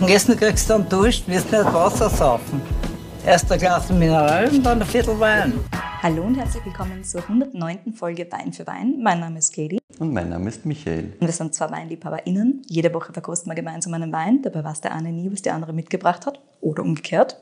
Und 0.00 0.10
Essen 0.10 0.36
kriegst 0.36 0.68
du 0.68 0.74
dann 0.74 0.88
Dusch, 0.88 1.22
wirst 1.26 1.50
nicht 1.50 1.64
Wasser 1.72 2.10
saufen. 2.10 2.60
Erst 3.24 3.50
ein 3.50 3.58
Glas 3.58 3.88
Mineral 3.90 4.48
und 4.48 4.62
dann 4.62 4.80
ein 4.80 4.86
Viertel 4.86 5.18
Wein. 5.18 5.54
Hallo 6.02 6.22
und 6.22 6.34
herzlich 6.36 6.64
willkommen 6.66 7.02
zur 7.02 7.22
109. 7.22 7.94
Folge 7.94 8.26
Wein 8.30 8.52
für 8.52 8.66
Wein. 8.66 8.96
Mein 9.02 9.20
Name 9.20 9.38
ist 9.38 9.54
Katie. 9.54 9.78
Und 9.98 10.12
mein 10.12 10.28
Name 10.28 10.48
ist 10.50 10.66
Michael. 10.66 11.14
Und 11.18 11.26
wir 11.26 11.32
sind 11.32 11.54
zwei 11.54 11.70
WeinliebhaberInnen. 11.70 12.62
Jede 12.68 12.92
Woche 12.92 13.12
verkosten 13.12 13.50
wir 13.50 13.54
gemeinsam 13.56 13.94
einen 13.94 14.12
Wein. 14.12 14.42
Dabei 14.42 14.62
weiß 14.62 14.82
der 14.82 14.94
eine 14.94 15.10
nie, 15.10 15.32
was 15.32 15.40
der 15.42 15.54
andere 15.54 15.72
mitgebracht 15.72 16.26
hat. 16.26 16.40
Oder 16.60 16.82
umgekehrt. 16.82 17.38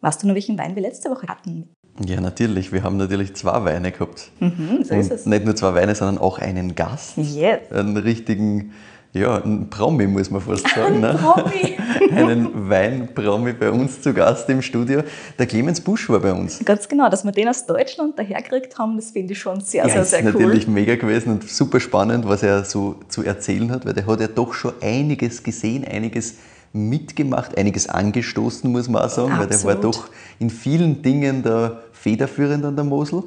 Weißt 0.00 0.22
du 0.22 0.28
noch, 0.28 0.34
welchen 0.34 0.56
Wein 0.56 0.76
wir 0.76 0.82
letzte 0.82 1.10
Woche 1.10 1.26
hatten? 1.26 1.68
Ja, 2.06 2.20
natürlich. 2.20 2.70
Wir 2.72 2.84
haben 2.84 2.96
natürlich 2.96 3.34
zwei 3.34 3.64
Weine 3.64 3.90
gehabt. 3.90 4.30
Mhm, 4.38 4.84
so 4.84 4.94
und 4.94 5.00
ist 5.00 5.10
es. 5.10 5.26
nicht 5.26 5.44
nur 5.44 5.56
zwei 5.56 5.74
Weine, 5.74 5.96
sondern 5.96 6.18
auch 6.18 6.38
einen 6.38 6.76
Gast. 6.76 7.16
Yes. 7.16 7.72
Einen 7.72 7.96
richtigen, 7.96 8.72
ja, 9.12 9.42
einen 9.42 9.70
Promi, 9.70 10.06
muss 10.06 10.30
man 10.30 10.40
fast 10.40 10.68
sagen. 10.68 11.00
ne? 11.00 11.18
Promi. 11.20 11.76
einen 12.14 12.68
Weinpromi 12.68 13.52
bei 13.52 13.70
uns 13.70 14.02
zu 14.02 14.12
Gast 14.12 14.48
im 14.50 14.60
Studio. 14.62 15.02
Der 15.38 15.46
Clemens 15.46 15.80
Busch 15.80 16.08
war 16.10 16.20
bei 16.20 16.32
uns. 16.32 16.60
Ganz 16.64 16.88
genau, 16.88 17.08
dass 17.08 17.24
wir 17.24 17.32
den 17.32 17.48
aus 17.48 17.66
Deutschland 17.66 18.18
dahergekriegt 18.18 18.78
haben, 18.78 18.96
das 18.96 19.10
finde 19.10 19.32
ich 19.32 19.38
schon 19.38 19.60
sehr, 19.60 19.86
Ja, 19.86 19.92
sehr, 19.92 20.02
ist 20.02 20.10
sehr 20.10 20.24
cool. 20.24 20.32
natürlich 20.32 20.68
mega 20.68 20.96
gewesen 20.96 21.32
und 21.32 21.48
super 21.48 21.80
spannend, 21.80 22.28
was 22.28 22.42
er 22.42 22.64
so 22.64 22.96
zu 23.08 23.24
erzählen 23.24 23.70
hat, 23.70 23.86
weil 23.86 23.94
der 23.94 24.06
hat 24.06 24.20
ja 24.20 24.28
doch 24.28 24.52
schon 24.52 24.72
einiges 24.82 25.42
gesehen, 25.42 25.84
einiges 25.86 26.34
mitgemacht, 26.72 27.56
einiges 27.56 27.88
angestoßen, 27.88 28.70
muss 28.70 28.88
man 28.88 29.02
auch 29.02 29.08
sagen, 29.08 29.38
weil 29.38 29.46
der 29.46 29.62
war 29.64 29.72
Absolut. 29.74 29.96
doch 29.96 30.08
in 30.38 30.50
vielen 30.50 31.00
Dingen 31.02 31.42
der 31.42 31.80
federführend 31.92 32.64
an 32.64 32.76
der 32.76 32.84
Mosel. 32.84 33.24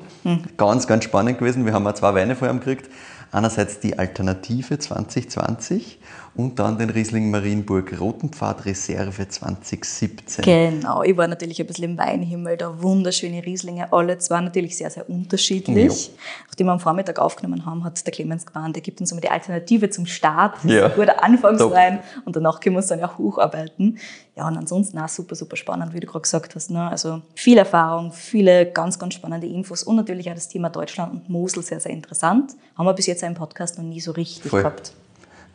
Ganz, 0.58 0.88
ganz 0.88 1.04
spannend 1.04 1.40
gewesen. 1.40 1.66
Wir 1.66 1.74
haben 1.74 1.86
auch 1.88 1.94
zwei 1.94 2.14
Weine 2.14 2.36
vor 2.36 2.50
ihm 2.50 2.60
gekriegt. 2.60 2.90
Einerseits 3.32 3.80
die 3.80 3.98
Alternative 3.98 4.78
2020 4.78 6.00
und 6.34 6.60
dann 6.60 6.78
den 6.78 6.90
Riesling 6.90 7.30
Marienburg 7.30 8.00
Rotenpfad 8.00 8.66
Reserve 8.66 9.28
2017. 9.28 10.44
Genau, 10.46 11.04
ich 11.04 11.16
war 11.18 11.28
natürlich 11.28 11.60
ein 11.60 11.68
bisschen 11.68 11.84
im 11.84 11.98
Weinhimmel, 11.98 12.56
da 12.58 12.82
wunderschöne 12.82 13.46
Rieslinge, 13.46 13.92
alle 13.92 14.18
zwei 14.18 14.40
natürlich 14.42 14.78
sehr, 14.78 14.90
sehr 14.90 15.10
unterschiedlich. 15.10 16.12
Nachdem 16.48 16.68
wir 16.68 16.74
am 16.74 16.80
Vormittag 16.80 17.20
aufgenommen 17.20 17.66
haben, 17.66 17.84
hat 17.84 18.06
der 18.06 18.14
Clemens 18.14 18.46
gemeint, 18.46 18.76
der 18.76 18.82
gibt 18.82 19.02
uns 19.02 19.12
immer 19.12 19.22
die 19.22 19.30
Alternative 19.30 19.90
zum 19.90 20.06
Start, 20.06 20.56
das 20.64 20.72
Ja. 20.72 20.88
guter 20.88 21.24
Anfangswein 21.24 22.00
und 22.26 22.36
danach 22.36 22.60
können 22.60 22.76
wir 22.76 22.80
uns 22.80 22.88
dann 22.88 23.00
ja 23.00 23.18
hocharbeiten. 23.18 23.98
Ja, 24.36 24.48
und 24.48 24.58
ansonsten 24.58 24.98
auch 24.98 25.10
super, 25.10 25.36
super 25.36 25.58
spannend, 25.58 25.94
wie 25.94 26.00
du 26.00 26.08
gerade 26.08 26.22
gesagt 26.22 26.56
hast. 26.56 26.72
Ne? 26.72 26.90
Also 26.90 27.22
viel 27.36 27.58
Erfahrung, 27.58 28.14
viele 28.14 28.72
ganz, 28.72 28.98
ganz 28.98 29.14
spannende 29.16 29.48
Infos 29.48 29.84
und 29.84 29.98
natürlich 29.98 30.30
auch 30.30 30.34
das 30.36 30.48
Thema 30.48 30.70
Deutschland 30.70 31.12
und 31.12 31.30
Mosel 31.30 31.62
sehr, 31.62 31.82
sehr 31.82 31.92
interessant. 31.92 32.54
Haben 32.78 32.86
wir 32.86 32.94
bis 32.94 33.08
jetzt 33.08 33.22
im 33.24 33.34
Podcast 33.34 33.78
noch 33.78 33.84
nie 33.86 34.00
so 34.00 34.12
richtig 34.12 34.50
Voll. 34.50 34.62
gehabt. 34.62 34.94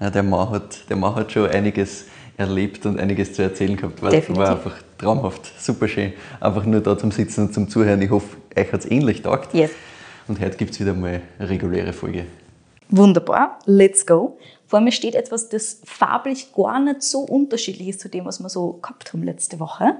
Ja, 0.00 0.10
der, 0.10 0.22
Mann 0.22 0.50
hat, 0.50 0.88
der 0.88 0.96
Mann 0.96 1.14
hat 1.14 1.32
schon 1.32 1.48
einiges 1.48 2.06
erlebt 2.36 2.84
und 2.84 3.00
einiges 3.00 3.32
zu 3.32 3.42
erzählen 3.42 3.76
gehabt. 3.76 4.02
War, 4.02 4.10
Definitiv. 4.10 4.44
war 4.44 4.50
einfach 4.50 4.74
traumhaft, 4.98 5.52
super 5.58 5.88
schön. 5.88 6.12
Einfach 6.40 6.64
nur 6.64 6.80
da 6.80 6.98
zum 6.98 7.10
Sitzen 7.10 7.46
und 7.46 7.54
zum 7.54 7.68
Zuhören. 7.68 8.02
Ich 8.02 8.10
hoffe, 8.10 8.36
euch 8.56 8.72
hat 8.72 8.80
es 8.80 8.90
ähnlich 8.90 9.22
taugt. 9.22 9.54
Yes. 9.54 9.70
Und 10.28 10.40
heute 10.40 10.56
gibt 10.56 10.72
es 10.72 10.80
wieder 10.80 10.92
mal 10.92 11.22
eine 11.38 11.48
reguläre 11.48 11.92
Folge. 11.92 12.26
Wunderbar, 12.88 13.58
let's 13.64 14.06
go. 14.06 14.38
Vor 14.66 14.80
mir 14.80 14.92
steht 14.92 15.14
etwas, 15.14 15.48
das 15.48 15.80
farblich 15.84 16.52
gar 16.52 16.80
nicht 16.80 17.02
so 17.02 17.20
unterschiedlich 17.20 17.88
ist 17.88 18.00
zu 18.00 18.08
dem, 18.08 18.24
was 18.24 18.40
wir 18.40 18.48
so 18.48 18.74
gehabt 18.74 19.12
haben 19.12 19.22
letzte 19.22 19.58
Woche. 19.58 19.96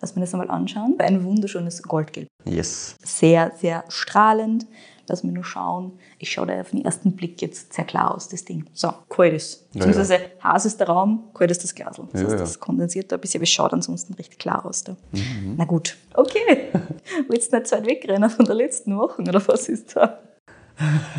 Lass 0.00 0.14
mir 0.14 0.22
das 0.22 0.32
einmal 0.32 0.50
anschauen. 0.50 0.94
Ein 0.98 1.24
wunderschönes 1.24 1.82
Goldgelb. 1.82 2.28
Yes. 2.44 2.94
Sehr, 3.04 3.52
sehr 3.58 3.84
strahlend. 3.88 4.66
Lass 5.10 5.24
mir 5.24 5.32
nur 5.32 5.42
schauen. 5.44 5.98
Ich 6.18 6.30
schaue 6.30 6.46
da 6.46 6.60
auf 6.60 6.70
den 6.70 6.84
ersten 6.84 7.16
Blick 7.16 7.42
jetzt 7.42 7.72
sehr 7.72 7.84
klar 7.84 8.14
aus, 8.14 8.28
das 8.28 8.44
Ding. 8.44 8.64
So, 8.72 8.92
kalt 9.08 9.34
ist. 9.34 9.66
Ja, 9.72 9.84
Beziehungsweise 9.84 10.18
heiß 10.42 10.64
ist 10.66 10.78
der 10.78 10.86
Raum, 10.88 11.24
kalt 11.34 11.50
ist 11.50 11.64
das 11.64 11.74
Glas. 11.74 11.96
Das 11.96 12.06
Ja, 12.20 12.20
heißt, 12.28 12.30
ja. 12.32 12.38
das 12.38 12.60
kondensiert 12.60 13.10
da 13.10 13.16
ein 13.16 13.20
bisschen, 13.20 13.38
aber 13.38 13.42
es 13.44 13.50
schaut 13.50 13.72
ansonsten 13.72 14.14
recht 14.14 14.38
klar 14.38 14.64
aus. 14.64 14.84
Da. 14.84 14.92
Mhm. 15.12 15.54
Na 15.56 15.64
gut. 15.64 15.96
Okay. 16.14 16.68
Willst 17.28 17.52
du 17.52 17.56
nicht 17.56 17.66
zu 17.68 17.76
weit 17.76 17.86
wegrennen 17.86 18.30
von 18.30 18.44
der 18.44 18.54
letzten 18.54 18.96
Woche 18.96 19.20
oder 19.22 19.46
was 19.48 19.68
ist 19.68 19.96
da? 19.96 20.20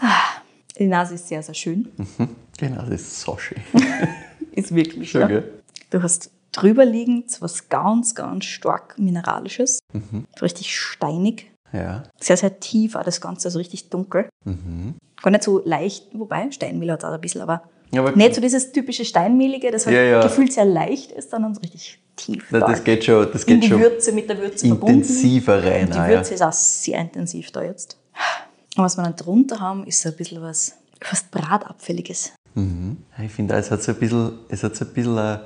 Ah, 0.00 0.40
Die 0.78 0.86
Nase 0.86 1.14
ist 1.14 1.28
sehr, 1.28 1.42
sehr 1.42 1.54
schön. 1.54 1.88
Genau, 2.58 2.82
das 2.82 3.02
ist 3.02 3.20
so 3.20 3.36
schön. 3.36 3.58
Ist 4.52 4.74
wirklich. 4.74 5.10
Schön, 5.10 5.30
ja. 5.30 5.42
Du 5.90 6.02
hast 6.02 6.30
drüber 6.52 6.84
liegend 6.84 7.40
was 7.40 7.68
ganz, 7.68 8.14
ganz 8.16 8.44
stark 8.46 8.98
Mineralisches. 8.98 9.78
Mhm. 9.92 10.26
Richtig 10.42 10.76
steinig. 10.76 11.49
Ja. 11.72 12.02
Sehr, 12.18 12.36
sehr 12.36 12.58
tief 12.60 12.96
auch 12.96 13.04
das 13.04 13.20
Ganze, 13.20 13.48
also 13.48 13.58
richtig 13.58 13.88
dunkel. 13.90 14.28
Gar 15.22 15.30
nicht 15.30 15.44
so 15.44 15.62
leicht, 15.64 16.08
wobei 16.12 16.50
Steinmehl 16.50 16.90
hat 16.92 17.00
es 17.00 17.04
auch 17.04 17.12
ein 17.12 17.20
bisschen, 17.20 17.40
aber, 17.42 17.62
Ja, 17.92 18.00
aber- 18.02 18.12
nicht 18.16 18.34
so 18.34 18.40
dieses 18.40 18.72
typische 18.72 19.04
Steinmehlige, 19.04 19.70
das 19.70 19.86
halt 19.86 19.96
Ja, 19.96 20.02
ja. 20.02 20.22
gefühlt 20.22 20.52
sehr 20.52 20.64
leicht 20.64 21.12
ist, 21.12 21.30
sondern 21.30 21.54
so 21.54 21.60
richtig 21.60 21.98
tief. 22.16 22.46
Na, 22.50 22.60
das 22.60 22.82
geht 22.84 23.04
schon, 23.04 23.28
das 23.32 23.44
In 23.44 23.54
geht 23.54 23.64
die 23.64 23.68
schon 23.68 23.80
Würze 23.80 24.12
mit 24.12 24.28
der 24.28 24.38
Würze 24.38 24.66
verbunden. 24.68 24.98
intensiver 25.00 25.62
rein. 25.64 25.86
Und 25.86 25.94
die 25.94 25.98
auch, 25.98 26.08
Würze 26.08 26.34
ist 26.34 26.42
auch 26.42 26.52
sehr 26.52 27.00
intensiv 27.00 27.50
da 27.52 27.62
jetzt. 27.62 27.98
Und 28.76 28.84
was 28.84 28.96
wir 28.96 29.02
dann 29.04 29.16
drunter 29.16 29.60
haben, 29.60 29.84
ist 29.86 30.00
so 30.02 30.08
ein 30.10 30.16
bisschen 30.16 30.40
was 30.42 30.74
fast 31.00 31.30
Bratabfälliges. 31.30 32.32
Ich 33.22 33.32
finde, 33.32 33.54
auch, 33.54 33.58
es 33.58 33.70
hat 33.70 33.82
so 33.82 33.92
ein 33.92 33.98
bisschen, 33.98 34.38
es 34.48 34.62
hat 34.62 34.74
so 34.76 34.84
ein 34.84 34.92
bisschen 34.92 35.38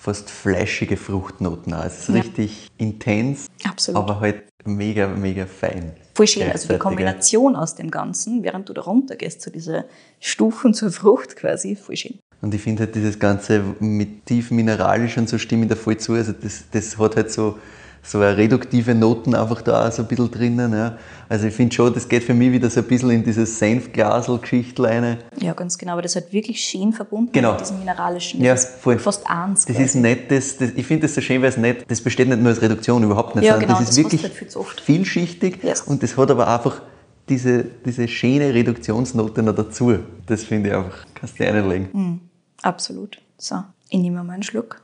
fast 0.00 0.30
fleischige 0.30 0.96
Fruchtnoten. 0.96 1.74
auch. 1.74 1.84
Es 1.84 2.00
ist 2.00 2.08
Ja. 2.08 2.14
richtig 2.22 2.70
intens, 2.78 3.46
Absolut. 3.68 4.00
aber 4.00 4.20
halt 4.20 4.44
mega, 4.64 5.06
mega 5.08 5.44
fein. 5.44 5.92
Voll 6.14 6.26
schön. 6.26 6.50
Also 6.50 6.72
die 6.72 6.78
Kombination 6.78 7.54
aus 7.54 7.74
dem 7.74 7.90
Ganzen, 7.90 8.42
während 8.42 8.68
du 8.70 8.72
da 8.72 8.80
runtergehst, 8.80 9.42
zu 9.42 9.50
diese 9.50 9.84
Stufen 10.18 10.72
zur 10.72 10.90
Frucht 10.90 11.36
quasi, 11.36 11.76
voll 11.76 11.96
schön. 11.96 12.18
Und 12.40 12.54
ich 12.54 12.62
finde 12.62 12.84
halt 12.84 12.94
dieses 12.94 13.18
Ganze 13.18 13.62
mit 13.80 14.24
tief 14.24 14.50
mineralisch 14.50 15.18
und 15.18 15.28
so 15.28 15.36
stimmen 15.36 15.68
da 15.68 15.76
voll 15.76 15.98
zu. 15.98 16.14
Also 16.14 16.32
das, 16.32 16.64
das 16.72 16.96
hat 16.98 17.16
halt 17.16 17.30
so, 17.30 17.58
so 18.02 18.18
eine 18.18 18.36
reduktive 18.36 18.94
Noten 18.94 19.34
einfach 19.34 19.60
da 19.62 19.86
auch 19.88 19.92
so 19.92 20.02
ein 20.02 20.08
bisschen 20.08 20.30
drinnen. 20.30 20.72
Ja. 20.72 20.96
Also 21.28 21.46
ich 21.46 21.54
finde 21.54 21.74
schon, 21.74 21.92
das 21.92 22.08
geht 22.08 22.24
für 22.24 22.34
mich 22.34 22.50
wieder 22.50 22.70
so 22.70 22.80
ein 22.80 22.86
bisschen 22.86 23.10
in 23.10 23.22
dieses 23.24 23.58
Senfglasel-Geschichtel 23.58 24.86
rein. 24.86 25.16
Ja, 25.38 25.52
ganz 25.52 25.76
genau. 25.78 25.92
Aber 25.92 26.02
das 26.02 26.12
ist 26.16 26.22
halt 26.22 26.32
wirklich 26.32 26.60
schön 26.60 26.92
verbunden 26.92 27.32
Genau. 27.32 27.52
mit 27.52 27.60
diesem 27.60 27.78
mineralischen. 27.78 28.40
Ja, 28.42 28.56
voll. 28.56 28.98
fast 28.98 29.28
eins. 29.28 29.64
Das 29.66 29.76
quasi. 29.76 29.84
ist 29.84 29.94
nicht, 29.96 30.30
das, 30.30 30.56
das, 30.56 30.70
ich 30.74 30.86
finde 30.86 31.02
das 31.02 31.14
so 31.14 31.20
schön, 31.20 31.42
weil 31.42 31.50
es 31.50 31.56
nicht, 31.56 31.90
das 31.90 32.00
besteht 32.00 32.28
nicht 32.28 32.40
nur 32.40 32.48
als 32.48 32.62
Reduktion, 32.62 33.02
überhaupt 33.02 33.36
nicht, 33.36 33.44
Ja, 33.44 33.52
sondern 33.52 33.68
genau, 33.68 33.80
das 33.80 33.90
ist 33.90 33.98
das 33.98 34.04
wirklich 34.04 34.22
halt 34.22 34.32
viel 34.34 34.48
vielschichtig 34.84 35.62
Yes. 35.62 35.82
und 35.82 36.02
das 36.02 36.16
hat 36.16 36.30
aber 36.30 36.48
einfach 36.48 36.80
diese, 37.28 37.64
diese 37.84 38.08
schöne 38.08 38.52
Reduktionsnote 38.54 39.42
noch 39.42 39.54
dazu. 39.54 39.98
Das 40.26 40.42
finde 40.42 40.70
ich 40.70 40.74
einfach, 40.74 41.04
kannst 41.14 41.38
du 41.38 41.44
dir 41.44 41.52
reinlegen. 41.54 41.88
Hm. 41.92 42.20
Absolut. 42.62 43.18
So, 43.38 43.56
ich 43.88 43.98
nehme 44.00 44.22
mal 44.24 44.32
einen 44.32 44.42
Schluck. 44.42 44.82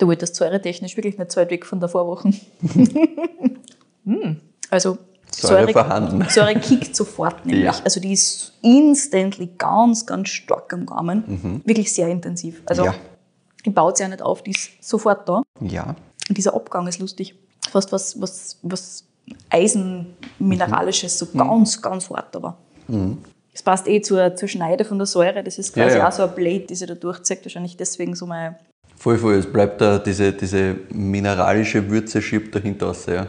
Du 0.00 0.06
wolltest 0.06 0.34
säuretechnisch 0.34 0.96
wirklich 0.96 1.18
nicht 1.18 1.30
so 1.30 1.40
weit 1.40 1.50
weg 1.50 1.66
von 1.66 1.78
der 1.78 1.88
Vorwoche. 1.88 2.30
Hm. 4.06 4.40
Also 4.70 4.96
Säure 5.30 5.70
vorhanden. 5.72 6.24
Säure 6.30 6.54
kickt 6.58 6.96
sofort 6.96 7.44
nämlich. 7.44 7.64
Ja. 7.66 7.74
Also 7.84 8.00
die 8.00 8.12
ist 8.14 8.54
instantly 8.62 9.50
ganz, 9.58 10.06
ganz 10.06 10.30
stark 10.30 10.72
am 10.72 10.86
Gaumen. 10.86 11.62
Wirklich 11.66 11.92
sehr 11.92 12.08
intensiv. 12.08 12.62
Also 12.66 12.82
Mhm. 12.82 12.88
Ja. 12.88 12.94
die 13.66 13.70
baut 13.70 13.96
sich 13.98 14.04
ja 14.04 14.08
nicht 14.08 14.22
auf, 14.22 14.42
die 14.42 14.52
ist 14.52 14.70
sofort 14.82 15.28
da. 15.28 15.42
Ja, 15.60 15.94
Und 16.28 16.38
dieser 16.38 16.54
Abgang 16.54 16.86
ist 16.88 16.98
lustig. 16.98 17.34
Fast 17.70 17.92
was, 17.92 18.18
was, 18.20 18.58
was 18.62 19.04
Eisenmineralisches, 19.50 21.20
Mhm. 21.20 21.26
so 21.26 21.38
ganz, 21.38 21.82
ganz 21.82 22.10
hart 22.10 22.34
aber. 22.34 22.56
Das 23.52 23.62
passt 23.62 23.86
eh 23.86 24.00
zur, 24.00 24.34
zur 24.34 24.48
Schneide 24.48 24.84
von 24.84 24.98
der 24.98 25.06
Säure. 25.06 25.44
Das 25.44 25.58
ist 25.58 25.76
Ja, 25.76 25.84
quasi 25.84 25.98
ja. 25.98 26.08
auch 26.08 26.12
so 26.12 26.22
ein 26.24 26.34
Blade, 26.34 26.60
die 26.60 26.74
sich 26.74 26.88
da 26.88 26.94
durchzieht. 26.94 27.44
Wahrscheinlich 27.44 27.76
deswegen 27.76 28.16
so 28.16 28.26
mal. 28.26 28.58
Voll, 29.00 29.18
voll. 29.18 29.34
Es 29.34 29.50
bleibt 29.50 29.80
da 29.80 29.98
diese, 29.98 30.32
diese 30.32 30.76
mineralische 30.90 31.90
Würze 31.90 32.20
schiebt 32.22 32.54
dahinter 32.54 32.86
raus. 32.86 33.06
Ja. 33.06 33.26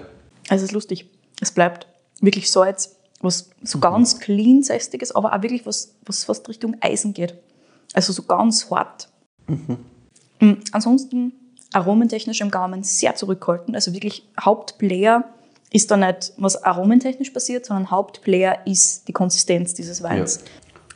Also 0.49 0.63
es 0.65 0.69
ist 0.69 0.71
lustig. 0.73 1.09
Es 1.41 1.51
bleibt 1.51 1.87
wirklich 2.19 2.51
Salz, 2.51 2.97
was 3.21 3.49
so 3.63 3.77
Mhm. 3.77 3.81
ganz 3.81 4.19
clean 4.19 4.63
sästiges, 4.63 5.13
aber 5.15 5.33
auch 5.33 5.41
wirklich 5.41 5.65
was, 5.65 5.93
was 6.05 6.23
fast 6.23 6.47
Richtung 6.49 6.75
Eisen 6.81 7.13
geht. 7.13 7.35
Also 7.93 8.13
so 8.13 8.23
ganz 8.23 8.69
hart. 8.69 9.09
Mhm. 9.47 10.57
Ansonsten 10.71 11.33
aromentechnisch 11.73 12.41
im 12.41 12.51
Gaumen 12.51 12.83
sehr 12.83 13.15
zurückhaltend. 13.15 13.75
Also 13.75 13.93
wirklich 13.93 14.27
Hauptplayer 14.39 15.23
ist 15.71 15.89
da 15.89 15.97
nicht, 15.97 16.33
was 16.37 16.61
aromentechnisch 16.63 17.29
passiert, 17.29 17.65
sondern 17.65 17.91
Hauptplayer 17.91 18.65
ist 18.65 19.07
die 19.07 19.13
Konsistenz 19.13 19.73
dieses 19.73 20.03
Weins. 20.03 20.43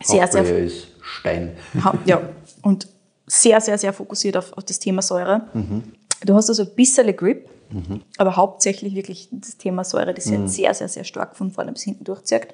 Sehr, 0.03 0.27
sehr, 0.27 0.41
Hauptplayer 0.41 0.65
ist 0.65 0.88
Stein. 1.01 1.55
Ha- 1.83 1.97
ja, 2.05 2.21
und 2.61 2.88
sehr, 3.27 3.60
sehr, 3.62 3.77
sehr 3.77 3.94
fokussiert 3.94 4.38
auf, 4.38 4.54
auf 4.54 4.63
das 4.63 4.80
Thema 4.80 5.01
Säure. 5.01 5.48
Du 6.25 6.36
hast 6.36 6.50
also 6.50 6.63
ein 6.63 6.75
bisschen 6.75 7.16
Grip, 7.16 7.50
aber 8.18 8.36
hauptsächlich 8.36 8.95
wirklich 8.95 9.30
das 9.31 9.57
Thema 9.57 9.83
Säure, 9.83 10.13
das 10.13 10.25
Mhm. 10.27 10.48
sich 10.48 10.57
sehr, 10.57 10.74
sehr, 10.74 10.88
sehr 10.88 11.04
stark 11.04 11.36
von 11.36 11.51
vorne 11.51 11.72
bis 11.72 11.83
hinten 11.83 12.04
durchzieht. 12.04 12.48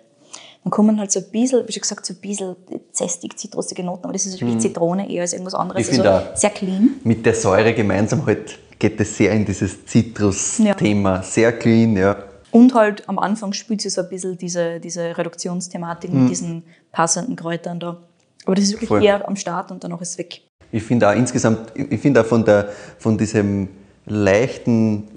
Dann 0.63 0.71
kommen 0.71 0.99
halt 0.99 1.11
so 1.11 1.19
ein 1.19 1.25
bisschen, 1.31 1.67
wie 1.67 1.71
schon 1.73 1.81
gesagt, 1.81 2.05
so 2.05 2.13
ein 2.13 2.21
bisschen 2.21 2.55
zestig, 2.91 3.37
zitrusige 3.37 3.83
Noten, 3.83 4.03
aber 4.05 4.13
das 4.13 4.25
ist 4.25 4.39
wirklich 4.39 4.59
Zitrone 4.59 5.09
eher 5.11 5.23
als 5.23 5.33
irgendwas 5.33 5.55
anderes. 5.55 5.79
Mhm. 5.87 5.89
Ich 5.89 5.95
finde 5.95 6.11
also 6.11 6.29
auch. 6.31 6.35
sehr 6.37 6.49
clean. 6.51 6.89
Mit 7.03 7.25
der 7.25 7.33
Säure 7.35 7.73
gemeinsam 7.73 8.25
halt 8.25 8.59
geht 8.79 8.99
es 9.01 9.17
sehr 9.17 9.31
in 9.33 9.43
dieses 9.45 9.85
Zitrus-Thema. 9.85 11.23
Sehr 11.23 11.51
clean, 11.57 11.95
ja. 11.97 12.15
Und 12.51 12.73
halt 12.73 13.07
am 13.07 13.17
Anfang 13.19 13.53
spielt 13.53 13.81
sie 13.81 13.89
so 13.89 14.01
ein 14.01 14.09
bisschen 14.09 14.37
diese, 14.37 14.79
diese 14.79 15.17
Reduktionsthematik 15.17 16.11
Mhm. 16.11 16.21
mit 16.21 16.29
diesen 16.31 16.63
passenden 16.91 17.35
Kräutern 17.35 17.79
da. 17.79 17.97
Aber 18.45 18.55
das 18.55 18.65
ist 18.65 18.73
wirklich 18.73 18.87
Voll. 18.89 19.03
eher 19.03 19.27
am 19.27 19.35
Start 19.35 19.71
und 19.71 19.83
danach 19.83 20.01
ist 20.01 20.11
es 20.11 20.17
weg. 20.17 20.41
Ich 20.71 20.83
finde 20.83 21.09
auch 21.09 21.15
insgesamt, 21.15 21.71
ich 21.75 21.99
finde 21.99 22.21
auch 22.21 22.25
von, 22.25 22.45
der, 22.45 22.69
von 22.97 23.17
diesem 23.17 23.67
leichten 24.05 25.07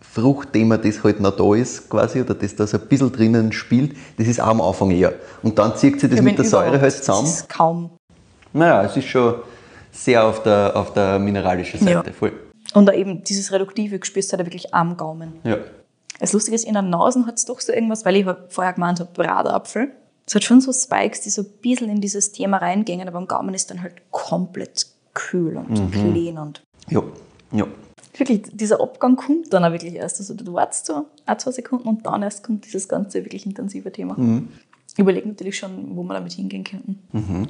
Fruchtthema, 0.00 0.76
das 0.76 1.02
halt 1.02 1.20
noch 1.20 1.34
da 1.36 1.54
ist, 1.54 1.88
quasi, 1.88 2.20
oder 2.20 2.34
das 2.34 2.54
da 2.54 2.66
so 2.66 2.78
ein 2.78 2.86
bisschen 2.86 3.10
drinnen 3.12 3.52
spielt, 3.52 3.96
das 4.18 4.28
ist 4.28 4.40
auch 4.40 4.48
am 4.48 4.60
Anfang 4.60 4.90
eher. 4.90 5.14
Und 5.42 5.58
dann 5.58 5.74
zieht 5.76 6.00
sich 6.00 6.10
das 6.10 6.18
Ja, 6.18 6.22
mit 6.22 6.36
der 6.36 6.44
Säure 6.44 6.80
halt 6.80 6.92
zusammen. 6.92 7.24
Das 7.24 7.40
ist 7.40 7.48
kaum. 7.48 7.90
Naja, 8.52 8.84
es 8.84 8.96
ist 8.96 9.06
schon 9.06 9.36
sehr 9.90 10.24
auf 10.26 10.42
der, 10.42 10.72
auf 10.76 10.92
der 10.92 11.18
mineralischen 11.18 11.80
Seite. 11.80 12.10
Ja. 12.10 12.12
Voll. 12.12 12.32
Und 12.74 12.86
da 12.86 12.92
eben 12.92 13.24
dieses 13.24 13.52
Reduktive 13.52 13.98
spürst 14.04 14.32
du 14.32 14.36
halt 14.36 14.46
wirklich 14.46 14.74
am 14.74 14.96
Gaumen. 14.96 15.32
Ja. 15.44 15.56
Das 16.20 16.32
Lustige 16.32 16.54
ist, 16.54 16.64
in 16.64 16.74
der 16.74 16.82
Nase 16.82 17.24
hat 17.26 17.36
es 17.36 17.46
doch 17.46 17.60
so 17.60 17.72
irgendwas, 17.72 18.04
weil 18.04 18.16
ich 18.16 18.26
vorher 18.48 18.74
gemeint 18.74 19.00
habe, 19.00 19.10
Bratapfel. 19.12 19.90
Es 20.26 20.34
hat 20.34 20.44
schon 20.44 20.60
so 20.60 20.72
Spikes, 20.72 21.22
die 21.22 21.30
so 21.30 21.42
ein 21.42 21.48
bisschen 21.60 21.88
in 21.90 22.00
dieses 22.00 22.32
Thema 22.32 22.58
reingehen, 22.58 23.06
aber 23.06 23.18
am 23.18 23.26
Gaumen 23.26 23.54
ist 23.54 23.70
dann 23.70 23.82
halt 23.82 23.94
komplett 24.10 24.86
kühl 25.14 25.56
und 25.56 25.70
Mhm. 25.70 25.90
clean 25.90 26.38
und 26.38 26.62
Ja. 26.88 27.02
Ja. 27.52 27.66
wirklich, 28.16 28.42
dieser 28.52 28.80
Abgang 28.80 29.16
kommt 29.16 29.52
dann 29.52 29.64
auch 29.64 29.72
wirklich 29.72 29.94
erst. 29.94 30.20
Also 30.20 30.34
du 30.34 30.52
wartest 30.52 30.86
so 30.86 31.06
ein, 31.26 31.38
zwei 31.38 31.50
Sekunden 31.50 31.88
und 31.88 32.06
dann 32.06 32.22
erst 32.22 32.42
kommt 32.44 32.64
dieses 32.64 32.88
ganze 32.88 33.24
wirklich 33.24 33.44
intensive 33.46 33.90
Thema. 33.92 34.14
Mhm. 34.18 34.48
Ich 34.92 34.98
überlege 34.98 35.26
natürlich 35.28 35.56
schon, 35.58 35.96
wo 35.96 36.02
wir 36.02 36.14
damit 36.14 36.32
hingehen 36.32 36.64
könnten. 36.64 36.98
Mhm. 37.12 37.48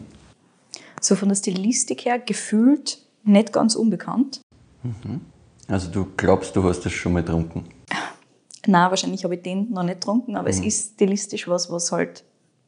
So 1.01 1.15
von 1.17 1.29
der 1.29 1.37
Stilistik 1.37 2.05
her 2.05 2.19
gefühlt 2.19 2.99
nicht 3.25 3.53
ganz 3.53 3.75
unbekannt. 3.75 4.41
Also 5.69 5.91
du 5.91 6.07
glaubst, 6.17 6.55
du 6.57 6.63
hast 6.65 6.81
das 6.85 6.93
schon 6.93 7.13
mal 7.13 7.23
getrunken. 7.23 7.65
Na, 8.67 8.91
wahrscheinlich 8.91 9.25
habe 9.25 9.35
ich 9.35 9.43
den 9.43 9.71
noch 9.73 9.83
nicht 9.83 10.01
getrunken, 10.01 10.37
aber 10.37 10.49
es 10.49 10.61
Mhm. 10.61 10.67
ist 10.67 10.95
stilistisch 10.95 11.49
was, 11.49 11.71
was 11.71 11.91
halt 11.93 12.25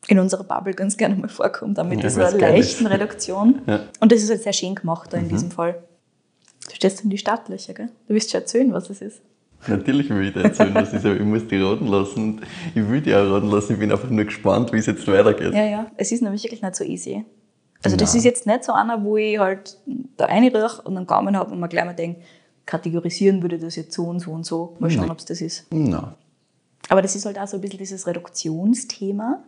in 0.08 0.18
unserer 0.18 0.44
Bubble 0.44 0.74
ganz 0.74 0.96
gerne 0.96 1.14
mal 1.16 1.28
vorkommt, 1.28 1.78
auch 1.78 1.84
mit 1.84 1.98
Ja, 2.02 2.08
dieser 2.08 2.30
leichten. 2.36 2.86
Reduktion. 2.86 3.60
Ja. 3.66 3.80
Und 4.00 4.12
das 4.12 4.22
ist 4.22 4.30
halt 4.30 4.42
sehr 4.42 4.52
schön 4.52 4.74
gemacht 4.74 5.12
da 5.12 5.16
in 5.18 5.24
Mhm. 5.24 5.28
diesem 5.30 5.50
Fall. 5.50 5.82
Du 6.68 6.74
stehst 6.74 7.02
in 7.04 7.10
die 7.10 7.18
Startlöcher, 7.18 7.74
gell? 7.74 7.88
Du 8.08 8.14
wirst 8.14 8.30
schon 8.30 8.40
erzählen, 8.40 8.72
was 8.72 8.88
es 8.90 9.00
ist. 9.02 9.20
Natürlich 9.66 10.10
will 10.10 10.26
ich 10.26 10.34
dir 10.34 10.44
erzählen, 10.44 10.74
was 10.74 10.92
ist, 10.92 11.06
aber 11.06 11.14
ich 11.16 11.22
muss 11.22 11.46
die 11.48 11.56
raten 11.56 11.86
lassen. 11.86 12.42
Ich 12.74 12.86
will 12.86 13.00
die 13.00 13.14
auch 13.14 13.30
raten 13.30 13.48
lassen. 13.50 13.72
Ich 13.74 13.78
bin 13.78 13.90
einfach 13.90 14.10
nur 14.10 14.24
gespannt, 14.24 14.72
wie 14.74 14.78
es 14.78 14.86
jetzt 14.86 15.06
weitergeht. 15.08 15.54
Ja, 15.54 15.64
ja, 15.64 15.86
es 15.96 16.12
ist 16.12 16.22
nämlich 16.22 16.42
wirklich 16.42 16.60
nicht 16.60 16.76
so 16.76 16.84
easy. 16.84 17.24
Also 17.82 17.96
das 17.96 18.10
Nein. 18.10 18.18
ist 18.18 18.24
jetzt 18.24 18.46
nicht 18.46 18.64
so 18.64 18.72
einer, 18.72 19.02
wo 19.02 19.16
ich 19.16 19.38
halt 19.38 19.78
da 20.18 20.26
reinrieche 20.26 20.82
und 20.84 20.96
einen 20.98 21.06
Gaumen 21.06 21.36
habe 21.36 21.50
und 21.52 21.60
mir 21.60 21.68
gleich 21.68 21.84
mal 21.86 21.94
denke, 21.94 22.20
kategorisieren 22.66 23.40
würde 23.42 23.58
das 23.58 23.76
jetzt 23.76 23.94
so 23.94 24.04
und 24.04 24.20
so 24.20 24.32
und 24.32 24.44
so. 24.44 24.76
Mal 24.80 24.90
schauen, 24.90 25.10
ob 25.10 25.18
es 25.18 25.24
das 25.26 25.40
ist. 25.40 25.66
Na, 25.70 26.14
Aber 26.90 27.00
das 27.02 27.14
ist 27.16 27.24
halt 27.26 27.38
auch 27.38 27.46
so 27.46 27.56
ein 27.56 27.60
bisschen 27.62 27.78
dieses 27.78 28.06
Reduktionsthema, 28.06 29.42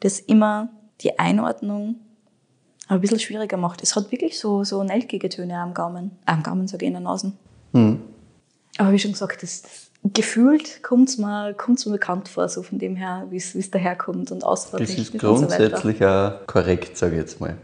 das 0.00 0.20
immer 0.20 0.68
die 1.00 1.18
Einordnung 1.18 1.96
ein 2.88 3.00
bisschen 3.00 3.18
schwieriger 3.18 3.56
macht. 3.56 3.82
Es 3.82 3.96
hat 3.96 4.12
wirklich 4.12 4.38
so, 4.38 4.64
so 4.64 4.84
nelkige 4.84 5.28
Töne 5.28 5.58
am 5.58 5.74
Gaumen. 5.74 6.12
Am 6.26 6.42
Gaumen, 6.42 6.68
sage 6.68 6.84
ich, 6.84 6.88
in 6.88 6.94
der 6.94 7.02
Nase. 7.02 7.32
Hm. 7.72 8.00
Aber 8.78 8.92
wie 8.92 8.98
schon 8.98 9.12
gesagt, 9.12 9.42
das, 9.42 9.62
das 9.62 9.90
gefühlt 10.12 10.82
kommt 10.82 11.08
es 11.08 11.18
mir, 11.18 11.54
kommt's 11.54 11.86
mir 11.86 11.92
bekannt 11.92 12.28
vor, 12.28 12.48
so 12.48 12.62
von 12.62 12.78
dem 12.78 12.96
her, 12.96 13.26
wie 13.30 13.36
es 13.36 13.70
daherkommt 13.70 14.30
und 14.30 14.42
das 14.42 14.44
ausfahrtechnisch 14.44 14.98
ist 14.98 15.14
und 15.14 15.20
so 15.20 15.26
grundsätzlich 15.26 16.04
auch 16.04 16.46
korrekt, 16.46 16.96
sage 16.96 17.14
ich 17.14 17.20
jetzt 17.20 17.40
mal. 17.40 17.56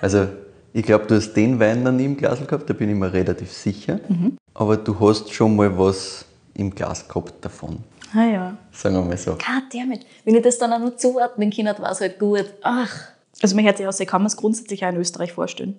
Also, 0.00 0.26
ich 0.72 0.84
glaube, 0.84 1.06
du 1.06 1.14
hast 1.14 1.34
den 1.34 1.60
Wein 1.60 1.84
noch 1.84 1.92
nie 1.92 2.06
im 2.06 2.16
Glas 2.16 2.44
gehabt, 2.44 2.68
da 2.68 2.74
bin 2.74 2.90
ich 2.90 2.96
mir 2.96 3.12
relativ 3.12 3.52
sicher. 3.52 4.00
Mhm. 4.08 4.36
Aber 4.54 4.76
du 4.76 4.98
hast 4.98 5.32
schon 5.32 5.54
mal 5.54 5.78
was 5.78 6.24
im 6.54 6.74
Glas 6.74 7.06
gehabt 7.06 7.44
davon. 7.44 7.78
Ah 8.12 8.24
ja. 8.24 8.56
Sagen 8.72 8.94
wir 8.96 9.02
mal 9.02 9.16
so. 9.16 9.32
Goddammit. 9.32 10.06
Wenn 10.24 10.34
ich 10.34 10.42
das 10.42 10.58
dann 10.58 10.72
auch 10.72 10.78
noch 10.78 10.96
zuordnen 10.96 11.50
kann, 11.50 11.66
war 11.66 11.90
es 11.90 12.00
halt 12.00 12.18
gut. 12.18 12.46
Ach. 12.62 13.08
Also 13.42 13.56
man 13.56 13.64
hört 13.64 13.76
sich 13.78 13.86
aus, 13.86 13.98
ich 13.98 14.06
kann 14.06 14.22
mir 14.22 14.28
es 14.28 14.36
grundsätzlich 14.36 14.84
auch 14.84 14.90
in 14.90 14.96
Österreich 14.96 15.32
vorstellen. 15.32 15.76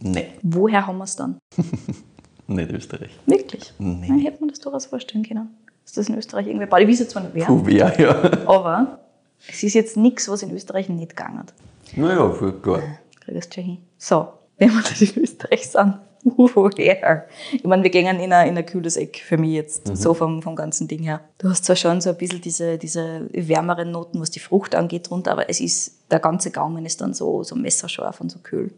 Nee, 0.00 0.28
Woher 0.42 0.86
haben 0.86 0.98
wir 0.98 1.04
es 1.04 1.16
dann? 1.16 1.38
nicht 2.46 2.70
Österreich. 2.70 3.10
Wirklich? 3.26 3.72
Nee. 3.78 4.08
Dann 4.08 4.18
hätte 4.20 4.40
man 4.40 4.48
das 4.48 4.60
durchaus 4.60 4.86
vorstellen 4.86 5.24
können. 5.24 5.48
Dass 5.84 5.94
das 5.94 6.08
in 6.08 6.16
Österreich 6.16 6.46
irgendwie 6.46 6.66
baut. 6.66 6.80
Ich 6.80 6.88
weiß 6.88 6.98
jetzt 7.00 7.10
zwar 7.12 7.22
nicht 7.22 7.34
wer, 7.34 7.46
Puh, 7.46 7.68
ja, 7.68 7.92
ja. 7.98 8.46
aber 8.46 9.00
es 9.48 9.62
ist 9.62 9.74
jetzt 9.74 9.96
nichts, 9.96 10.28
was 10.28 10.42
in 10.42 10.50
Österreich 10.52 10.88
nicht 10.88 11.10
gegangen 11.16 11.38
hat. 11.38 11.54
Naja, 11.96 12.26
gut. 12.26 12.82
Kriegst 13.20 13.50
du 13.50 13.54
schon 13.54 13.64
hin. 13.64 13.78
So, 13.96 14.28
wenn 14.58 14.70
wir 14.70 14.82
das 14.82 15.00
in 15.00 15.22
Österreich 15.22 15.68
sind, 15.68 15.98
woher? 16.24 17.26
Ich 17.52 17.64
meine, 17.64 17.82
wir 17.82 17.90
gehen 17.90 18.06
in 18.20 18.32
ein, 18.32 18.48
in 18.48 18.58
ein 18.58 18.66
kühles 18.66 18.96
Eck 18.96 19.22
für 19.24 19.36
mich 19.36 19.52
jetzt, 19.52 19.96
so 19.96 20.14
vom, 20.14 20.42
vom 20.42 20.56
ganzen 20.56 20.88
Ding 20.88 21.02
her. 21.02 21.20
Du 21.38 21.48
hast 21.48 21.64
zwar 21.64 21.76
schon 21.76 22.00
so 22.00 22.10
ein 22.10 22.16
bisschen 22.16 22.40
diese, 22.40 22.78
diese 22.78 23.28
wärmeren 23.32 23.90
Noten, 23.90 24.20
was 24.20 24.30
die 24.30 24.40
Frucht 24.40 24.74
angeht, 24.74 25.10
drunter, 25.10 25.32
aber 25.32 25.48
es 25.48 25.60
ist, 25.60 25.92
der 26.10 26.20
ganze 26.20 26.50
Gaumen 26.50 26.84
ist 26.86 27.00
dann 27.00 27.14
so, 27.14 27.42
so 27.42 27.54
messerscharf 27.56 28.20
und 28.20 28.30
so 28.30 28.38
kühl. 28.40 28.72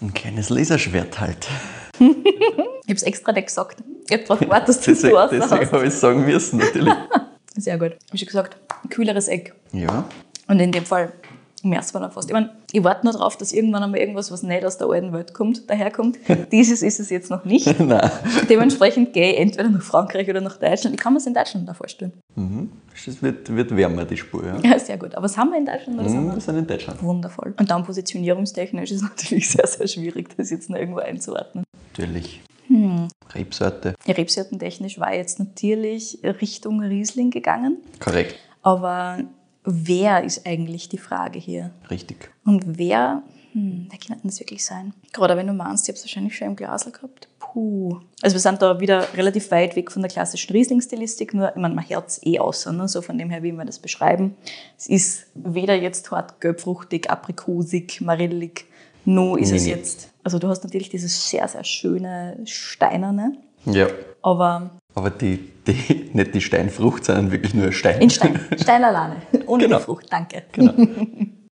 Ein 0.00 0.12
kleines 0.12 0.50
Laserschwert 0.50 1.20
halt. 1.20 1.48
Ich 2.86 2.90
habe 2.90 2.96
es 2.96 3.02
extra 3.04 3.32
nicht 3.32 3.46
gesagt. 3.46 3.82
Ich 4.06 4.12
habe 4.12 4.24
darauf 4.24 4.40
gewartet, 4.40 4.68
dass 4.68 4.80
du 4.82 4.90
es 4.90 5.00
so 5.00 5.08
deswegen 5.08 5.72
habe 5.72 5.82
ich 5.84 5.88
es 5.88 6.00
sagen 6.00 6.22
müssen, 6.22 6.58
natürlich. 6.58 6.92
Sehr 7.56 7.78
gut. 7.78 7.96
Wie 8.10 8.18
schon 8.18 8.26
gesagt, 8.26 8.58
ein 8.82 8.90
kühleres 8.90 9.26
Eck. 9.28 9.54
Ja, 9.72 10.04
Und 10.48 10.60
in 10.60 10.70
dem 10.70 10.84
Fall 10.84 11.12
merkt 11.64 11.92
man 11.94 12.02
dann 12.02 12.12
fast. 12.12 12.28
Ich 12.28 12.34
meine, 12.34 12.50
ich 12.72 12.84
warte 12.84 13.04
nur 13.06 13.12
darauf, 13.12 13.36
dass 13.36 13.52
irgendwann 13.52 13.82
einmal 13.82 14.00
irgendwas, 14.00 14.30
was 14.30 14.42
nicht 14.42 14.64
aus 14.64 14.78
der 14.78 14.88
alten 14.88 15.12
Welt 15.12 15.34
kommt, 15.34 15.68
daherkommt. 15.68 16.18
Dieses 16.52 16.82
ist 16.82 17.00
es 17.00 17.10
jetzt 17.10 17.30
noch 17.30 17.44
nicht. 17.44 17.66
Dementsprechend 18.48 19.12
gehe 19.12 19.32
ich 19.32 19.40
entweder 19.40 19.68
nach 19.70 19.82
Frankreich 19.82 20.28
oder 20.28 20.40
nach 20.40 20.58
Deutschland. 20.58 20.94
Ich 20.94 21.00
kann 21.00 21.12
mir 21.12 21.18
es 21.18 21.26
in 21.26 21.34
Deutschland 21.34 21.68
da 21.68 21.74
vorstellen. 21.74 22.12
Es 22.94 23.22
wird, 23.22 23.54
wird 23.54 23.76
wärmer, 23.76 24.04
die 24.04 24.16
Spur. 24.16 24.44
Ja. 24.44 24.58
Ja, 24.62 24.78
sehr 24.78 24.96
gut. 24.96 25.14
Aber 25.14 25.24
was 25.24 25.36
haben 25.36 25.50
wir 25.50 25.58
in 25.58 25.66
Deutschland 25.66 25.98
oder 25.98 26.08
Mhm, 26.08 26.34
wir? 26.34 26.40
Sind 26.40 26.58
in 26.58 26.66
Deutschland. 26.66 27.02
Wundervoll. 27.02 27.54
Und 27.58 27.70
dann 27.70 27.84
positionierungstechnisch 27.84 28.90
ist 28.92 29.02
es 29.02 29.02
natürlich 29.08 29.50
sehr, 29.50 29.66
sehr 29.66 29.86
schwierig, 29.86 30.36
das 30.36 30.50
jetzt 30.50 30.70
noch 30.70 30.78
irgendwo 30.78 31.00
einzuordnen. 31.00 31.64
Natürlich. 31.92 32.40
Hm. 32.68 33.08
Rebsorte. 33.34 33.94
Rebsortentechnisch 34.06 34.98
war 34.98 35.14
jetzt 35.14 35.38
natürlich 35.38 36.20
Richtung 36.40 36.80
Riesling 36.80 37.30
gegangen. 37.30 37.78
Korrekt. 38.00 38.36
Aber 38.62 39.18
wer 39.64 40.24
ist 40.24 40.46
eigentlich 40.46 40.88
die 40.88 40.98
Frage 40.98 41.38
hier? 41.38 41.70
Richtig. 41.90 42.30
Und 42.44 42.78
wer, 42.78 43.22
hm, 43.52 43.86
wer 43.90 43.98
kann 43.98 44.18
denn 44.20 44.30
das 44.30 44.40
wirklich 44.40 44.64
sein? 44.64 44.92
Gerade 45.12 45.36
wenn 45.36 45.46
du 45.46 45.52
meinst, 45.52 45.84
ich 45.84 45.88
habe 45.88 45.96
es 45.98 46.04
wahrscheinlich 46.04 46.36
schon 46.36 46.48
im 46.48 46.56
Glas 46.56 46.84
gehabt. 46.90 47.28
Puh. 47.38 48.00
Also 48.22 48.34
wir 48.34 48.40
sind 48.40 48.60
da 48.62 48.80
wieder 48.80 49.06
relativ 49.14 49.50
weit 49.50 49.76
weg 49.76 49.90
von 49.92 50.02
der 50.02 50.10
klassischen 50.10 50.52
Riesling-Stilistik, 50.52 51.34
nur, 51.34 51.50
ich 51.50 51.56
meine, 51.56 51.74
man 51.74 51.88
hört 51.88 52.08
es 52.08 52.20
eh 52.26 52.38
aus, 52.38 52.66
ne? 52.66 52.88
so 52.88 53.00
von 53.00 53.16
dem 53.16 53.30
her, 53.30 53.42
wie 53.42 53.52
wir 53.52 53.64
das 53.64 53.78
beschreiben. 53.78 54.36
Es 54.76 54.86
ist 54.88 55.26
weder 55.34 55.74
jetzt 55.74 56.10
hart 56.10 56.40
gelbfruchtig, 56.40 57.10
aprikosig, 57.10 58.00
marillig, 58.00 58.66
no 59.04 59.36
ist 59.36 59.50
Nee, 59.50 59.56
es 59.56 59.64
nee. 59.64 59.70
jetzt. 59.70 60.10
Also 60.24 60.38
du 60.38 60.48
hast 60.48 60.64
natürlich 60.64 60.88
dieses 60.88 61.28
sehr, 61.30 61.46
sehr 61.48 61.62
schöne 61.64 62.38
Steinerne, 62.44 63.36
Ja. 63.66 63.86
aber 64.22 64.70
Aber 64.94 65.10
die, 65.10 65.50
die, 65.66 66.10
nicht 66.12 66.34
die 66.34 66.40
Steinfrucht, 66.40 67.04
sondern 67.04 67.30
wirklich 67.32 67.54
nur 67.54 67.66
ein 67.66 67.72
Stein. 67.72 68.00
in 68.00 68.10
Stein. 68.10 68.38
Stein 68.60 68.84
alleine, 68.84 69.16
ohne 69.46 69.64
Genau. 69.64 69.78
die 69.78 69.84
Frucht, 69.84 70.06
danke. 70.10 70.42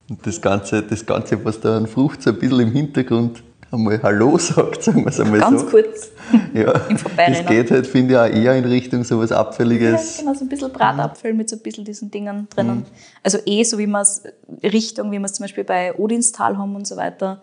Und 0.09 0.25
das 0.25 0.41
Ganze, 0.41 0.83
das 0.83 1.05
Ganze, 1.05 1.43
was 1.43 1.59
da 1.59 1.75
an 1.77 1.85
Frucht 1.87 2.21
so 2.23 2.29
ein 2.29 2.39
bisschen 2.39 2.61
im 2.61 2.71
Hintergrund 2.71 3.43
einmal 3.69 4.01
Hallo 4.01 4.37
sagt, 4.37 4.83
sagen 4.83 5.01
wir 5.03 5.07
es 5.07 5.19
einmal 5.19 5.41
Ganz 5.41 5.61
so. 5.61 5.67
kurz. 5.67 6.11
Ja, 6.53 6.71
im 6.87 6.97
das 7.17 7.45
geht 7.45 7.69
halt, 7.71 7.85
finde 7.87 8.13
ich, 8.13 8.19
auch 8.19 8.25
eher 8.41 8.55
in 8.55 8.63
Richtung 8.63 9.03
so 9.03 9.19
was 9.19 9.31
Ja, 9.31 9.39
Abfälliges. 9.41 10.19
genau, 10.19 10.33
so 10.33 10.45
ein 10.45 10.49
bisschen 10.49 10.71
Bratapfel 10.71 11.33
mit 11.33 11.49
so 11.49 11.57
ein 11.57 11.61
bisschen 11.61 11.83
diesen 11.83 12.09
Dingen 12.09 12.47
drinnen. 12.49 12.85
Also 13.23 13.39
eh 13.45 13.63
so 13.63 13.77
wie 13.77 13.87
man 13.87 14.03
es 14.03 14.23
Richtung, 14.63 15.11
wie 15.11 15.19
wir 15.19 15.25
es 15.25 15.33
zum 15.33 15.43
Beispiel 15.43 15.65
bei 15.65 15.93
Odinstal 15.99 16.57
haben 16.57 16.73
und 16.75 16.87
so 16.87 16.95
weiter, 16.95 17.41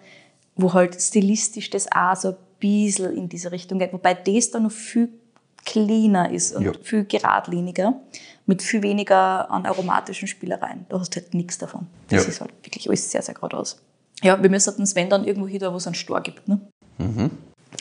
wo 0.56 0.73
halt 0.73 0.99
stilistisch 1.00 1.68
das 1.68 1.87
auch 1.92 2.16
so 2.16 2.28
ein 2.28 2.37
bisschen 2.59 3.14
in 3.14 3.28
diese 3.28 3.52
Richtung 3.52 3.78
geht. 3.78 3.92
Wobei 3.92 4.14
das 4.14 4.50
dann 4.50 4.62
noch 4.62 4.73
viel 4.73 5.11
cleaner 5.64 6.30
ist 6.30 6.54
und 6.54 6.64
Ja. 6.64 6.73
viel 6.83 7.04
geradliniger, 7.04 7.94
mit 8.47 8.62
viel 8.62 8.83
weniger 8.83 9.50
an 9.50 9.66
aromatischen 9.66 10.28
Spielereien. 10.28 10.87
Da 10.88 11.00
hast 11.00 11.14
du 11.16 11.21
halt 11.21 11.35
nichts 11.35 11.59
davon. 11.59 11.87
Das 12.09 12.25
Ja. 12.25 12.28
ist 12.28 12.40
halt 12.40 12.52
wirklich 12.62 12.88
alles 12.88 13.11
sehr, 13.11 13.23
sehr 13.23 13.35
geradeaus. 13.35 13.80
Ja, 14.23 14.40
wir 14.42 14.50
müssen 14.50 14.76
den 14.76 14.87
Sven 14.87 15.09
dann 15.11 15.25
irgendwo 15.25 15.49
hin, 15.49 15.61
wo 15.62 15.76
es 15.76 15.87
einen 15.87 15.94
Stor 15.94 16.21
gibt. 16.21 16.47
Ne? 16.49 16.61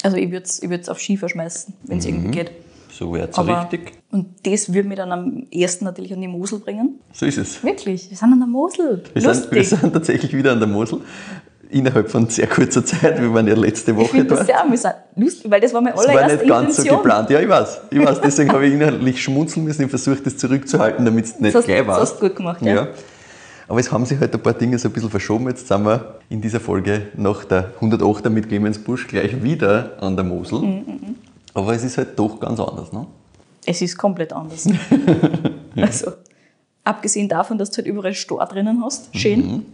Also 0.02 0.18
ich 0.18 0.32
würde 0.32 0.46
es 0.46 0.62
ich 0.62 0.70
würd's 0.70 0.90
auf 0.90 1.00
Ski 1.00 1.18
verschmeißen, 1.18 1.74
wenn 1.84 2.00
es 2.00 2.06
irgendwie 2.06 2.32
geht. 2.32 2.52
So 2.92 3.12
wäre 3.14 3.28
es 3.30 3.38
richtig. 3.38 3.94
Und 4.12 4.28
das 4.46 4.72
würde 4.72 4.88
mich 4.88 4.98
dann 4.98 5.12
am 5.12 5.48
ersten 5.52 5.86
natürlich 5.86 6.14
an 6.14 6.22
die 6.22 6.28
Mosel 6.28 6.60
bringen. 6.60 7.00
So 7.12 7.26
ist 7.26 7.38
es. 7.38 7.64
Wirklich, 7.64 8.10
wir 8.10 8.18
sind 8.18 8.34
an 8.34 8.40
der 8.40 8.48
Mosel. 8.48 9.04
Wir 9.14 9.22
sind, 9.22 9.32
Lustig. 9.32 9.52
wir 9.52 9.64
sind 9.66 9.94
tatsächlich 9.94 10.34
wieder 10.34 10.52
an 10.52 10.60
der 10.60 10.68
Mosel. 10.70 11.00
Innerhalb 11.74 12.10
von 12.10 12.30
sehr 12.30 12.48
kurzer 12.48 12.86
Zeit. 12.86 13.20
Wir 13.20 13.34
waren 13.34 13.48
ja 13.48 13.56
letzte 13.56 13.92
ich 13.92 13.98
Woche 13.98 14.24
das 14.24 14.28
dort. 14.38 14.46
sehr 14.48 14.62
amüsant. 14.62 14.96
Lustig, 15.16 15.50
weil 15.52 15.60
das 15.62 15.74
war 15.74 15.82
meine 15.82 15.96
Das 15.96 16.06
war 16.08 16.12
allererste 16.14 16.38
nicht 16.46 16.50
ganz 16.50 16.76
so 16.76 16.82
Intention. 16.84 17.04
geplant. 17.04 17.30
Ja, 17.32 17.40
ich 17.42 17.50
weiß. 17.50 17.82
Ich 17.90 18.00
weiß. 18.06 18.22
Deswegen 18.24 18.52
habe 18.52 18.66
ich 18.68 18.74
innerlich 18.74 19.22
schmunzeln 19.24 19.66
müssen. 19.66 19.84
Ich 19.84 19.90
versuche 19.90 20.18
das 20.24 20.38
zurückzuhalten, 20.38 21.04
damit 21.06 21.26
es 21.26 21.40
nicht 21.40 21.56
Das 21.56 21.66
gleich 21.66 21.80
das 21.80 21.88
war. 21.88 22.00
hast 22.02 22.16
du 22.22 22.28
gut 22.28 22.36
gemacht, 22.36 22.62
ja. 22.62 22.88
Aber 23.68 23.80
es 23.80 23.92
haben 23.92 24.06
sich 24.06 24.20
halt 24.20 24.34
ein 24.34 24.42
paar 24.42 24.54
Dinge 24.54 24.78
so 24.78 24.90
ein 24.90 24.92
bisschen 24.92 25.10
verschoben. 25.10 25.48
Jetzt 25.48 25.68
sind 25.68 25.84
wir 25.86 26.20
in 26.30 26.42
dieser 26.42 26.60
Folge 26.60 27.08
nach 27.16 27.44
der 27.46 27.72
108er 27.82 28.30
mit 28.30 28.48
Clemens 28.50 28.78
Busch 28.78 29.08
gleich 29.08 29.42
wieder 29.42 29.94
an 30.02 30.16
der 30.16 30.26
Mosel. 30.26 30.60
Mhm, 30.60 31.16
Aber 31.54 31.74
es 31.74 31.84
ist 31.84 31.98
halt 31.98 32.10
doch 32.20 32.40
ganz 32.40 32.60
anders. 32.60 32.92
Ne? 32.92 33.08
Es 33.66 33.82
ist 33.82 33.98
komplett 33.98 34.32
anders. 34.34 34.68
Also, 35.76 36.12
abgesehen 36.84 37.28
davon, 37.30 37.58
dass 37.58 37.72
du 37.72 37.78
halt 37.78 37.88
überall 37.88 38.14
Stor 38.14 38.46
drinnen 38.46 38.82
hast, 38.84 39.16
schön, 39.18 39.40
Mhm. 39.40 39.66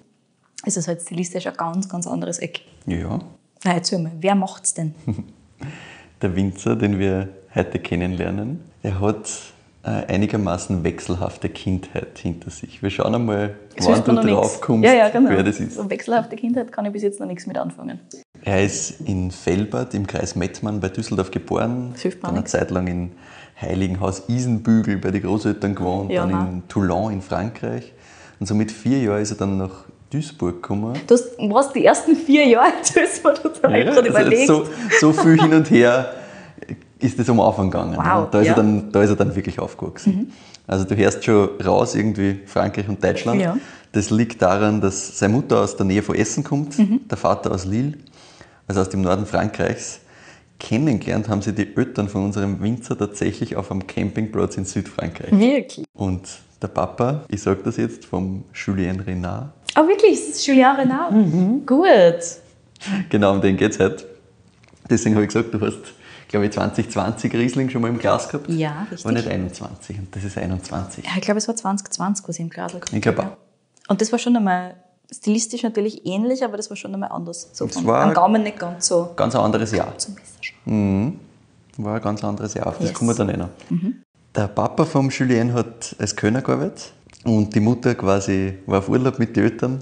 Ist 0.66 0.78
es 0.78 0.88
halt 0.88 1.02
stilistisch 1.02 1.48
ein 1.48 1.54
ganz, 1.56 1.88
ganz 1.90 2.08
anderes 2.08 2.40
Eck. 2.40 2.62
Ja. 2.86 3.20
Na, 3.64 3.74
erzähl 3.74 4.00
mal, 4.00 4.12
wer 4.20 4.36
macht's 4.36 4.74
denn? 4.74 4.94
Der 6.22 6.36
Winzer, 6.36 6.76
den 6.76 7.00
wir 7.00 7.30
heute 7.56 7.80
kennenlernen, 7.80 8.60
er 8.84 9.00
hat 9.00 9.30
eine 9.84 10.10
einigermaßen 10.10 10.84
wechselhafte 10.84 11.48
Kindheit 11.50 12.20
hinter 12.20 12.50
sich. 12.52 12.82
Wir 12.84 12.90
schauen 12.90 13.16
einmal, 13.16 13.56
Das 13.78 13.88
wann 13.88 14.04
du 14.04 14.12
man 14.14 14.26
noch 14.26 14.32
drauf 14.34 14.52
nix. 14.54 14.62
kommst, 14.62 14.86
ja, 14.86 14.94
ja, 14.94 15.10
genau. 15.10 15.30
wer 15.30 15.44
das 15.44 15.60
ist. 15.60 15.76
So 15.76 15.90
wechselhafte 15.90 16.36
Kindheit 16.36 16.72
kann 16.72 16.86
ich 16.86 16.92
bis 16.92 17.02
jetzt 17.04 17.20
noch 17.22 17.28
nichts 17.28 17.48
mit 17.48 17.58
anfangen. 17.58 18.00
Er 18.44 18.64
ist 18.64 19.00
in 19.02 19.32
Fellbad 19.32 19.94
im 19.94 20.06
Kreis 20.08 20.36
Mettmann 20.36 20.80
bei 20.82 20.90
Düsseldorf 20.90 21.32
geboren, 21.32 21.94
dann 22.22 22.36
eine. 22.36 22.44
Zeit 22.44 22.72
lang 22.72 22.88
in 22.88 23.12
Heiligenhaus 23.60 24.24
Isenbügel 24.28 24.98
bei 24.98 25.12
den 25.12 25.22
Großeltern 25.22 25.76
gewohnt, 25.76 26.12
Ja, 26.12 26.26
dann 26.26 26.48
in 26.56 26.68
Toulon 26.68 27.14
in 27.14 27.22
Frankreich. 27.22 27.94
Und 28.40 28.46
so 28.48 28.56
mit 28.56 28.72
vier 28.72 29.00
Jahren 29.00 29.22
ist 29.22 29.32
er 29.32 29.38
dann 29.38 29.58
nach 29.58 29.86
Duisburg 30.12 30.62
gekommen. 30.62 30.94
Du 31.08 31.14
hast, 31.16 31.38
warst 31.38 31.76
die 31.76 31.86
ersten 31.86 32.16
vier 32.16 32.46
Jahre 32.48 32.70
in 32.70 32.94
Duisburg, 33.02 33.42
da 33.44 33.68
habe 33.70 33.80
ich 33.80 33.86
Ja, 33.86 33.92
gerade 33.92 33.98
also 34.00 34.10
überlegt. 34.10 34.48
so, 34.48 34.66
so 35.00 35.14
viel 35.14 35.40
hin 35.42 35.54
und 35.54 35.70
her 35.70 36.14
ist 37.00 37.18
das 37.20 37.30
am 37.30 37.40
Anfang 37.40 37.70
gegangen. 37.72 37.96
Wow, 37.96 38.04
ne? 38.24 38.28
da, 38.32 38.42
ist 38.42 38.48
ja. 38.48 38.54
Mhm. 38.54 38.58
er 38.60 38.64
dann, 38.64 38.92
da 38.92 39.04
ist 39.04 39.10
er 39.12 39.16
dann 39.16 39.36
wirklich 39.36 39.60
aufgewachsen. 39.60 40.34
Also 40.68 40.86
du 40.86 40.96
hörst 40.96 41.24
schon 41.24 41.50
raus, 41.66 41.96
irgendwie 41.96 42.40
Frankreich 42.46 42.88
und 42.90 43.04
Deutschland. 43.04 43.42
Ja. 43.42 43.58
Das 43.92 44.10
liegt 44.12 44.42
daran, 44.42 44.82
dass 44.82 45.18
seine 45.18 45.34
Mutter 45.34 45.62
aus 45.62 45.76
der 45.76 45.86
Nähe 45.86 46.04
von 46.04 46.16
Essen 46.16 46.44
kommt, 46.44 46.78
Mhm. 46.78 47.02
der 47.10 47.18
Vater 47.18 47.52
aus 47.52 47.66
Lille, 47.66 47.94
also 48.68 48.82
aus 48.82 48.90
dem 48.90 49.02
Norden 49.02 49.26
Frankreichs. 49.26 50.00
Kennengelernt 50.60 51.30
haben 51.30 51.42
sie 51.42 51.54
die 51.54 51.76
Eltern 51.76 52.10
von 52.10 52.26
unserem 52.26 52.62
Winzer 52.62 52.98
tatsächlich 52.98 53.56
auf 53.56 53.72
einem 53.72 53.88
Campingplatz 53.88 54.58
in 54.58 54.66
Südfrankreich. 54.66 55.32
Wirklich? 55.32 55.86
Und 55.94 56.22
der 56.62 56.68
Papa, 56.68 57.26
ich 57.30 57.42
sage 57.42 57.62
das 57.64 57.78
jetzt, 57.78 58.06
vom 58.06 58.44
Julien 58.54 59.00
Renard, 59.00 59.52
Ah, 59.76 59.86
wirklich? 59.88 60.14
Ist 60.14 60.30
das 60.32 60.46
Julien 60.48 60.76
Renard? 60.76 61.12
Mhm. 61.12 61.66
Gut. 61.66 62.20
Genau, 63.10 63.34
um 63.34 63.42
den 63.42 63.56
geht 63.56 63.72
es 63.74 63.80
heute. 63.80 64.06
Deswegen 64.90 65.14
habe 65.16 65.26
ich 65.26 65.32
gesagt, 65.34 65.54
du 65.54 65.62
hast, 65.62 65.78
glaube 66.28 66.48
ich, 66.48 66.52
2020 66.52 67.32
Riesling 67.34 67.70
schon 67.70 67.82
mal 67.84 67.90
im 67.90 68.00
Glas 68.00 68.28
gehabt. 68.30 68.50
Ja, 68.50 68.82
richtig. 68.90 69.06
War 69.06 69.12
nicht 69.12 69.28
21 69.28 70.00
und 70.00 70.16
das 70.16 70.24
ist 70.24 70.38
21. 70.38 71.06
Ja, 71.06 71.12
ich 71.16 71.22
glaube, 71.22 71.38
es 71.38 71.48
war 71.48 71.56
2020, 71.56 72.28
was 72.28 72.36
ich 72.36 72.42
im 72.42 72.50
Glas 72.50 72.72
gehabt 72.72 72.92
Ich 72.92 73.02
glaube 73.02 73.20
habe. 73.24 73.32
auch. 73.34 73.90
Und 73.92 74.02
das 74.02 74.12
war 74.12 74.18
schon 74.20 74.36
einmal 74.36 74.76
stilistisch 75.12 75.62
natürlich 75.64 76.06
ähnlich, 76.08 76.44
aber 76.44 76.58
das 76.58 76.70
war 76.72 76.78
schon 76.78 76.94
einmal 76.94 77.12
anders. 77.12 77.50
So 77.54 77.66
Das 77.68 77.76
vom, 77.76 77.86
war- 77.86 78.02
am 78.04 78.14
Gaumen 78.16 78.42
nicht 78.44 78.58
ganz 78.58 78.88
so 78.88 79.12
Ganz 79.16 79.36
ein 79.36 79.42
anderes 79.42 79.72
Jahr. 79.72 79.96
zum 80.00 80.16
Messerschauen. 80.16 81.20
War 81.78 81.96
ein 81.96 82.02
ganz 82.02 82.24
anderes 82.24 82.54
Jahr. 82.56 82.68
Auf 82.68 82.78
das 82.80 82.90
Yes. 82.90 82.94
kommen 82.98 83.12
wir 83.12 83.16
dann 83.16 83.30
eh 83.30 83.38
noch. 83.38 83.50
Der 84.36 84.48
Papa 84.48 84.86
vom 84.86 85.10
Julien 85.10 85.54
hat 85.54 85.96
als 86.00 86.16
Kölner 86.16 86.42
gearbeitet 86.42 86.94
und 87.24 87.54
die 87.56 87.60
Mutter 87.60 87.96
quasi 87.96 88.54
war 88.66 88.80
auf 88.80 88.90
Urlaub 88.90 89.20
mit 89.20 89.36
den 89.36 89.44
Eltern. 89.46 89.80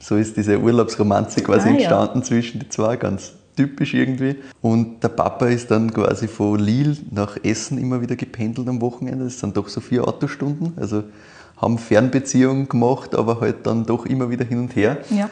So 0.00 0.16
ist 0.16 0.36
diese 0.36 0.58
Urlaubsromanze 0.60 1.42
quasi 1.42 1.68
Ah, 1.68 1.72
ja. 1.72 1.76
entstanden 1.78 2.22
zwischen 2.22 2.60
die 2.60 2.68
zwei, 2.68 2.96
ganz 2.96 3.32
typisch 3.56 3.94
irgendwie. 3.94 4.36
Und 4.62 5.02
der 5.02 5.08
Papa 5.08 5.46
ist 5.46 5.70
dann 5.72 5.92
quasi 5.92 6.28
von 6.28 6.58
Lille 6.60 6.96
nach 7.10 7.36
Essen 7.42 7.76
immer 7.78 8.00
wieder 8.00 8.14
gependelt 8.14 8.68
am 8.68 8.80
Wochenende. 8.80 9.24
Das 9.24 9.40
sind 9.40 9.56
doch 9.56 9.68
so 9.68 9.80
vier 9.80 10.06
Autostunden. 10.06 10.74
Also 10.76 11.02
haben 11.56 11.76
Fernbeziehungen 11.78 12.68
gemacht, 12.68 13.16
aber 13.16 13.40
halt 13.40 13.66
dann 13.66 13.84
doch 13.84 14.06
immer 14.06 14.30
wieder 14.30 14.44
hin 14.44 14.60
und 14.60 14.76
her. 14.76 14.98
Ja. 15.10 15.28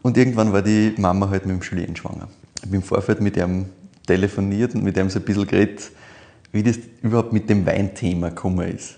Und 0.00 0.16
irgendwann 0.16 0.54
war 0.54 0.62
die 0.62 0.94
Mama 0.96 1.28
halt 1.28 1.44
mit 1.44 1.54
dem 1.56 1.62
Julien 1.62 1.94
schwanger. 1.94 2.28
Ich 2.56 2.62
habe 2.66 2.76
im 2.76 2.82
Vorfeld 2.82 3.20
mit 3.20 3.36
ihm 3.36 3.66
telefoniert 4.06 4.74
und 4.74 4.82
mit 4.82 4.96
ihm 4.96 5.10
so 5.10 5.18
ein 5.18 5.24
bisschen 5.26 5.46
geredet, 5.46 5.90
wie 6.56 6.62
das 6.62 6.78
überhaupt 7.02 7.32
mit 7.32 7.48
dem 7.50 7.66
Weinthema 7.66 8.30
gekommen 8.30 8.66
ist. 8.68 8.96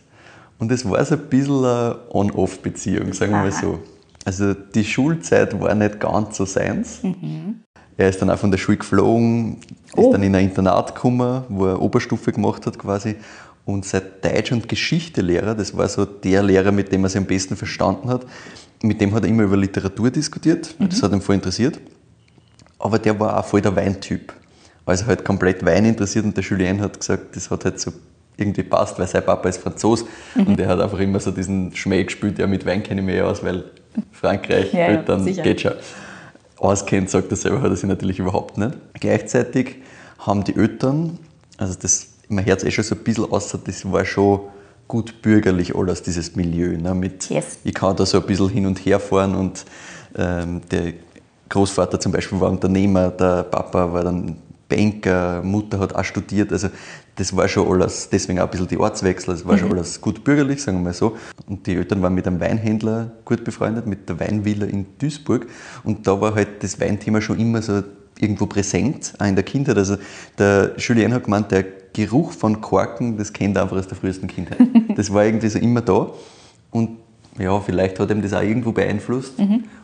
Und 0.58 0.70
es 0.72 0.88
war 0.88 1.04
so 1.04 1.14
ein 1.16 1.20
bisschen 1.28 1.64
eine 1.64 1.96
On-Off-Beziehung, 2.10 3.12
sagen 3.12 3.32
wir 3.32 3.38
mal 3.42 3.52
so. 3.52 3.80
Also 4.24 4.54
die 4.54 4.84
Schulzeit 4.84 5.58
war 5.60 5.74
nicht 5.74 5.98
ganz 6.00 6.36
so 6.36 6.44
seins. 6.44 7.00
Er 7.96 8.08
ist 8.08 8.22
dann 8.22 8.30
auch 8.30 8.38
von 8.38 8.50
der 8.50 8.58
Schule 8.58 8.78
geflogen, 8.78 9.58
ist 9.86 9.96
Oh. 9.96 10.12
dann 10.12 10.22
in 10.22 10.34
ein 10.34 10.44
Internat 10.44 10.94
gekommen, 10.94 11.42
wo 11.48 11.66
er 11.66 11.82
Oberstufe 11.82 12.32
gemacht 12.32 12.64
hat 12.66 12.78
quasi. 12.78 13.16
Und 13.64 13.84
sein 13.84 14.02
Deutsch- 14.22 14.52
und 14.52 14.68
Geschichtelehrer, 14.68 15.54
das 15.54 15.76
war 15.76 15.88
so 15.88 16.04
der 16.04 16.42
Lehrer, 16.42 16.72
mit 16.72 16.90
dem 16.92 17.04
er 17.04 17.10
sich 17.10 17.18
am 17.18 17.26
besten 17.26 17.56
verstanden 17.56 18.08
hat, 18.08 18.24
mit 18.82 19.00
dem 19.00 19.12
hat 19.14 19.24
er 19.24 19.28
immer 19.28 19.42
über 19.42 19.56
Literatur 19.56 20.10
diskutiert, 20.10 20.74
weil 20.78 20.88
das 20.88 21.02
hat 21.02 21.12
ihn 21.12 21.20
voll 21.20 21.34
interessiert. 21.34 21.78
Aber 22.78 22.98
der 22.98 23.18
war 23.18 23.38
auch 23.38 23.44
voll 23.44 23.60
der 23.60 23.74
Weintyp. 23.74 24.32
Also 24.88 25.06
halt 25.06 25.24
komplett 25.24 25.64
Wein 25.64 25.84
interessiert 25.84 26.24
und 26.24 26.36
der 26.36 26.42
Julien 26.44 26.80
hat 26.80 26.98
gesagt, 26.98 27.36
das 27.36 27.50
hat 27.50 27.64
halt 27.64 27.78
so 27.78 27.92
irgendwie 28.38 28.62
passt, 28.62 28.98
weil 28.98 29.06
sein 29.06 29.24
Papa 29.24 29.48
ist 29.48 29.60
Franzos 29.60 30.04
und 30.36 30.58
er 30.58 30.68
hat 30.68 30.80
einfach 30.80 30.98
immer 31.00 31.20
so 31.20 31.30
diesen 31.30 31.74
Schmäh 31.74 32.04
gespielt, 32.04 32.38
ja 32.38 32.46
mit 32.46 32.64
Wein 32.64 32.82
kenne 32.82 33.00
ich 33.00 33.06
mich 33.06 33.16
eh 33.16 33.20
aus, 33.22 33.42
weil 33.44 33.64
Frankreich, 34.12 34.72
Ja, 34.72 34.78
ja, 34.78 34.86
Eltern, 34.86 35.24
sicher. 35.24 35.42
geht 35.42 35.60
schon. 35.60 35.72
Auskennt, 36.56 37.10
sagt 37.10 37.30
er 37.30 37.36
selber, 37.36 37.60
hat 37.62 37.70
er 37.70 37.76
sich 37.76 37.88
natürlich 37.88 38.18
überhaupt 38.18 38.56
nicht. 38.58 38.72
Gleichzeitig 38.94 39.76
haben 40.18 40.42
die 40.44 40.56
Eltern, 40.56 41.18
also 41.56 41.74
das, 41.80 42.08
hört 42.30 42.58
es 42.58 42.64
eh 42.64 42.70
schon 42.70 42.84
so 42.84 42.94
ein 42.94 43.02
bisschen 43.04 43.30
aus, 43.30 43.56
das 43.64 43.92
war 43.92 44.04
schon 44.04 44.40
gut 44.86 45.20
bürgerlich 45.20 45.74
alles, 45.76 46.02
dieses 46.02 46.34
Milieu. 46.34 46.76
Ne, 46.78 46.94
mit, 46.94 47.28
Yes. 47.28 47.58
Ich 47.62 47.74
kann 47.74 47.94
da 47.96 48.06
so 48.06 48.20
ein 48.20 48.26
bisschen 48.26 48.48
hin 48.48 48.66
und 48.66 48.78
her 48.78 48.98
fahren 48.98 49.34
und 49.34 49.64
ähm, 50.16 50.62
der 50.70 50.94
Großvater 51.48 52.00
zum 52.00 52.12
Beispiel 52.12 52.40
war 52.40 52.50
Unternehmer, 52.50 53.10
der 53.10 53.42
Papa 53.42 53.92
war 53.92 54.04
dann 54.04 54.36
Banker, 54.68 55.42
Mutter 55.42 55.78
hat 55.78 55.94
auch 55.94 56.04
studiert, 56.04 56.52
also 56.52 56.68
das 57.16 57.34
war 57.34 57.48
schon 57.48 57.66
alles, 57.66 58.10
deswegen 58.10 58.38
auch 58.38 58.44
ein 58.44 58.50
bisschen 58.50 58.68
die 58.68 58.78
Ortswechsel, 58.78 59.34
das 59.34 59.46
war 59.46 59.58
schon 59.58 59.72
alles 59.72 60.00
gut 60.00 60.22
bürgerlich, 60.22 60.62
sagen 60.62 60.78
wir 60.78 60.84
mal 60.84 60.92
so. 60.92 61.16
Und 61.46 61.66
die 61.66 61.74
Eltern 61.74 62.02
waren 62.02 62.14
mit 62.14 62.26
einem 62.26 62.38
Weinhändler 62.38 63.10
gut 63.24 63.44
befreundet, 63.44 63.86
mit 63.86 64.08
der 64.08 64.20
Weinvilla 64.20 64.66
in 64.66 64.86
Duisburg 64.98 65.46
und 65.84 66.06
da 66.06 66.20
war 66.20 66.34
halt 66.34 66.62
das 66.62 66.80
Weinthema 66.80 67.20
schon 67.20 67.38
immer 67.38 67.62
so 67.62 67.82
irgendwo 68.20 68.46
präsent, 68.46 69.14
auch 69.18 69.26
in 69.26 69.36
der 69.36 69.44
Kindheit. 69.44 69.76
Also 69.76 69.96
der 70.38 70.72
Julien 70.76 71.12
hat 71.14 71.24
gemeint, 71.24 71.50
der 71.50 71.64
Geruch 71.92 72.32
von 72.32 72.60
Korken, 72.60 73.16
das 73.16 73.32
kennt 73.32 73.56
er 73.56 73.62
einfach 73.62 73.76
aus 73.76 73.88
der 73.88 73.96
frühesten 73.96 74.28
Kindheit. 74.28 74.58
Das 74.96 75.12
war 75.12 75.24
irgendwie 75.24 75.48
so 75.48 75.60
immer 75.60 75.80
da 75.80 76.10
und 76.72 76.98
ja, 77.38 77.58
vielleicht 77.60 78.00
hat 78.00 78.10
ihm 78.10 78.20
das 78.20 78.32
auch 78.32 78.42
irgendwo 78.42 78.72
beeinflusst. 78.72 79.34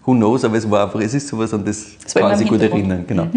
Who 0.04 0.12
knows, 0.12 0.44
aber 0.44 0.56
es 0.56 0.68
war 0.68 0.84
einfach, 0.84 1.00
es 1.00 1.14
ist 1.14 1.28
sowas, 1.28 1.54
an 1.54 1.64
das, 1.64 1.96
Das 2.02 2.14
kann 2.14 2.36
sich 2.36 2.48
gut 2.48 2.60
erinnern. 2.60 3.04
Genau. 3.06 3.28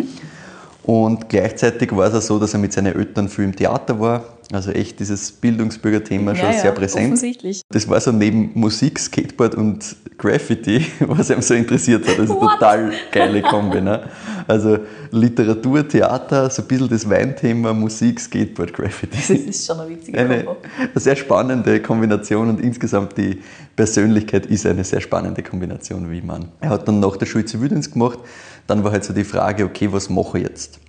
Und 0.88 1.28
gleichzeitig 1.28 1.94
war 1.94 2.08
es 2.08 2.14
auch 2.16 2.22
so, 2.22 2.40
dass 2.40 2.54
er 2.54 2.60
mit 2.62 2.72
seinen 2.72 2.96
Eltern 2.96 3.28
viel 3.28 3.44
im 3.44 3.54
Theater 3.54 4.00
war. 4.00 4.24
Also 4.54 4.72
echt 4.72 5.02
dieses 5.02 5.34
Bildungsbürgerthema 5.34 6.34
schon 6.34 6.54
sehr 6.54 6.72
präsent. 6.72 7.08
Offensichtlich. 7.08 7.62
Das 7.70 7.90
war 7.90 8.00
so 8.00 8.14
neben 8.14 8.52
Musik, 8.54 8.98
Skateboard 8.98 9.56
und 9.56 9.98
Graffiti, 10.18 10.86
was 11.02 11.30
ihm 11.30 11.42
so 11.42 11.56
interessiert 11.56 12.08
hat. 12.08 12.18
Also 12.18 12.36
What? 12.40 12.52
total 12.54 12.94
geile 13.12 13.42
Kombi. 13.42 13.82
Ne? 13.82 14.04
Also 14.48 14.80
Literatur, 15.12 15.86
Theater, 15.86 16.50
so 16.50 16.62
ein 16.62 16.68
bisschen 16.70 16.88
das 16.88 17.10
Weinthema, 17.10 17.74
Musik, 17.74 18.22
Skateboard, 18.22 18.72
Graffiti. 18.74 19.18
Das 19.18 19.30
ist 19.30 19.68
schon 19.68 19.82
eine 19.82 19.90
witzige 19.90 20.18
Eine, 20.18 20.46
Kombo. 20.46 20.62
eine 20.80 21.02
sehr 21.02 21.18
spannende 21.18 21.82
Kombination 21.82 22.48
und 22.48 22.62
insgesamt 22.62 23.18
die 23.18 23.42
Persönlichkeit 23.76 24.46
ist 24.46 24.66
eine 24.66 24.86
sehr 24.86 25.02
spannende 25.02 25.44
Kombination, 25.44 26.10
wie 26.10 26.22
man. 26.22 26.46
Er 26.62 26.70
hat 26.70 26.88
dann 26.88 27.02
nach 27.02 27.18
der 27.18 27.26
Schule 27.26 27.44
Zivildienst 27.44 27.92
gemacht, 27.92 28.20
dann 28.68 28.84
war 28.84 28.92
halt 28.92 29.04
so 29.04 29.14
die 29.14 29.24
Frage, 29.24 29.66
okay, 29.66 29.92
was 29.92 30.10
mache 30.10 30.40
ich 30.40 30.44
jetzt? 30.48 30.80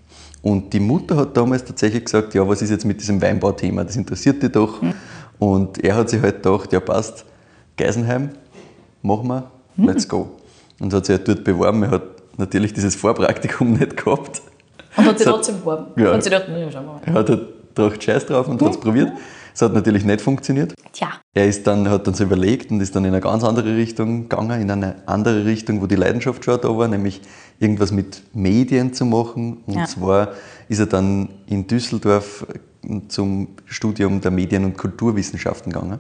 Und 0.43 0.73
die 0.73 0.81
Mutter 0.81 1.17
hat 1.17 1.37
damals 1.37 1.65
tatsächlich 1.65 2.05
gesagt, 2.05 2.35
ja, 2.35 2.47
was 2.49 2.63
ist 2.63 2.71
jetzt 2.71 2.85
mit 2.85 3.01
diesem 3.01 3.21
Weinbauthema? 3.21 3.85
Das 3.85 3.97
interessiert 3.97 4.43
dich 4.43 4.53
doch. 4.53 4.81
Und 5.39 5.83
er 5.85 5.97
hat 5.97 6.11
sich 6.11 6.21
halt 6.23 6.43
gedacht, 6.43 6.73
ja 6.73 6.81
passt, 6.81 7.25
Geisenheim, 7.77 8.31
machen 9.03 9.29
wir, 9.29 9.51
let's 9.77 10.09
go. 10.09 10.29
Und 10.81 10.93
hat 10.93 11.07
sich 11.07 11.17
halt 11.17 11.27
dort 11.29 11.45
beworben. 11.45 11.83
Er 11.85 11.91
hat 11.93 12.03
natürlich 12.37 12.73
dieses 12.73 12.95
Vorpraktikum 12.95 13.73
nicht 13.79 13.97
gehabt. 13.97 14.43
Und 14.97 15.05
hat 15.07 15.19
sie 15.19 15.25
So- 15.25 15.31
trotzdem 15.33 15.59
beworben. 15.61 15.87
Ja. 16.01 16.13
Und 16.13 16.23
sie 16.23 16.31
dachte, 16.31 16.51
na 16.51 16.59
ja, 16.59 16.71
schauen 16.71 16.85
wir 16.87 16.93
mal. 16.93 17.01
Er 17.05 17.13
hat 17.15 17.29
halt 17.31 17.43
gedacht, 17.75 18.03
scheiß 18.05 18.27
drauf 18.27 18.49
und 18.49 18.61
hat 18.63 18.71
es 18.71 18.81
probiert. 18.81 19.13
Es 19.55 19.63
hat 19.63 19.75
natürlich 19.75 20.05
nicht 20.05 20.21
funktioniert. 20.21 20.75
Tja, 20.93 21.09
Er 21.35 21.47
ist 21.47 21.67
dann, 21.67 21.89
hat 21.89 22.07
dann 22.07 22.15
so 22.15 22.25
überlegt 22.25 22.71
und 22.71 22.81
ist 22.81 22.95
dann 22.97 23.05
in 23.05 23.13
eine 23.13 23.21
ganz 23.21 23.45
andere 23.45 23.77
Richtung 23.77 24.29
gegangen, 24.29 24.61
in 24.61 24.71
eine 24.71 24.97
andere 25.07 25.45
Richtung, 25.45 25.81
wo 25.81 25.87
die 25.87 25.97
Leidenschaft 25.97 26.45
schon 26.45 26.61
da 26.61 26.77
war, 26.77 26.89
nämlich 26.89 27.21
irgendwas 27.59 27.93
mit 27.93 28.23
Medien 28.35 28.93
zu 28.93 29.05
machen. 29.05 29.59
Und 29.67 29.75
Ja. 29.75 29.85
zwar 29.87 30.33
ist 30.69 30.79
er 30.81 30.87
dann 30.87 31.29
in 31.47 31.67
Düsseldorf 31.67 32.47
zum 33.09 33.49
Studium 33.67 34.21
der 34.21 34.31
Medien- 34.31 34.65
und 34.65 34.79
Kulturwissenschaften 34.79 35.73
gegangen. 35.73 35.99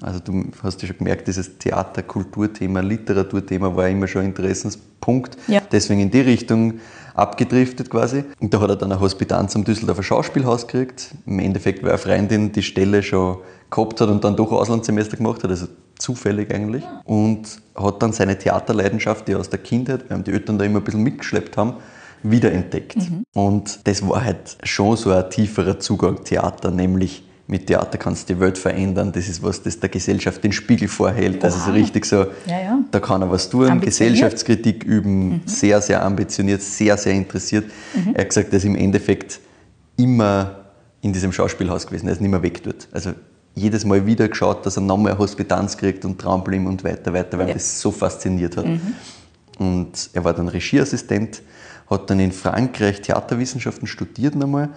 Also 0.00 0.20
du 0.20 0.44
hast 0.62 0.80
ja 0.80 0.88
schon 0.88 0.98
gemerkt, 0.98 1.26
dieses 1.26 1.58
Theater, 1.58 2.02
Kulturthema, 2.02 2.80
Literaturthema 2.80 3.74
war 3.74 3.88
immer 3.88 4.06
schon 4.06 4.22
ein 4.22 4.28
Interessenspunkt. 4.28 5.36
Ja. 5.48 5.60
Deswegen 5.72 6.00
in 6.00 6.10
die 6.10 6.20
Richtung 6.20 6.74
abgedriftet 7.14 7.90
quasi. 7.90 8.24
Und 8.40 8.52
da 8.54 8.60
hat 8.60 8.70
er 8.70 8.76
dann 8.76 8.92
eine 8.92 9.00
Hospitanz 9.00 9.56
am 9.56 9.64
Düsseldorfer 9.64 10.02
Schauspielhaus 10.02 10.66
gekriegt. 10.66 11.14
Im 11.26 11.38
Endeffekt, 11.38 11.82
weil 11.82 11.90
eine 11.90 11.98
Freundin 11.98 12.52
die 12.52 12.62
Stelle 12.62 13.02
schon 13.02 13.38
gehabt 13.70 14.00
hat 14.00 14.08
und 14.08 14.24
dann 14.24 14.36
doch 14.36 14.52
Auslandssemester 14.52 15.16
gemacht 15.16 15.42
hat, 15.44 15.50
also 15.50 15.66
zufällig 15.98 16.52
eigentlich. 16.52 16.84
Und 17.04 17.60
hat 17.76 18.02
dann 18.02 18.12
seine 18.12 18.36
Theaterleidenschaft, 18.38 19.28
die 19.28 19.32
er 19.32 19.40
aus 19.40 19.50
der 19.50 19.60
Kindheit, 19.60 20.08
weil 20.08 20.22
die 20.22 20.32
Eltern 20.32 20.58
da 20.58 20.64
immer 20.64 20.78
ein 20.78 20.84
bisschen 20.84 21.02
mitgeschleppt 21.02 21.56
haben, 21.56 21.74
wiederentdeckt. 22.22 22.96
Und 23.34 23.86
das 23.86 24.06
war 24.06 24.24
halt 24.24 24.58
schon 24.62 24.96
so 24.96 25.12
ein 25.12 25.30
tieferer 25.30 25.78
Zugang 25.78 26.24
Theater, 26.24 26.70
nämlich 26.70 27.24
mit 27.50 27.66
Theater 27.66 27.98
kannst 27.98 28.28
du 28.30 28.34
die 28.34 28.40
Welt 28.40 28.56
verändern, 28.56 29.10
das 29.12 29.28
ist 29.28 29.42
was, 29.42 29.60
das 29.62 29.80
der 29.80 29.88
Gesellschaft 29.88 30.42
den 30.44 30.52
Spiegel 30.52 30.86
vorhält. 30.86 31.42
Also 31.44 31.58
so 31.58 31.72
richtig 31.72 32.06
so, 32.06 32.26
Ja, 32.46 32.60
ja. 32.60 32.78
da 32.92 33.00
kann 33.00 33.22
er 33.22 33.30
was 33.30 33.50
tun. 33.50 33.80
Gesellschaftskritik 33.80 34.84
üben, 34.84 35.42
sehr, 35.46 35.80
sehr 35.82 36.04
ambitioniert, 36.04 36.62
sehr, 36.62 36.96
sehr 36.96 37.12
interessiert. 37.12 37.64
Er 38.14 38.20
hat 38.22 38.28
gesagt, 38.28 38.52
er 38.52 38.58
ist 38.58 38.64
im 38.64 38.76
Endeffekt 38.76 39.40
immer 39.96 40.60
in 41.02 41.12
diesem 41.12 41.32
Schauspielhaus 41.32 41.86
gewesen, 41.86 42.06
er 42.06 42.12
ist 42.12 42.20
nicht 42.20 42.30
mehr 42.30 42.42
weg 42.42 42.62
dort. 42.62 42.88
Also 42.92 43.14
jedes 43.54 43.84
Mal 43.84 44.06
wieder 44.06 44.28
geschaut, 44.28 44.64
dass 44.64 44.76
er 44.76 44.82
nochmal 44.82 45.18
Hospitanz 45.18 45.76
kriegt 45.76 46.04
und 46.04 46.18
bleiben 46.18 46.66
und 46.68 46.84
weiter, 46.84 47.12
weiter, 47.12 47.36
weil 47.38 47.48
Ja. 47.48 47.54
das 47.54 47.80
so 47.80 47.90
fasziniert 47.90 48.56
hat. 48.56 48.66
Und 49.58 50.10
er 50.12 50.24
war 50.24 50.32
dann 50.34 50.46
Regieassistent, 50.48 51.42
hat 51.90 52.08
dann 52.08 52.20
in 52.20 52.30
Frankreich 52.30 53.00
Theaterwissenschaften 53.02 53.88
studiert 53.88 54.36
nochmal, 54.36 54.68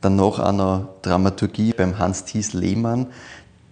danach 0.00 0.38
auch 0.38 0.52
noch 0.52 0.88
Dramaturgie 1.02 1.72
beim 1.76 1.98
Hans-Thies 1.98 2.52
Lehmann. 2.52 3.06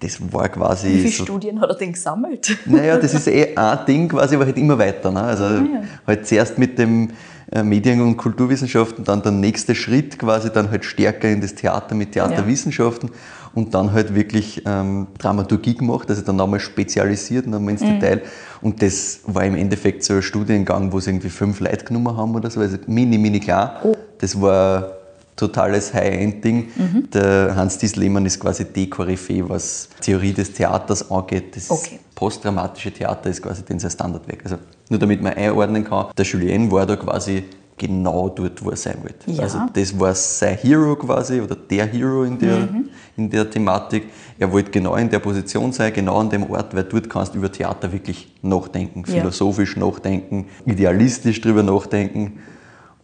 Das 0.01 0.19
war 0.33 0.49
quasi. 0.49 0.89
Wie 0.89 0.99
viele 1.01 1.11
so, 1.13 1.25
Studien 1.25 1.61
hat 1.61 1.71
er 1.71 1.77
denn 1.77 1.93
gesammelt? 1.93 2.57
naja, 2.67 2.97
das 2.99 3.15
ist 3.15 3.27
eh 3.27 3.57
ein 3.57 3.79
Ding 3.87 4.09
quasi, 4.09 4.37
aber 4.37 4.45
halt 4.47 4.57
immer 4.57 4.79
weiter. 4.79 5.11
Ne? 5.11 5.21
Also 5.23 5.45
Ah, 5.45 5.57
ja. 5.57 5.81
halt 6.07 6.27
zuerst 6.27 6.57
mit 6.57 6.79
dem 6.79 7.11
äh, 7.51 7.65
Medien- 7.65 8.01
und 8.03 8.17
Kulturwissenschaften, 8.17 9.05
dann 9.05 9.23
der 9.23 9.33
nächste 9.33 9.75
Schritt 9.75 10.19
quasi, 10.19 10.51
dann 10.53 10.71
halt 10.71 10.85
stärker 10.85 11.29
in 11.29 11.41
das 11.41 11.55
Theater 11.55 11.95
mit 11.97 12.13
Theaterwissenschaften 12.13 13.11
und 13.55 13.75
dann 13.75 13.93
halt 13.93 14.15
wirklich 14.15 14.63
ähm, 14.67 15.09
Dramaturgie 15.19 15.75
gemacht, 15.75 16.09
also 16.11 16.23
dann 16.23 16.37
nochmal 16.37 16.61
spezialisiert, 16.61 17.47
nochmal 17.47 17.63
Mhm. 17.63 17.69
ins 17.71 17.81
Detail. 17.81 18.23
Und 18.61 18.83
das 18.83 19.21
war 19.27 19.45
im 19.45 19.57
Endeffekt 19.57 20.05
so 20.05 20.15
ein 20.15 20.23
Studiengang, 20.23 20.93
wo 20.93 21.01
sie 21.01 21.11
irgendwie 21.11 21.31
fünf 21.31 21.59
Leute 21.59 21.85
genommen 21.87 22.17
haben 22.17 22.35
oder 22.37 22.51
so, 22.51 22.61
also 22.61 22.77
mini, 22.87 23.19
mini 23.19 23.41
klar. 23.41 23.81
Oh. 23.83 23.97
Das 24.19 24.41
war 24.41 24.98
totales 25.39 25.95
High-End-Ding. 25.95 26.69
Mhm. 26.77 27.11
Der 27.13 27.55
Hans-Dies 27.57 27.97
Lehmann 27.97 28.27
ist 28.27 28.39
quasi 28.41 28.65
die 28.67 28.91
Koryphäe, 28.91 29.49
was 29.49 29.89
Theorie 30.01 30.33
des 30.35 30.53
Theaters 30.53 31.11
angeht. 31.11 31.57
Das 31.57 31.71
Okay. 31.71 31.99
postdramatische 32.15 32.93
Theater 32.93 33.31
ist 33.31 33.41
quasi 33.43 33.63
den 33.63 33.79
sein 33.79 33.91
Standardwerk. 33.91 34.41
Also 34.45 34.57
nur 34.91 34.99
damit 34.99 35.23
man 35.23 35.33
einordnen 35.35 35.85
kann, 35.85 36.07
der 36.17 36.25
Julien 36.27 36.71
war 36.71 36.85
da 36.85 36.97
quasi 36.97 37.45
genau 37.77 38.29
dort, 38.29 38.65
wo 38.65 38.71
er 38.71 38.77
sein 38.77 38.97
wollte. 39.03 39.31
Ja. 39.31 39.45
Also 39.45 39.61
das 39.73 39.99
war 40.01 40.13
sein 40.13 40.57
Hero 40.61 40.97
quasi 40.97 41.41
oder 41.41 41.55
der 41.55 41.87
Hero 41.87 42.25
in 42.25 42.37
der, 42.37 42.57
Mhm. 42.59 42.89
in 43.17 43.31
der 43.31 43.49
Thematik. 43.49 44.09
Er 44.37 44.51
wollte 44.51 44.73
genau 44.73 44.97
in 44.97 45.09
der 45.09 45.21
Position 45.21 45.71
sein, 45.73 45.93
genau 45.93 46.19
an 46.19 46.29
dem 46.29 46.51
Ort, 46.51 46.75
weil 46.75 46.83
dort 46.85 47.09
kannst 47.09 47.35
du 47.35 47.39
über 47.39 47.53
Theater 47.53 47.93
wirklich 47.93 48.35
nachdenken, 48.43 49.05
Ja. 49.07 49.21
philosophisch 49.21 49.77
nachdenken, 49.77 50.47
idealistisch 50.67 51.41
drüber 51.41 51.63
nachdenken. 51.63 52.41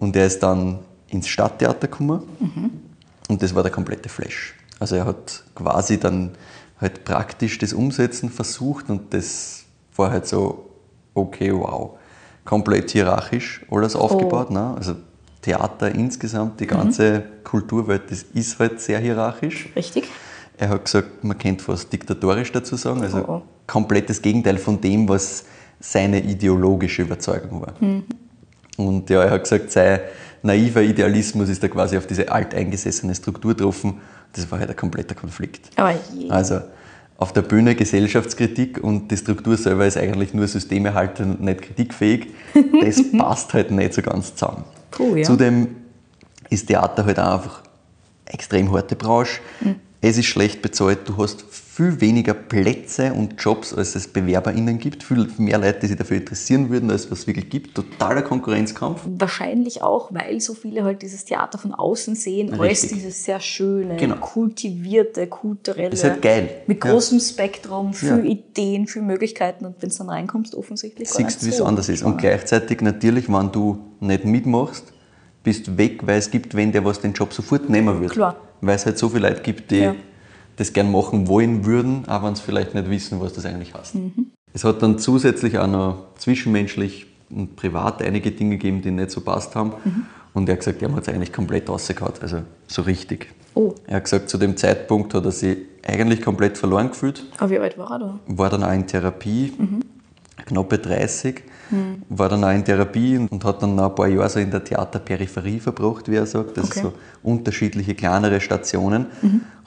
Und 0.01 0.17
er 0.17 0.27
ist 0.27 0.43
dann 0.43 0.81
ins 1.15 1.29
Stadttheater 1.29 1.89
gekommen 1.89 2.23
und 3.29 3.43
das 3.43 3.55
war 3.55 3.63
der 3.63 3.73
komplette 3.73 4.09
Flash. 4.09 4.55
Also 4.81 4.97
er 4.97 5.07
hat 5.07 5.45
quasi 5.55 5.99
dann 5.99 6.33
halt 6.81 7.05
praktisch 7.05 7.59
das 7.59 7.73
Umsetzen 7.73 8.29
versucht 8.29 8.91
und 8.91 9.15
das 9.15 9.65
war 9.97 10.11
halt 10.11 10.27
so, 10.27 10.71
okay, 11.15 11.53
wow. 11.53 11.93
Komplett 12.45 12.91
hierarchisch 12.91 13.65
alles 13.71 13.97
aufgebaut. 13.97 14.51
Ne? 14.51 14.75
Also 14.77 14.97
Theater 15.41 15.95
insgesamt, 15.95 16.61
die 16.61 16.67
ganze 16.67 17.23
Kulturwelt, 17.43 18.11
das 18.11 18.23
ist 18.35 18.59
halt 18.59 18.81
sehr 18.81 18.99
hierarchisch. 18.99 19.71
Richtig? 19.75 20.11
Er 20.59 20.69
hat 20.69 20.85
gesagt, 20.85 21.25
man 21.25 21.39
könnte 21.39 21.65
fast 21.65 21.91
diktatorisch 21.93 22.53
dazu 22.53 22.77
sagen, 22.77 23.01
also 23.03 23.19
Oh, 23.19 23.33
oh. 23.33 23.43
komplett 23.67 24.11
das 24.11 24.21
Gegenteil 24.21 24.59
von 24.59 24.81
dem, 24.81 25.09
was 25.09 25.45
seine 25.81 26.21
ideologische 26.21 27.03
Überzeugung 27.03 27.63
war. 27.63 27.75
Mhm. 27.81 28.05
Und 28.77 29.09
ja, 29.09 29.23
er 29.23 29.31
hat 29.31 29.45
gesagt, 29.45 29.71
sein 29.71 30.01
naiver 30.45 30.83
Idealismus 30.83 31.49
ist 31.49 31.63
da 31.63 31.69
quasi 31.69 31.97
auf 31.97 32.07
diese 32.07 32.31
alteingesessene 32.31 33.15
Struktur 33.15 33.55
getroffen. 33.55 34.01
Das 34.33 34.51
war 34.51 34.59
halt 34.59 34.71
ein 34.71 34.77
kompletter 34.77 35.15
Konflikt. 35.15 35.71
Aber 35.77 35.95
je. 36.15 36.31
Also 36.31 36.61
auf 37.17 37.33
der 37.33 37.43
Bühne 37.43 37.75
Gesellschaftskritik 37.75 38.83
und 38.83 39.11
die 39.11 39.17
Struktur 39.17 39.57
selber 39.57 39.87
ist 39.87 39.97
eigentlich 39.97 40.35
nur 40.35 40.47
systemerhaltend 40.49 41.39
und 41.39 41.45
nicht 41.45 41.63
kritikfähig. 41.63 42.29
Das 42.83 43.01
passt 43.17 43.55
halt 43.55 43.71
nicht 43.71 43.95
so 43.95 44.03
ganz 44.03 44.35
zusammen. 44.35 44.65
Puh, 44.91 45.17
ja. 45.17 45.23
Zudem 45.23 45.69
ist 46.51 46.67
Theater 46.67 47.07
halt 47.07 47.19
auch 47.19 47.35
einfach 47.35 47.63
extrem 48.27 48.73
harte 48.73 48.97
Branche. 48.97 49.41
Mhm. 49.61 49.77
Es 50.01 50.19
ist 50.19 50.27
schlecht 50.27 50.61
bezahlt, 50.61 51.01
du 51.07 51.17
hast 51.17 51.45
viel 51.75 52.01
weniger 52.01 52.35
Plätze 52.35 53.13
und 53.13 53.35
Jobs, 53.43 53.75
als 53.75 53.97
es 53.97 54.07
BewerberInnen 54.07 54.79
gibt. 54.79 55.03
Viel 55.03 55.27
mehr 55.39 55.59
Leute, 55.59 55.81
die 55.81 55.87
sich 55.89 55.97
dafür 55.97 56.19
interessieren 56.19 56.71
würden, 56.71 56.89
als 56.89 57.11
was 57.11 57.21
es 57.21 57.27
wirklich 57.27 57.51
gibt. 57.51 57.75
Totaler 57.75 58.23
Konkurrenzkampf. 58.23 59.01
Wahrscheinlich 59.07 59.83
auch, 59.83 60.15
weil 60.15 60.41
so 60.41 60.55
viele 60.55 60.85
halt 60.85 61.03
dieses 61.03 61.25
Theater 61.25 61.59
von 61.59 61.75
außen 61.75 62.15
sehen, 62.15 62.53
als 62.53 62.61
Richtig. 62.83 62.93
dieses 62.93 63.25
sehr 63.25 63.41
schöne, 63.41 63.97
Genau. 63.97 64.15
kultivierte, 64.17 65.27
kulturelle. 65.27 65.91
Das 65.91 65.99
ist 65.99 66.05
halt 66.09 66.23
geil. 66.23 66.49
Mit 66.69 66.85
Ja. 66.85 66.93
großem 66.93 67.19
Spektrum, 67.19 67.93
viel 67.93 68.09
Ja. 68.09 68.19
Ideen, 68.19 68.87
viel 68.87 69.03
Möglichkeiten 69.03 69.67
und 69.67 69.75
wenn 69.81 69.89
du 69.91 69.97
dann 69.97 70.11
reinkommst, 70.11 70.55
offensichtlich 70.55 71.09
gar 71.09 71.17
siehst, 71.17 71.41
nicht 71.43 71.45
wie 71.45 71.49
es 71.51 71.57
so 71.57 71.65
anders 71.65 71.89
ist. 71.89 72.05
Und 72.05 72.19
gleichzeitig 72.19 72.83
natürlich, 72.83 73.29
wenn 73.29 73.51
du 73.51 73.79
nicht 73.99 74.25
mitmachst, 74.25 74.93
bist 75.43 75.67
du 75.67 75.77
weg, 75.77 76.07
weil 76.07 76.19
es 76.19 76.31
gibt 76.31 76.55
wen, 76.55 76.71
der 76.71 76.85
was 76.85 77.01
den 77.01 77.15
Job 77.15 77.33
sofort 77.33 77.69
nehmen 77.69 78.01
wird. 78.01 78.13
Klar. 78.13 78.37
Weil 78.61 78.77
es 78.77 78.87
halt 78.87 78.97
so 78.97 79.09
viele 79.09 79.29
Leute 79.29 79.43
gibt, 79.43 79.73
die 79.73 79.79
Ja. 79.79 79.95
Das 80.57 80.73
gern 80.73 80.91
machen 80.93 81.27
wollen 81.29 81.65
würden, 81.65 82.05
aber 82.07 82.29
wenn 82.29 82.35
sie 82.35 82.43
vielleicht 82.43 82.75
nicht 82.75 82.89
wissen, 82.91 83.21
was 83.21 83.33
das 83.33 83.45
eigentlich 83.45 83.75
heißt. 83.75 83.97
Mhm. 83.97 84.31
Es 84.53 84.65
hat 84.65 84.83
dann 84.83 84.99
zusätzlich 84.99 85.59
auch 85.59 85.67
noch 85.67 86.15
zwischenmenschlich 86.17 87.07
und 87.31 87.57
privat 87.57 88.03
einige 88.03 88.31
Dinge 88.31 88.53
gegeben, 88.53 88.83
die 88.83 88.91
nicht 88.91 89.11
so 89.11 89.21
passt 89.21 89.57
haben. 89.57 89.73
Mhm. 89.85 90.07
Und 90.33 90.49
er 90.49 90.55
hat 90.55 90.61
gesagt, 90.61 90.83
er 90.83 90.93
hat 90.93 91.03
es 91.03 91.09
eigentlich 91.09 91.33
komplett 91.33 91.69
rausgehauen, 91.69 92.13
also 92.21 92.43
so 92.67 92.83
richtig. 92.83 93.29
Oh. 93.55 93.73
Er 93.87 93.97
hat 93.97 94.05
gesagt, 94.05 94.29
zu 94.29 94.37
dem 94.39 94.57
Zeitpunkt 94.57 95.15
hat 95.15 95.25
er 95.25 95.31
sich 95.31 95.59
eigentlich 95.87 96.23
komplett 96.23 96.59
verloren 96.59 96.89
gefühlt 96.89 97.25
Aber 97.39 97.51
wie 97.51 97.59
alt 97.59 97.79
war 97.79 97.91
er 97.93 97.99
da? 97.99 98.19
war 98.27 98.51
dann 98.51 98.65
auch 98.65 98.73
in 98.73 98.87
Therapie, 98.87 99.53
knappe 100.47 100.79
30, 100.79 101.43
war 102.09 102.29
dann 102.29 102.45
auch 102.45 102.51
in 102.53 102.65
Therapie 102.65 103.19
und 103.19 103.45
hat 103.45 103.63
dann 103.63 103.79
ein 103.79 103.95
paar 103.95 104.09
Jahre 104.09 104.29
so 104.29 104.39
in 104.39 104.51
der 104.51 104.63
Theaterperipherie 104.65 105.61
verbracht, 105.61 106.09
wie 106.11 106.17
er 106.17 106.27
sagt. 106.27 106.57
Das 106.57 106.71
Okay. 106.71 106.81
so 106.83 106.93
unterschiedliche 107.23 107.95
kleinere 107.95 108.41
Stationen. 108.41 109.07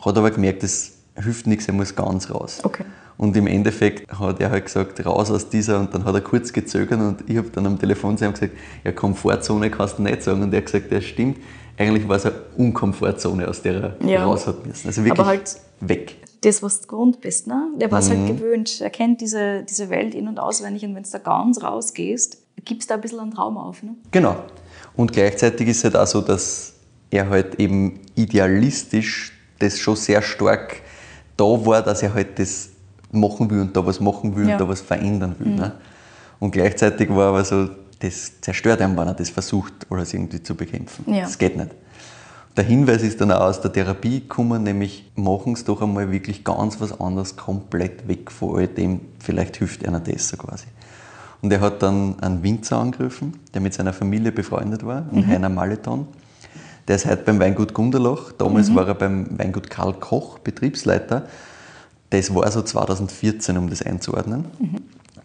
Hat 0.04 0.18
aber 0.18 0.32
gemerkt, 0.32 0.64
das 0.64 0.92
hilft 1.16 1.48
nichts, 1.48 1.68
er 1.68 1.74
muss 1.74 1.96
ganz 1.96 2.30
raus. 2.30 2.60
Okay. 2.64 2.84
Und 3.18 3.36
im 3.36 3.48
Endeffekt 3.48 4.12
hat 4.20 4.40
er 4.40 4.52
halt 4.52 4.66
gesagt, 4.66 5.04
raus 5.04 5.32
aus 5.32 5.50
dieser 5.50 5.80
und 5.80 5.92
dann 5.94 6.06
hat 6.06 6.14
er 6.14 6.22
kurz 6.22 6.54
gezögert 6.54 7.00
und 7.00 7.24
ich 7.28 7.36
habe 7.38 7.50
dann 7.50 7.66
am 7.66 7.80
Telefon 7.80 8.16
zu 8.16 8.26
ihm 8.26 8.34
gesagt, 8.34 8.54
ja, 8.84 8.92
Komfortzone 8.92 9.72
kannst 9.72 9.98
du 9.98 10.04
nicht 10.04 10.22
sagen. 10.22 10.44
Und 10.44 10.54
er 10.54 10.58
hat 10.60 10.68
gesagt, 10.68 10.92
ja 10.92 11.02
stimmt, 11.02 11.38
eigentlich 11.80 12.08
war 12.08 12.18
es 12.18 12.26
eine 12.28 12.36
Unkomfortzone, 12.58 13.48
aus 13.48 13.62
der 13.64 13.96
er 14.02 14.08
Ja. 14.08 14.24
raus 14.24 14.46
hat 14.46 14.66
müssen. 14.68 14.88
Also 14.88 15.04
wirklich 15.04 15.20
Aber 15.20 15.28
halt- 15.30 15.58
weg. 15.80 16.16
Das, 16.42 16.62
was 16.64 16.82
du 16.82 16.88
gewohnt 16.88 17.20
bist, 17.22 17.48
ne? 17.48 17.68
Der 17.78 17.92
war 17.92 18.00
es 18.00 18.10
Mhm. 18.10 18.18
halt 18.20 18.28
gewöhnt. 18.38 18.80
Er 18.82 18.90
kennt 18.90 19.22
diese, 19.22 19.64
diese 19.64 19.90
Welt 19.90 20.14
in- 20.16 20.28
und 20.28 20.40
auswendig 20.40 20.84
und 20.86 20.96
wenn 20.96 21.04
du 21.04 21.10
da 21.10 21.18
ganz 21.18 21.62
rausgehst, 21.64 22.38
gibst 22.64 22.90
du 22.90 22.94
da 22.94 22.96
ein 22.96 23.02
bisschen 23.02 23.20
einen 23.20 23.32
Traum 23.34 23.58
auf, 23.58 23.82
ne? 23.84 23.96
Genau. 24.12 24.36
Und 24.96 25.14
gleichzeitig 25.14 25.68
ist 25.68 25.78
es 25.78 25.84
halt 25.86 25.96
auch 25.96 26.08
so, 26.08 26.22
dass 26.22 26.74
er 27.10 27.30
halt 27.30 27.56
eben 27.60 28.00
idealistisch 28.16 29.34
das 29.60 29.80
schon 29.80 29.96
sehr 29.96 30.22
stark 30.22 30.82
da 31.36 31.44
war, 31.46 31.82
dass 31.82 32.04
er 32.04 32.14
halt 32.14 32.38
das 32.40 32.70
machen 33.12 33.50
will 33.50 33.62
und 33.62 33.76
da 33.76 33.86
was 33.86 34.00
machen 34.00 34.36
will 34.36 34.48
Ja. 34.48 34.54
und 34.56 34.62
da 34.62 34.68
was 34.68 34.82
verändern 34.82 35.36
will. 35.40 35.56
Ne? 35.56 35.72
Und 36.40 36.52
gleichzeitig 36.52 37.10
war 37.10 37.30
aber 37.30 37.44
so, 37.44 37.70
das 38.00 38.40
zerstört 38.42 38.82
einen, 38.82 38.96
wenn 38.98 39.08
er 39.08 39.14
das 39.16 39.30
versucht, 39.30 39.74
alles 39.90 40.14
irgendwie 40.14 40.42
zu 40.44 40.54
bekämpfen. 40.56 41.12
Ja. 41.12 41.22
Das 41.22 41.38
geht 41.38 41.58
nicht. 41.58 41.70
Der 42.58 42.64
Hinweis 42.64 43.04
ist 43.04 43.22
dann 43.22 43.32
auch 43.32 43.42
aus 43.42 43.62
der 43.62 43.72
Therapie 43.72 44.22
gekommen, 44.22 44.64
nämlich 44.64 45.12
machen 45.16 45.54
es 45.54 45.64
doch 45.64 45.84
einmal 45.84 46.12
wirklich 46.12 46.44
ganz 46.44 46.82
was 46.82 47.00
anderes, 47.00 47.38
komplett 47.38 48.08
weg 48.08 48.32
von 48.32 48.58
all 48.58 48.68
dem, 48.68 49.02
vielleicht 49.20 49.58
hilft 49.58 49.88
einer 49.88 50.00
das 50.00 50.30
so 50.30 50.38
quasi. 50.38 50.66
Und 51.44 51.54
er 51.54 51.62
hat 51.62 51.84
dann 51.84 52.20
einen 52.20 52.42
Winzer 52.42 52.78
angegriffen, 52.78 53.36
der 53.54 53.62
mit 53.62 53.76
seiner 53.76 53.94
Familie 53.94 54.32
befreundet 54.32 54.84
war, 54.84 55.06
einen 55.12 55.28
Heiner 55.28 55.50
Maleton. 55.50 56.08
Der 56.88 56.96
ist 56.96 57.06
heute 57.06 57.24
beim 57.24 57.40
Weingut 57.40 57.76
Gunderlach. 57.76 58.32
Damals 58.32 58.74
war 58.74 58.88
er 58.88 58.96
beim 58.96 59.38
Weingut 59.38 59.70
Karl 59.70 59.94
Koch, 59.94 60.40
Betriebsleiter. 60.40 61.28
Das 62.10 62.34
war 62.34 62.50
so 62.50 62.64
2014, 62.64 63.56
um 63.56 63.70
das 63.70 63.84
einzuordnen. 63.84 64.46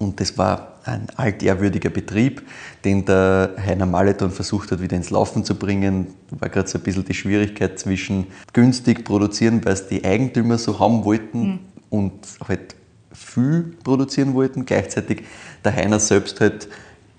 Und 0.03 0.19
das 0.21 0.37
war 0.37 0.79
ein 0.85 1.07
altehrwürdiger 1.17 1.89
Betrieb, 1.89 2.43
den 2.85 3.05
der 3.05 3.51
Heiner 3.57 3.87
Maleton 3.87 4.33
versucht 4.33 4.73
hat, 4.73 4.83
wieder 4.83 4.97
ins 4.97 5.11
Laufen 5.11 5.45
zu 5.45 5.55
bringen. 5.55 6.09
War 6.31 6.49
gerade 6.49 6.69
so 6.69 6.79
ein 6.79 6.83
bisschen 6.83 7.05
die 7.05 7.15
Schwierigkeit 7.15 7.79
zwischen 7.79 8.27
günstig 8.53 9.05
produzieren, 9.05 9.65
weil 9.65 9.75
es 9.75 9.87
die 9.87 10.05
Eigentümer 10.05 10.59
so 10.59 10.81
haben 10.81 11.05
wollten 11.05 11.61
und 11.89 12.13
halt 12.49 12.75
viel 13.13 13.77
produzieren 13.85 14.35
wollten. 14.35 14.67
Gleichzeitig 14.67 15.23
der 15.65 15.77
Heiner 15.77 16.01
selbst 16.01 16.41
halt 16.41 16.69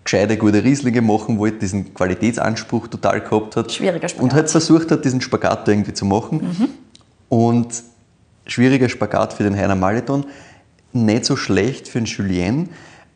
gescheite, 0.03 0.35
gute 0.35 0.61
Rieslinge 0.61 1.01
machen 1.01 1.37
wollte, 1.37 1.59
diesen 1.59 1.93
Qualitätsanspruch 1.93 2.87
total 2.89 3.21
gehabt 3.21 3.55
hat. 3.55 3.71
Schwieriger 3.71 4.09
Spagat. 4.09 4.23
Und 4.23 4.33
halt 4.33 4.49
versucht 4.49 4.91
hat, 4.91 5.05
diesen 5.05 5.21
Spagat 5.21 5.67
da 5.67 5.71
irgendwie 5.71 5.93
zu 5.93 6.05
machen. 6.05 6.41
Und 7.29 7.83
schwieriger 8.45 8.89
Spagat 8.89 9.31
für 9.31 9.43
den 9.43 9.55
Heiner 9.55 9.75
Maleton, 9.75 10.25
nicht 10.93 11.25
so 11.25 11.35
schlecht 11.35 11.87
für 11.87 11.99
den 11.99 12.05
Julien, 12.05 12.69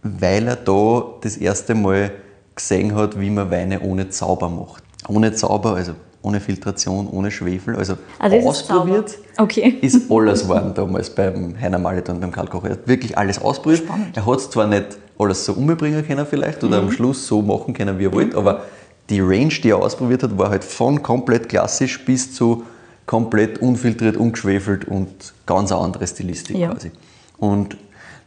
weil 0.04 0.48
er 0.48 0.56
da 0.56 1.06
das 1.22 1.38
erste 1.38 1.76
Mal 1.76 2.12
gesehen 2.56 2.96
hat, 2.96 3.20
wie 3.20 3.30
man 3.30 3.52
Weine 3.52 3.82
ohne 3.82 4.10
Zauber 4.10 4.50
macht. 4.50 4.84
Ohne 5.08 5.34
Zauber, 5.34 5.76
also 5.76 5.94
ohne 6.24 6.40
Filtration, 6.40 7.08
ohne 7.08 7.30
Schwefel. 7.32 7.76
Also, 7.76 7.98
Ah, 8.20 8.28
ist 8.28 8.46
ausprobiert 8.46 9.10
sauber. 9.10 9.44
Okay. 9.44 9.78
ist 9.82 10.12
alles 10.12 10.48
worden 10.48 10.74
damals 10.74 11.10
beim 11.10 11.56
Heiner 11.60 11.78
Malet 11.80 12.10
und 12.10 12.20
beim 12.20 12.32
Karl 12.32 12.48
Kocher. 12.48 12.66
Er 12.70 12.72
hat 12.74 12.88
wirklich 12.88 13.18
alles 13.18 13.40
ausprobiert. 13.40 13.84
Spannend. 13.86 14.18
Er 14.18 14.26
hat 14.26 14.40
es 14.40 14.50
zwar 14.50 14.68
nicht 14.68 14.98
alles 15.20 15.46
so 15.46 15.54
umbringen 15.54 16.06
können 16.06 16.26
vielleicht 16.30 16.64
oder 16.64 16.82
Mhm. 16.82 16.88
am 16.88 16.92
Schluss 16.94 17.28
so 17.28 17.42
machen 17.42 17.74
können, 17.74 17.98
wie 18.00 18.06
er 18.06 18.14
wollte, 18.14 18.38
aber 18.38 18.64
die 19.10 19.22
Range, 19.22 19.54
die 19.64 19.70
er 19.70 19.78
ausprobiert 19.78 20.24
hat, 20.24 20.38
war 20.38 20.50
halt 20.50 20.64
von 20.64 21.02
komplett 21.02 21.48
klassisch 21.50 22.04
bis 22.04 22.34
zu 22.34 22.64
komplett 23.06 23.60
unfiltriert, 23.62 24.18
ungeschwefelt 24.18 24.86
und 24.86 25.08
ganz 25.46 25.72
eine 25.72 25.80
andere 25.80 26.06
Stilistik 26.08 26.58
Ja. 26.58 26.72
quasi. 26.72 26.92
Und 27.38 27.78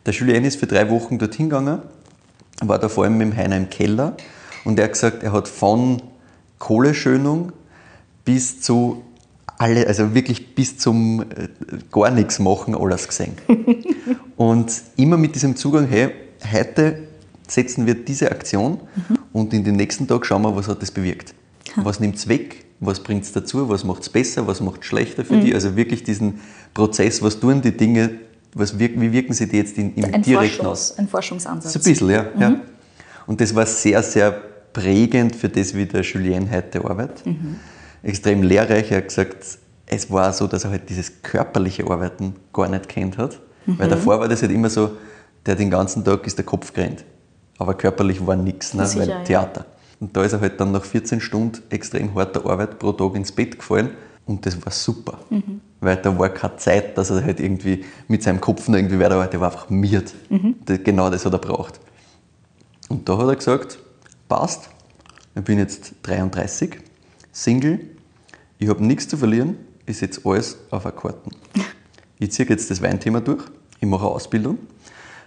der 0.07 0.14
Julien 0.14 0.44
ist 0.44 0.59
für 0.59 0.66
drei 0.66 0.88
Wochen 0.90 1.18
dorthin 1.18 1.51
gegangen, 1.51 1.81
war 2.62 2.79
da 2.79 2.88
vor 2.88 3.05
allem 3.05 3.18
mit 3.18 3.29
dem 3.29 3.37
Heiner 3.37 3.57
im 3.57 3.70
Keller. 3.70 4.16
Und 4.64 4.79
er 4.79 4.87
hat 4.87 4.92
gesagt, 4.92 5.23
er 5.23 5.33
hat 5.33 5.49
von 5.49 6.03
Kohleschönung 6.59 7.53
bis 8.25 8.61
zu 8.61 9.03
alle, 9.59 9.87
also 9.87 10.14
wirklich 10.14 10.55
bis 10.55 10.79
zum 10.79 11.23
äh, 11.23 11.49
gar 11.92 12.11
nichts 12.11 12.38
machen 12.38 12.75
alles 12.75 13.09
gesehen. 13.09 13.35
und 14.37 14.73
immer 14.96 15.16
mit 15.16 15.35
diesem 15.35 15.57
Zugang, 15.57 15.87
hey, 15.87 16.11
heute 16.51 17.09
setzen 17.46 17.87
wir 17.87 17.94
diese 17.94 18.31
Aktion 18.31 18.81
und 19.33 19.53
in 19.53 19.64
den 19.64 19.77
nächsten 19.77 20.07
Tag 20.07 20.25
schauen 20.25 20.42
wir, 20.42 20.57
was 20.57 20.68
hat 20.68 20.81
das 20.81 20.90
bewirkt. 20.90 21.35
Was 21.77 22.01
nimmt 22.01 22.16
es 22.16 22.29
weg, 22.29 22.64
was 22.81 23.01
bringt 23.01 23.25
es 23.25 23.33
dazu, 23.33 23.68
was 23.68 23.85
macht 23.85 24.03
es 24.03 24.09
besser, 24.09 24.46
was 24.46 24.61
macht 24.61 24.81
es 24.81 24.87
schlechter 24.87 25.25
für 25.25 25.38
die. 25.38 25.55
Also 25.55 25.77
wirklich 25.77 26.03
diesen 26.05 26.40
Prozess, 26.73 27.23
was 27.23 27.38
tun 27.38 27.61
die 27.61 27.77
Dinge, 27.77 28.18
was 28.54 28.78
wirken, 28.78 29.00
wie 29.00 29.12
wirken 29.12 29.32
sie 29.32 29.48
die 29.48 29.58
jetzt 29.58 29.78
in, 29.78 29.94
im 29.94 30.14
Ein, 30.14 30.22
direkten 30.22 30.66
aus. 30.66 30.92
Forschungs-, 30.92 30.98
ein 30.98 31.08
Forschungsansatz. 31.08 31.72
So 31.72 31.78
ein 31.78 31.82
bisschen, 31.82 32.10
ja. 32.10 32.26
ja. 32.38 32.60
Und 33.26 33.40
das 33.40 33.54
war 33.54 33.66
sehr, 33.66 34.02
sehr 34.02 34.32
prägend 34.72 35.36
für 35.36 35.48
das, 35.48 35.74
wie 35.74 35.86
der 35.86 36.02
Julien 36.02 36.50
heute 36.50 36.84
arbeitet. 36.84 37.22
Extrem 38.02 38.42
lehrreich. 38.42 38.90
Er 38.90 38.98
hat 38.98 39.08
gesagt, 39.08 39.58
es 39.86 40.10
war 40.10 40.32
so, 40.32 40.46
dass 40.46 40.64
er 40.64 40.70
halt 40.70 40.88
dieses 40.88 41.22
körperliche 41.22 41.84
Arbeiten 41.86 42.34
gar 42.52 42.68
nicht 42.68 42.88
kennt 42.88 43.18
hat. 43.18 43.40
Weil 43.66 43.88
davor 43.88 44.18
war 44.20 44.28
das 44.28 44.42
halt 44.42 44.52
immer 44.52 44.70
so, 44.70 44.96
der 45.46 45.54
den 45.54 45.70
ganzen 45.70 46.04
Tag 46.04 46.26
ist 46.26 46.38
der 46.38 46.44
Kopf 46.44 46.72
gerannt. 46.72 47.04
Aber 47.58 47.74
körperlich 47.74 48.24
war 48.26 48.36
nichts, 48.36 48.74
ne? 48.74 48.86
Sicher, 48.86 49.00
weil 49.00 49.08
ja. 49.08 49.24
Theater. 49.24 49.66
Und 50.00 50.16
da 50.16 50.24
ist 50.24 50.32
er 50.32 50.40
halt 50.40 50.58
dann 50.58 50.72
nach 50.72 50.84
14 50.84 51.20
Stunden 51.20 51.62
extrem 51.68 52.14
harter 52.14 52.46
Arbeit 52.46 52.78
pro 52.78 52.92
Tag 52.92 53.14
ins 53.16 53.32
Bett 53.32 53.58
gefallen. 53.58 53.90
Und 54.26 54.44
das 54.46 54.64
war 54.64 54.70
super. 54.72 55.18
Weil 55.80 55.96
da 55.96 56.16
war 56.18 56.28
keine 56.28 56.56
Zeit, 56.56 56.96
dass 56.96 57.11
er 57.11 57.24
halt 57.24 57.40
irgendwie 57.40 57.85
mit 58.06 58.22
seinem 58.22 58.40
Kopf 58.40 58.68
noch 58.68 58.76
irgendwie 58.76 58.98
weiterarbeitet. 58.98 59.33
Der 59.35 59.40
war 59.40 59.50
einfach 59.52 59.70
miert. 59.70 60.14
Das- 60.64 60.80
Genau 60.85 61.11
das 61.11 61.24
hat 61.26 61.33
er 61.33 61.38
braucht. 61.38 61.80
Und 62.88 63.09
da 63.09 63.18
hat 63.18 63.28
er 63.28 63.37
gesagt, 63.37 63.78
passt, 64.28 64.68
ich 65.35 65.42
bin 65.42 65.59
jetzt 65.59 65.92
33, 66.02 66.78
Single, 67.33 67.80
ich 68.59 68.68
habe 68.68 68.85
nichts 68.85 69.09
zu 69.09 69.16
verlieren, 69.16 69.56
ich 69.87 69.98
setze 69.98 70.20
alles 70.24 70.59
auf 70.70 70.87
Akkorden. 70.87 71.33
Ich 72.22 72.33
ziehe 72.33 72.46
jetzt 72.50 72.70
das 72.70 72.83
Weinthema 72.83 73.20
durch, 73.20 73.42
ich 73.80 73.88
mache 73.88 74.02
eine 74.04 74.11
Ausbildung, 74.14 74.59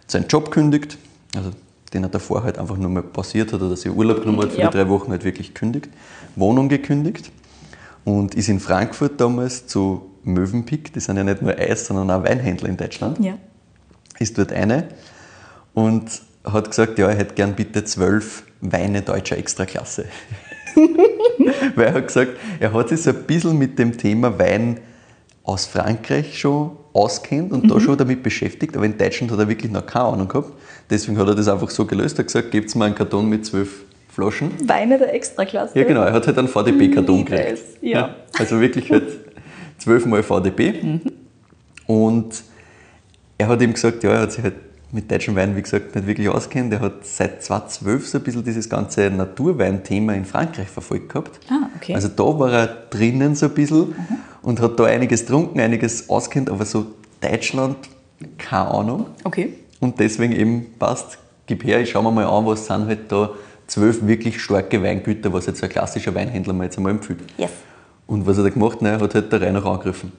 seinen 0.05 0.27
Job 0.27 0.51
kündigt, 0.51 0.99
also 1.35 1.49
den 1.91 2.03
er 2.03 2.09
davor 2.09 2.43
halt 2.43 2.59
einfach 2.59 2.77
nur 2.77 2.89
mal 2.91 3.01
passiert 3.01 3.51
hat 3.51 3.61
oder 3.61 3.71
dass 3.71 3.83
er 3.83 3.93
Urlaub 3.93 4.19
genommen 4.21 4.43
hat 4.43 4.51
für 4.51 4.59
Ja. 4.61 4.69
die 4.69 4.77
drei 4.77 4.87
Wochen 4.89 5.09
halt 5.09 5.23
wirklich 5.23 5.55
kündigt, 5.55 5.89
Wohnung 6.35 6.69
gekündigt 6.69 7.31
und 8.05 8.35
ist 8.35 8.49
in 8.49 8.59
Frankfurt 8.59 9.19
damals 9.19 9.67
zu 9.67 10.09
Mövenpick, 10.23 10.93
die 10.93 10.99
sind 10.99 11.17
ja 11.17 11.23
nicht 11.23 11.41
nur 11.41 11.57
Eis, 11.57 11.85
sondern 11.85 12.09
auch 12.11 12.23
Weinhändler 12.23 12.69
in 12.69 12.77
Deutschland 12.77 13.19
Ja. 13.19 13.37
ist 14.19 14.37
dort 14.37 14.51
eine 14.53 14.87
und 15.73 16.21
hat 16.43 16.69
gesagt, 16.69 16.99
ja, 16.99 17.07
er 17.09 17.15
hätte 17.15 17.35
gern 17.35 17.55
bitte 17.55 17.83
zwölf 17.83 18.43
Weine 18.61 19.01
deutscher 19.01 19.37
Extraklasse. 19.37 20.05
Weil 21.75 21.87
er 21.87 21.93
hat 21.93 22.07
gesagt, 22.07 22.31
er 22.59 22.73
hat 22.73 22.89
sich 22.89 23.01
so 23.01 23.09
ein 23.11 23.23
bisschen 23.23 23.57
mit 23.57 23.77
dem 23.77 23.97
Thema 23.97 24.37
Wein 24.39 24.79
aus 25.43 25.65
Frankreich 25.65 26.39
schon 26.39 26.71
auskennt 26.93 27.51
und 27.51 27.69
da 27.69 27.79
schon 27.79 27.97
damit 27.97 28.23
beschäftigt, 28.23 28.75
aber 28.75 28.85
in 28.85 28.97
Deutschland 28.97 29.31
hat 29.31 29.39
er 29.39 29.49
wirklich 29.49 29.71
noch 29.71 29.85
keine 29.85 30.05
Ahnung 30.05 30.27
gehabt. 30.27 30.53
Deswegen 30.89 31.17
hat 31.17 31.27
er 31.27 31.35
das 31.35 31.47
einfach 31.47 31.69
so 31.69 31.85
gelöst. 31.85 32.17
Er 32.17 32.19
hat 32.19 32.27
gesagt, 32.27 32.51
gebt 32.51 32.73
mir 32.75 32.85
einen 32.85 32.95
Karton 32.95 33.27
mit 33.27 33.45
zwölf 33.45 33.83
Flaschen. 34.13 34.51
Weine 34.67 34.99
der 34.99 35.13
Extraklasse. 35.13 35.77
Ja, 35.77 35.85
genau, 35.85 36.03
er 36.03 36.13
hat 36.13 36.27
halt 36.27 36.37
einen 36.37 36.47
VDP-Karton 36.47 37.17
Liebe 37.17 37.31
gekriegt. 37.31 37.49
es, 37.53 37.61
ja. 37.81 38.15
Also 38.37 38.59
wirklich 38.61 38.91
halt 38.91 39.05
zwölfmal 39.79 40.21
VDP. 40.21 40.99
Und 41.87 42.43
er 43.37 43.47
hat 43.47 43.61
ihm 43.61 43.73
gesagt, 43.73 44.03
ja, 44.03 44.11
er 44.11 44.21
hat 44.21 44.31
sich 44.31 44.43
halt 44.43 44.53
mit 44.91 45.09
deutschen 45.09 45.35
Wein, 45.35 45.55
wie 45.55 45.61
gesagt, 45.63 45.95
nicht 45.95 46.05
wirklich 46.05 46.29
auskennt. 46.29 46.71
Er 46.71 46.81
hat 46.81 47.03
seit 47.03 47.43
2012 47.43 48.07
so 48.07 48.17
ein 48.19 48.23
bisschen 48.23 48.43
dieses 48.43 48.69
ganze 48.69 49.09
Naturwein-Thema 49.09 50.13
in 50.13 50.25
Frankreich 50.25 50.67
verfolgt 50.67 51.09
gehabt. 51.09 51.39
Ah, 51.49 51.67
okay. 51.75 51.95
Also 51.95 52.07
da 52.09 52.23
war 52.23 52.51
er 52.53 52.67
drinnen 52.91 53.33
so 53.33 53.47
ein 53.47 53.53
bisschen 53.53 53.95
und 54.43 54.61
hat 54.61 54.79
da 54.79 54.83
einiges 54.83 55.21
getrunken, 55.21 55.59
einiges 55.59 56.07
auskennt, 56.09 56.51
aber 56.51 56.65
so 56.65 56.85
Deutschland, 57.19 57.77
keine 58.37 58.69
Ahnung. 58.69 59.07
Okay. 59.23 59.53
Und 59.79 59.99
deswegen 59.99 60.33
eben 60.33 60.67
passt, 60.77 61.17
gib 61.47 61.63
her, 61.63 61.81
ich 61.81 61.89
schau 61.89 62.03
mir 62.03 62.11
mal 62.11 62.25
an, 62.25 62.45
was 62.45 62.67
sind 62.67 62.85
halt 62.85 63.11
da 63.11 63.31
zwölf 63.67 64.05
wirklich 64.05 64.41
starke 64.41 64.81
Weingüter, 64.81 65.33
was 65.33 65.45
jetzt 65.45 65.63
ein 65.63 65.69
klassischer 65.69 66.13
Weinhändler 66.15 66.53
mir 66.53 66.65
jetzt 66.65 66.77
einmal 66.77 66.91
empfiehlt. 66.91 67.19
Yes. 67.37 67.51
Und 68.07 68.25
was 68.25 68.37
hat 68.37 68.45
er 68.45 68.51
gemacht? 68.51 68.81
Nein, 68.81 68.93
er 68.93 69.01
hat 69.01 69.15
halt 69.15 69.31
der 69.31 69.41
Reihe 69.41 69.53
noch 69.53 69.65
angegriffen. 69.65 70.11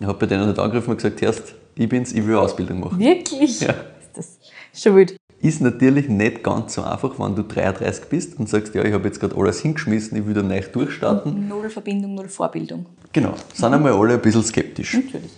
Er 0.00 0.08
hat 0.08 0.18
bei 0.18 0.26
denen 0.26 0.46
nicht 0.48 0.58
angegriffen 0.58 0.90
und 0.90 0.96
gesagt, 0.96 1.20
erst, 1.22 1.54
ich 1.74 1.88
bin's, 1.88 2.12
ich 2.12 2.24
will 2.24 2.34
eine 2.34 2.40
Ausbildung 2.40 2.80
machen. 2.80 2.98
Wirklich? 2.98 3.60
Ja. 3.60 3.70
Ist 3.70 4.16
das 4.16 4.38
schon 4.72 4.96
wild. 4.96 5.16
Ist 5.42 5.60
natürlich 5.62 6.08
nicht 6.08 6.42
ganz 6.42 6.74
so 6.74 6.82
einfach, 6.82 7.18
wenn 7.18 7.34
du 7.34 7.42
33 7.42 8.04
bist 8.06 8.38
und 8.38 8.48
sagst, 8.48 8.74
ja, 8.74 8.84
ich 8.84 8.92
habe 8.92 9.08
jetzt 9.08 9.20
gerade 9.20 9.34
alles 9.36 9.60
hingeschmissen, 9.60 10.18
ich 10.18 10.26
will 10.26 10.34
da 10.34 10.42
neu 10.42 10.60
durchstarten. 10.60 11.48
Null 11.48 11.70
Verbindung, 11.70 12.14
null 12.14 12.28
Vorbildung. 12.28 12.86
Genau, 13.12 13.34
sind 13.54 13.72
einmal 13.72 13.92
alle 13.92 14.14
ein 14.14 14.20
bisschen 14.20 14.42
skeptisch. 14.44 14.94
Natürlich. 14.94 15.30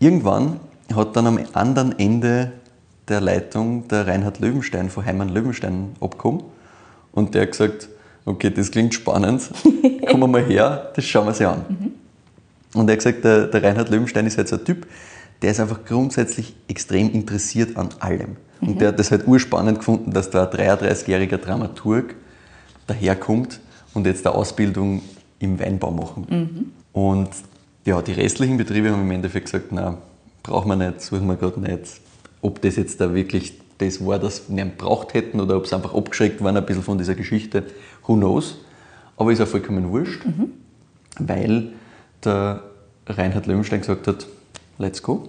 Irgendwann 0.00 0.60
hat 0.94 1.14
dann 1.14 1.26
am 1.26 1.38
anderen 1.52 1.98
Ende 1.98 2.52
der 3.08 3.20
Leitung 3.20 3.88
der 3.88 4.06
Reinhard 4.06 4.40
Löwenstein 4.40 4.90
von 4.90 5.04
Heimann 5.04 5.28
Löwenstein 5.28 5.90
abgekommen 6.00 6.42
und 7.12 7.34
der 7.34 7.42
hat 7.42 7.52
gesagt, 7.52 7.88
okay, 8.24 8.50
das 8.50 8.70
klingt 8.70 8.94
spannend, 8.94 9.50
kommen 10.08 10.20
wir 10.20 10.26
mal 10.28 10.44
her, 10.44 10.92
das 10.94 11.04
schauen 11.04 11.26
wir 11.26 11.34
sich 11.34 11.46
an. 11.46 11.64
Und 12.74 12.88
er 12.88 12.92
hat 12.92 12.98
gesagt, 12.98 13.24
der, 13.24 13.46
der 13.46 13.62
Reinhard 13.62 13.88
Löwenstein 13.88 14.26
ist 14.26 14.36
halt 14.36 14.48
so 14.48 14.56
ein 14.56 14.64
Typ, 14.64 14.86
der 15.42 15.52
ist 15.52 15.60
einfach 15.60 15.84
grundsätzlich 15.84 16.54
extrem 16.68 17.10
interessiert 17.12 17.76
an 17.76 17.88
allem. 18.00 18.36
Und 18.60 18.80
der 18.80 18.88
hat 18.88 18.98
das 18.98 19.10
halt 19.10 19.26
urspannend 19.26 19.78
gefunden, 19.78 20.12
dass 20.12 20.30
da 20.30 20.48
ein 20.48 20.56
33-jähriger 20.56 21.38
Dramaturg 21.38 22.16
daherkommt 22.88 23.60
und 23.94 24.06
jetzt 24.06 24.26
eine 24.26 24.34
Ausbildung 24.34 25.02
im 25.38 25.60
Weinbau 25.60 25.92
machen. 25.92 26.26
Und 26.92 27.28
ja, 27.84 28.02
die 28.02 28.12
restlichen 28.12 28.56
Betriebe 28.56 28.90
haben 28.90 29.02
im 29.02 29.10
Endeffekt 29.12 29.46
gesagt, 29.46 29.66
na, 29.70 29.98
brauchen 30.42 30.68
wir 30.68 30.76
nicht, 30.76 31.00
suchen 31.00 31.26
wir 31.28 31.36
gerade 31.36 31.60
nicht. 31.60 32.00
Ob 32.40 32.62
das 32.62 32.76
jetzt 32.76 33.00
da 33.00 33.14
wirklich 33.14 33.54
das 33.78 34.04
war, 34.04 34.18
das 34.18 34.44
wir 34.48 34.64
ihn 34.64 34.72
braucht 34.76 35.14
hätten 35.14 35.40
oder 35.40 35.56
ob 35.56 35.66
sie 35.66 35.74
einfach 35.74 35.94
abgeschreckt 35.94 36.42
waren 36.42 36.56
ein 36.56 36.66
bisschen 36.66 36.82
von 36.82 36.98
dieser 36.98 37.14
Geschichte, 37.14 37.64
who 38.06 38.16
knows. 38.16 38.58
Aber 39.16 39.32
ist 39.32 39.40
auch 39.40 39.46
vollkommen 39.46 39.90
wurscht, 39.90 40.22
weil 41.18 41.72
der 42.24 42.62
Reinhard 43.06 43.46
Löwenstein 43.46 43.80
gesagt 43.80 44.06
hat, 44.06 44.26
let's 44.78 45.02
go. 45.02 45.28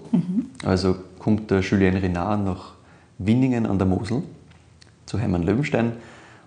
Also 0.63 0.95
kommt 1.19 1.49
der 1.51 1.61
Julien 1.61 1.95
Renard 1.95 2.43
nach 2.43 2.73
Winningen 3.17 3.65
an 3.65 3.77
der 3.77 3.87
Mosel 3.87 4.23
zu 5.05 5.19
Heimann 5.19 5.43
Löwenstein 5.43 5.93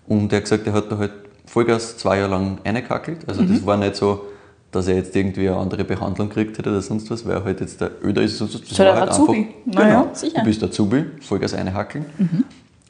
und 0.07 0.33
er 0.33 0.39
hat 0.39 0.45
gesagt, 0.45 0.67
er 0.67 0.73
hat 0.73 0.91
da 0.91 0.99
halt 0.99 1.13
Vollgas 1.47 1.99
zwei 1.99 2.19
Jahre 2.19 2.31
lang 2.31 2.59
eingekackelt. 2.65 3.29
Also 3.29 3.43
das 3.43 3.65
war 3.67 3.77
nicht 3.77 3.97
so, 3.97 4.27
dass 4.73 4.89
er 4.89 4.97
jetzt 4.97 5.15
irgendwie 5.15 5.49
eine 5.49 5.57
andere 5.59 5.85
Behandlung 5.85 6.29
gekriegt 6.29 6.59
hätte 6.59 6.71
oder 6.71 6.83
sonst 6.83 7.11
was, 7.11 7.25
weil 7.27 7.35
er 7.37 7.45
halt 7.45 7.61
jetzt 7.61 7.81
der 7.81 7.91
Öder 8.03 8.23
ist. 8.23 8.41
Das 8.41 8.51
So 8.53 8.59
der 8.83 9.03
Azubi. 9.03 9.49
Na 9.67 9.89
ja, 9.89 10.01
genau, 10.03 10.15
sicher. 10.15 10.39
du 10.41 10.45
bist 10.45 10.63
Azubi, 10.65 11.05
Vollgas 11.21 11.55
einhackeln. 11.55 12.07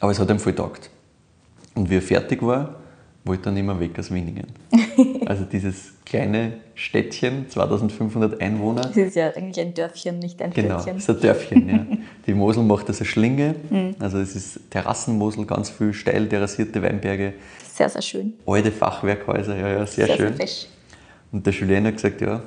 Aber 0.01 0.11
es 0.13 0.19
hat 0.19 0.31
ihm 0.31 0.39
voll 0.39 0.55
taugt. 0.55 0.89
Und 1.75 1.91
wie 1.91 1.97
er 1.97 2.03
fertig 2.03 2.41
war, 2.43 2.77
wollte 3.25 3.49
er 3.51 3.53
nicht 3.53 3.65
mehr 3.65 3.79
weg 3.79 3.99
aus 3.99 4.11
Winningen. 4.11 4.47
also 5.27 5.45
dieses 5.45 5.93
kleine 6.05 6.55
Städtchen, 6.75 7.49
2500 7.49 8.41
Einwohner, 8.41 8.83
Das 8.83 8.97
ist 8.97 9.15
ja 9.17 9.29
eigentlich 9.31 9.61
ein 9.65 9.75
Dörfchen, 9.75 10.19
nicht 10.19 10.43
ein 10.43 10.53
Genau, 10.53 10.81
Städtchen. 10.81 10.95
das 10.97 11.09
ist 11.09 11.11
ein 11.11 11.21
Dörfchen. 11.21 11.69
Ja. 11.69 11.87
Die 12.27 12.35
Mosel 12.35 12.65
macht 12.65 12.89
das 12.89 12.99
eine 13.01 13.07
Schlinge, 13.07 13.55
also 14.01 14.19
es 14.19 14.35
ist 14.35 14.61
Terrassenmosel, 14.71 15.47
ganz 15.47 15.71
viel 15.71 15.93
steil 15.95 16.29
terrassierte 16.29 16.83
Weinberge, 16.83 17.35
Sehr, 17.73 17.89
sehr 17.89 18.03
schön. 18.03 18.35
alte 18.47 18.73
Fachwerkhäuser, 18.73 19.57
ja, 19.57 19.69
ja, 19.69 19.87
sehr, 19.87 20.07
sehr, 20.07 20.17
schön. 20.17 20.37
sehr 20.37 20.47
fesch. 20.47 20.67
Und 21.33 21.47
der 21.47 21.53
Julien 21.53 21.87
hat 21.87 21.95
gesagt, 21.95 22.21
ja, 22.21 22.43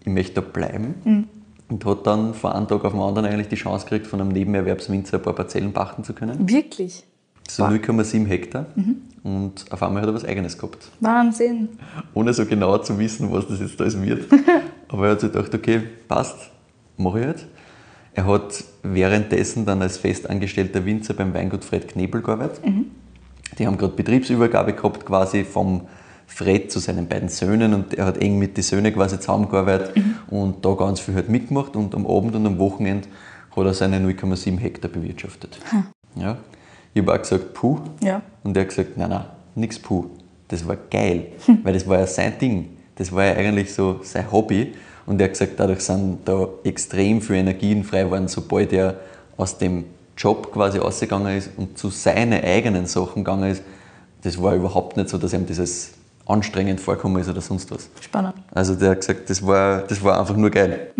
ich 0.00 0.06
möchte 0.06 0.34
da 0.34 0.40
bleiben. 0.40 1.28
Und 1.68 1.84
hat 1.84 2.06
dann 2.06 2.34
von 2.34 2.52
einem 2.52 2.66
Tag 2.66 2.84
auf 2.84 2.92
den 2.92 3.00
anderen 3.00 3.28
eigentlich 3.28 3.48
die 3.48 3.56
Chance 3.56 3.84
gekriegt, 3.86 4.06
von 4.06 4.20
einem 4.20 4.30
Nebenerwerbswinzer 4.30 5.18
ein 5.18 5.22
paar 5.22 5.34
Parzellen 5.34 5.72
pachten 5.72 6.02
zu 6.02 6.12
können. 6.12 6.48
Wirklich. 6.48 7.04
So 7.48 7.64
0,7 7.64 8.26
Hektar. 8.26 8.66
Und 9.22 9.64
auf 9.70 9.82
einmal 9.82 10.02
hat 10.02 10.08
er 10.08 10.14
was 10.14 10.24
Eigenes 10.24 10.56
gehabt. 10.56 10.90
Wahnsinn. 11.00 11.68
ohne 12.14 12.32
so 12.32 12.44
genau 12.46 12.78
zu 12.78 12.98
wissen, 12.98 13.30
was 13.32 13.46
das 13.46 13.60
jetzt 13.60 13.80
alles 13.80 14.00
wird. 14.00 14.24
Aber 14.88 15.06
er 15.06 15.12
hat 15.12 15.20
sich 15.20 15.32
gedacht, 15.32 15.54
okay, 15.54 15.82
passt, 16.08 16.50
mache 16.96 17.20
ich 17.20 17.26
jetzt. 17.26 17.46
Er 18.14 18.26
hat 18.26 18.64
währenddessen 18.82 19.64
dann 19.64 19.80
als 19.80 19.96
festangestellter 19.96 20.84
Winzer 20.84 21.14
beim 21.14 21.32
Weingut 21.32 21.64
Fred 21.64 21.88
Knebel 21.88 22.20
gearbeitet. 22.20 22.60
Die 23.58 23.66
haben 23.66 23.78
gerade 23.78 23.94
Betriebsübergabe 23.94 24.74
gehabt, 24.74 25.06
quasi 25.06 25.44
vom 25.44 25.82
Fred 26.34 26.70
zu 26.72 26.78
seinen 26.78 27.08
beiden 27.08 27.28
Söhnen 27.28 27.74
und 27.74 27.94
er 27.94 28.06
hat 28.06 28.18
eng 28.18 28.38
mit 28.38 28.56
den 28.56 28.64
Söhnen 28.64 28.92
quasi 28.94 29.18
zusammengearbeitet 29.20 29.96
Mhm. 29.96 30.14
und 30.30 30.64
da 30.64 30.74
ganz 30.74 31.00
viel 31.00 31.14
halt 31.14 31.28
mitgemacht 31.28 31.76
und 31.76 31.94
am 31.94 32.06
Abend 32.06 32.34
und 32.34 32.46
am 32.46 32.58
Wochenende 32.58 33.08
hat 33.54 33.64
er 33.66 33.74
seine 33.74 33.98
0,7 34.00 34.58
Hektar 34.58 34.90
bewirtschaftet. 34.90 35.58
Ja. 36.16 36.38
Ich 36.94 37.02
habe 37.02 37.12
auch 37.14 37.18
gesagt, 37.20 37.54
puh. 37.54 37.78
Ja. 38.02 38.22
Und 38.42 38.56
er 38.56 38.62
hat 38.62 38.68
gesagt, 38.70 38.96
nein, 38.96 39.10
nein, 39.10 39.24
nix 39.54 39.78
puh. 39.78 40.06
Das 40.48 40.66
war 40.66 40.76
geil, 40.90 41.28
weil 41.62 41.72
das 41.74 41.86
war 41.88 41.98
ja 41.98 42.06
sein 42.06 42.32
Ding. 42.38 42.70
Das 42.96 43.10
war 43.12 43.24
ja 43.24 43.32
eigentlich 43.34 43.72
so 43.72 44.00
sein 44.02 44.30
Hobby. 44.30 44.74
Und 45.06 45.20
er 45.20 45.24
hat 45.24 45.32
gesagt, 45.32 45.52
dadurch 45.56 45.80
sind 45.80 46.18
da 46.26 46.46
extrem 46.64 47.20
viele 47.22 47.38
Energien 47.40 47.84
frei 47.84 48.04
geworden, 48.04 48.28
sobald 48.28 48.72
er 48.72 48.96
aus 49.36 49.58
dem 49.58 49.84
Job 50.16 50.52
quasi 50.52 50.78
ausgegangen 50.78 51.36
ist 51.36 51.50
und 51.56 51.78
zu 51.78 51.88
seinen 51.88 52.44
eigenen 52.44 52.86
Sachen 52.86 53.24
gegangen 53.24 53.50
ist. 53.50 53.62
Das 54.22 54.40
war 54.40 54.54
überhaupt 54.54 54.96
nicht 54.96 55.08
so, 55.08 55.16
dass 55.18 55.32
ihm 55.32 55.46
dieses 55.46 55.92
anstrengend 56.26 56.80
vorkommen 56.80 57.20
ist 57.20 57.28
oder 57.28 57.40
sonst 57.40 57.70
was. 57.70 57.88
Spannend. 58.00 58.34
Also 58.52 58.74
der 58.74 58.90
hat 58.90 59.00
gesagt, 59.00 59.30
das 59.30 59.44
war, 59.46 59.82
das 59.82 60.02
war 60.02 60.18
einfach 60.20 60.36
nur 60.36 60.50
geil. 60.50 60.92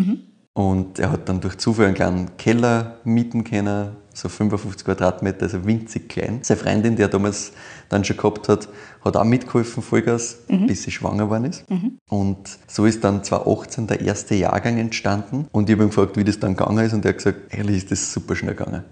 Und 0.54 0.98
er 0.98 1.11
hat 1.11 1.28
dann 1.28 1.40
durch 1.40 1.56
Zufall 1.56 1.87
einen 1.87 1.94
kleinen 1.94 2.37
Keller 2.37 2.96
mieten 3.04 3.42
können, 3.42 3.96
so 4.12 4.28
55 4.28 4.85
Quadratmeter, 4.85 5.44
also 5.44 5.64
winzig 5.64 6.11
klein. 6.11 6.40
Seine 6.42 6.61
Freundin, 6.61 6.96
die 6.96 7.02
er 7.02 7.08
damals 7.08 7.52
dann 7.88 8.04
schon 8.04 8.18
gehabt 8.18 8.48
hat, 8.50 8.68
hat 9.02 9.16
auch 9.16 9.24
mitgeholfen, 9.24 9.82
Vollgas, 9.82 10.40
bis 10.66 10.82
sie 10.82 10.90
schwanger 10.90 11.24
geworden 11.24 11.46
ist. 11.46 11.64
Und 12.11 12.58
so 12.66 12.85
ist 12.85 13.02
dann 13.02 13.24
2018 13.24 13.87
der 13.87 14.02
erste 14.02 14.35
Jahrgang 14.35 14.76
entstanden. 14.76 15.46
Und 15.52 15.70
ich 15.70 15.74
habe 15.74 15.85
ihn 15.85 15.88
gefragt, 15.88 16.18
wie 16.18 16.24
das 16.24 16.38
dann 16.38 16.54
gegangen 16.54 16.85
ist. 16.85 16.92
Und 16.92 17.06
er 17.06 17.11
hat 17.11 17.18
gesagt, 17.18 17.54
eigentlich 17.54 17.78
ist 17.78 17.90
das 17.90 18.12
super 18.12 18.37
schnell 18.37 18.54
gegangen. 18.54 18.85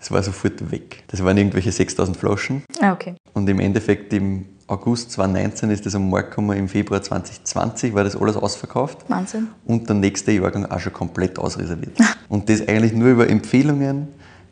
Das 0.00 0.10
war 0.10 0.22
sofort 0.22 0.70
weg. 0.72 1.04
Das 1.08 1.22
waren 1.24 1.36
irgendwelche 1.36 1.70
6000 1.70 2.16
Flaschen. 2.16 2.64
Ah, 2.80 2.92
okay. 2.92 3.14
Und 3.34 3.48
im 3.48 3.60
Endeffekt 3.60 4.12
im 4.12 4.46
August 4.68 5.12
2019 5.12 5.70
ist 5.70 5.86
das 5.86 5.94
am 5.94 6.10
Markt 6.10 6.30
gekommen, 6.30 6.56
im 6.56 6.68
Februar 6.68 7.00
2020 7.00 7.94
war 7.94 8.04
das 8.04 8.14
alles 8.14 8.36
ausverkauft. 8.36 8.98
Wahnsinn. 9.08 9.48
Und 9.64 9.88
der 9.88 9.96
nächste 9.96 10.30
Jahrgang 10.30 10.66
auch 10.66 10.78
schon 10.78 10.92
komplett 10.92 11.38
ausreserviert. 11.38 11.98
Und 12.28 12.50
das 12.50 12.68
eigentlich 12.68 12.92
nur 12.92 13.08
über 13.08 13.28
Empfehlungen, 13.30 14.08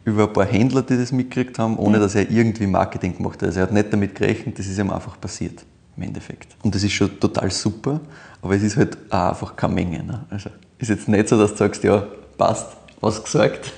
über 0.07 0.27
ein 0.27 0.33
paar 0.33 0.47
Händler, 0.47 0.81
die 0.81 0.97
das 0.97 1.13
mitgekriegt 1.13 1.59
haben, 1.59 1.77
ohne 1.77 1.99
dass 1.99 2.15
er 2.15 2.31
irgendwie 2.31 2.67
Marketing 2.67 3.15
gemacht 3.15 3.43
hat. 3.43 3.49
Also 3.49 3.61
er 3.61 3.65
hat 3.65 3.73
nicht 3.73 3.93
damit 3.93 4.15
gerechnet, 4.15 4.59
das 4.59 4.67
ist 4.67 4.79
ihm 4.79 4.91
einfach 4.91 5.21
passiert 5.21 5.65
im 5.99 6.03
Endeffekt. 6.03 6.57
Und 6.63 6.75
das 6.75 6.83
ist 6.83 6.93
schon 6.93 7.21
total 7.21 7.51
super, 7.51 8.01
aber 8.41 8.55
es 8.57 8.63
ist 8.63 8.77
halt 8.79 8.97
auch 9.11 9.31
einfach 9.31 9.55
keine 9.55 9.75
Menge. 9.75 10.03
Ne? 10.03 10.25
Also 10.31 10.49
ist 10.79 10.89
jetzt 10.89 11.09
nicht 11.09 11.29
so, 11.29 11.39
dass 11.39 11.53
du 11.53 11.59
sagst, 11.59 11.85
ja, 11.85 12.07
passt, 12.39 12.69
was 13.01 13.23
gesagt. 13.23 13.73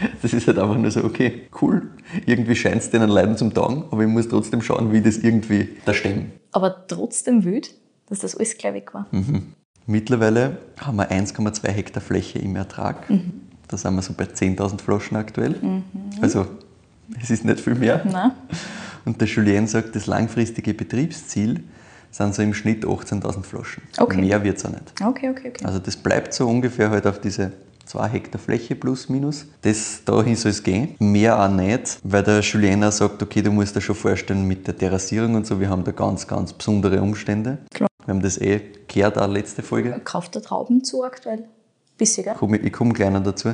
Das 0.22 0.32
ist 0.32 0.46
halt 0.46 0.58
einfach 0.58 0.76
nur 0.76 0.90
so, 0.90 1.04
okay, 1.04 1.48
cool. 1.60 1.90
Irgendwie 2.26 2.56
scheint 2.56 2.82
es 2.82 2.90
denen 2.90 3.08
Leiden 3.08 3.36
zum 3.36 3.52
Tagen, 3.54 3.84
aber 3.90 4.02
ich 4.02 4.08
muss 4.08 4.28
trotzdem 4.28 4.62
schauen, 4.62 4.92
wie 4.92 5.00
das 5.00 5.18
irgendwie 5.18 5.68
da 5.84 5.94
stemmen. 5.94 6.32
Aber 6.52 6.86
trotzdem 6.86 7.44
wild, 7.44 7.74
dass 8.08 8.20
das 8.20 8.36
alles 8.36 8.56
gleich 8.56 8.74
weg 8.74 8.94
war. 8.94 9.06
Mittlerweile 9.86 10.58
haben 10.80 10.96
wir 10.96 11.10
1,2 11.10 11.68
Hektar 11.68 12.00
Fläche 12.00 12.38
im 12.38 12.56
Ertrag. 12.56 13.06
Da 13.68 13.76
sind 13.76 13.94
wir 13.94 14.02
so 14.02 14.14
bei 14.14 14.24
10.000 14.24 14.80
Flaschen 14.80 15.16
aktuell. 15.16 15.56
Also 16.20 16.46
es 17.20 17.30
ist 17.30 17.44
nicht 17.44 17.60
viel 17.60 17.74
mehr. 17.74 18.02
Nein? 18.04 18.32
Und 19.04 19.20
der 19.20 19.28
Julien 19.28 19.66
sagt, 19.66 19.94
das 19.94 20.06
langfristige 20.06 20.74
Betriebsziel 20.74 21.62
sind 22.10 22.34
so 22.34 22.42
im 22.42 22.54
Schnitt 22.54 22.84
18.000 22.84 23.42
Flaschen. 23.42 23.82
Okay. 23.98 24.20
Mehr 24.20 24.42
wird 24.42 24.56
es 24.58 24.64
auch 24.64 24.70
nicht. 24.70 24.92
Okay, 25.02 25.30
okay, 25.30 25.48
okay. 25.48 25.64
Also 25.64 25.78
das 25.78 25.96
bleibt 25.96 26.32
so 26.32 26.48
ungefähr 26.48 26.90
halt 26.90 27.06
auf 27.06 27.20
diese 27.20 27.52
2 27.86 28.08
Hektar 28.08 28.38
Fläche 28.40 28.74
plus 28.74 29.08
minus. 29.08 29.46
Das, 29.62 30.02
dahin 30.04 30.36
soll 30.36 30.50
es 30.52 30.62
gehen. 30.62 30.94
Mehr 30.98 31.38
auch 31.42 31.48
nicht, 31.50 31.98
weil 32.02 32.22
der 32.22 32.40
Julien 32.40 32.82
auch 32.84 32.92
sagt, 32.92 33.22
okay, 33.22 33.42
du 33.42 33.50
musst 33.52 33.76
dir 33.76 33.80
schon 33.80 33.94
vorstellen 33.96 34.46
mit 34.46 34.66
der 34.66 34.76
Terrassierung 34.76 35.34
und 35.34 35.46
so, 35.46 35.60
wir 35.60 35.68
haben 35.68 35.84
da 35.84 35.92
ganz, 35.92 36.26
ganz 36.26 36.52
besondere 36.52 37.00
Umstände. 37.02 37.58
Klar. 37.72 37.88
Wir 38.06 38.14
haben 38.14 38.22
das 38.22 38.38
eh 38.38 38.60
gehört, 38.86 39.16
auch 39.18 39.28
letzte 39.28 39.62
Folge. 39.62 40.00
Kauft 40.04 40.34
der 40.34 40.42
Trauben 40.42 40.84
zu 40.84 41.04
aktuell? 41.04 41.44
Bisschen, 41.96 42.24
gell? 42.24 42.34
Komm- 42.38 42.54
Ich 42.54 42.72
komme 42.72 42.92
gleich 42.92 43.10
noch 43.10 43.22
dazu, 43.22 43.50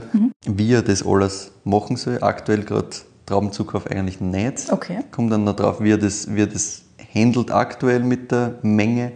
wie 0.46 0.72
er 0.72 0.82
das 0.82 1.04
alles 1.06 1.52
machen 1.64 1.96
soll. 1.96 2.18
Aktuell 2.22 2.62
gerade 2.64 2.88
Traubenzukauf 3.26 3.86
eigentlich 3.86 4.20
nicht. 4.20 4.72
Okay. 4.72 5.00
Kommt 5.12 5.30
dann 5.30 5.44
noch 5.44 5.54
drauf, 5.54 5.80
wie 5.80 5.92
er 5.92 5.98
das, 5.98 6.34
wie 6.34 6.40
er 6.42 6.46
das 6.48 6.82
handelt 7.14 7.50
aktuell 7.50 8.00
mit 8.00 8.30
der 8.30 8.58
Menge. 8.62 9.12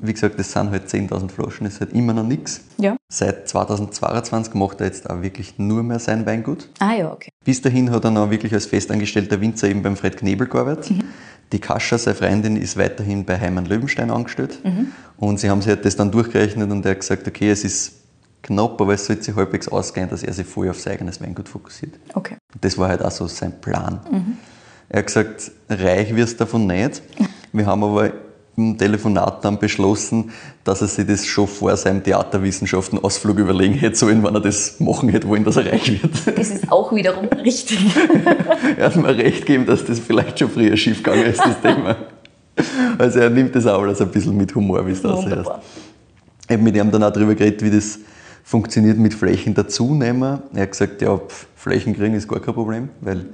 Wie 0.00 0.12
gesagt, 0.12 0.38
das 0.38 0.52
sind 0.52 0.70
halt 0.70 0.88
10.000 0.88 1.30
Flaschen, 1.30 1.64
das 1.64 1.74
ist 1.74 1.80
halt 1.80 1.92
immer 1.92 2.12
noch 2.12 2.26
nichts. 2.26 2.62
Ja. 2.78 2.96
Seit 3.08 3.48
2022 3.48 4.54
macht 4.54 4.80
er 4.80 4.86
jetzt 4.86 5.08
auch 5.08 5.22
wirklich 5.22 5.58
nur 5.58 5.82
mehr 5.82 5.98
sein 5.98 6.26
Weingut. 6.26 6.68
Ah 6.78 6.94
ja, 6.94 7.12
okay. 7.12 7.30
Bis 7.44 7.62
dahin 7.62 7.90
hat 7.90 8.04
er 8.04 8.10
noch 8.10 8.30
wirklich 8.30 8.52
als 8.52 8.66
festangestellter 8.66 9.40
Winzer 9.40 9.68
eben 9.68 9.82
beim 9.82 9.96
Fred 9.96 10.16
Knebel 10.16 10.46
gearbeitet. 10.46 10.92
Die 11.52 11.60
Kascha, 11.60 11.96
seine 11.96 12.16
Freundin, 12.16 12.56
ist 12.56 12.76
weiterhin 12.76 13.24
bei 13.24 13.38
Heimann 13.38 13.66
Löwenstein 13.66 14.10
angestellt. 14.10 14.58
Und 15.16 15.40
sie 15.40 15.48
haben 15.48 15.62
sich 15.62 15.70
halt 15.70 15.84
das 15.84 15.96
dann 15.96 16.10
durchgerechnet 16.10 16.70
und 16.70 16.84
er 16.84 16.92
hat 16.92 17.00
gesagt, 17.00 17.26
okay, 17.28 17.50
es 17.50 17.64
ist 17.64 17.92
knapp, 18.42 18.80
aber 18.80 18.94
es 18.94 19.06
sollte 19.06 19.22
sich 19.22 19.34
halbwegs 19.34 19.68
ausgehen, 19.68 20.08
dass 20.08 20.22
er 20.22 20.32
sich 20.32 20.46
voll 20.46 20.68
auf 20.68 20.80
sein 20.80 20.94
eigenes 20.94 21.20
Weingut 21.20 21.48
fokussiert. 21.48 21.94
Okay. 22.14 22.36
Das 22.60 22.78
war 22.78 22.88
halt 22.88 23.04
auch 23.04 23.10
so 23.10 23.26
sein 23.26 23.60
Plan. 23.60 24.00
Er 24.88 25.00
hat 25.00 25.06
gesagt, 25.06 25.50
reich 25.68 26.14
wirst 26.14 26.34
du 26.34 26.44
davon 26.44 26.66
nicht. 26.66 27.02
Wir 27.52 27.66
haben 27.66 27.82
aber 27.82 28.12
im 28.56 28.78
Telefonat 28.78 29.44
dann 29.44 29.58
beschlossen, 29.58 30.30
dass 30.64 30.80
er 30.80 30.88
sich 30.88 31.06
das 31.06 31.26
schon 31.26 31.46
vor 31.46 31.76
seinem 31.76 32.02
Theaterwissenschaften-Ausflug 32.02 33.38
überlegen 33.38 33.74
hätte 33.74 33.96
sollen, 33.96 34.22
wenn 34.24 34.34
er 34.34 34.40
das 34.40 34.80
machen 34.80 35.10
hätte 35.10 35.28
wollen, 35.28 35.44
dass 35.44 35.56
er 35.56 35.70
reich 35.70 36.02
wird. 36.02 36.38
Das 36.38 36.50
ist 36.50 36.72
auch 36.72 36.94
wiederum 36.94 37.26
richtig. 37.26 37.78
er 38.78 38.86
hat 38.86 38.96
mir 38.96 39.16
recht 39.16 39.44
gegeben, 39.44 39.66
dass 39.66 39.84
das 39.84 39.98
vielleicht 39.98 40.38
schon 40.38 40.50
früher 40.50 40.76
schief 40.76 41.02
gegangen 41.02 41.26
ist, 41.26 41.40
das 41.40 41.60
Thema. 41.60 41.96
Also 42.96 43.18
er 43.18 43.28
nimmt 43.28 43.54
das 43.54 43.66
auch 43.66 43.82
alles 43.82 44.00
ein 44.00 44.10
bisschen 44.10 44.36
mit 44.36 44.54
Humor, 44.54 44.86
wie 44.86 44.92
es 44.92 45.04
aussieht. 45.04 45.30
Wunderbar. 45.30 45.62
Ich 46.48 46.52
habe 46.52 46.62
mit 46.62 46.76
ihm 46.76 46.90
dann 46.90 47.02
auch 47.02 47.12
darüber 47.12 47.34
geredet, 47.34 47.62
wie 47.62 47.70
das 47.70 47.98
funktioniert 48.42 48.96
mit 48.96 49.12
Flächen 49.12 49.52
dazunehmen. 49.52 50.40
Er 50.54 50.62
hat 50.62 50.70
gesagt, 50.70 51.02
ja, 51.02 51.20
Flächen 51.56 51.94
kriegen 51.94 52.14
ist 52.14 52.28
gar 52.28 52.40
kein 52.40 52.54
Problem, 52.54 52.88
weil 53.00 53.26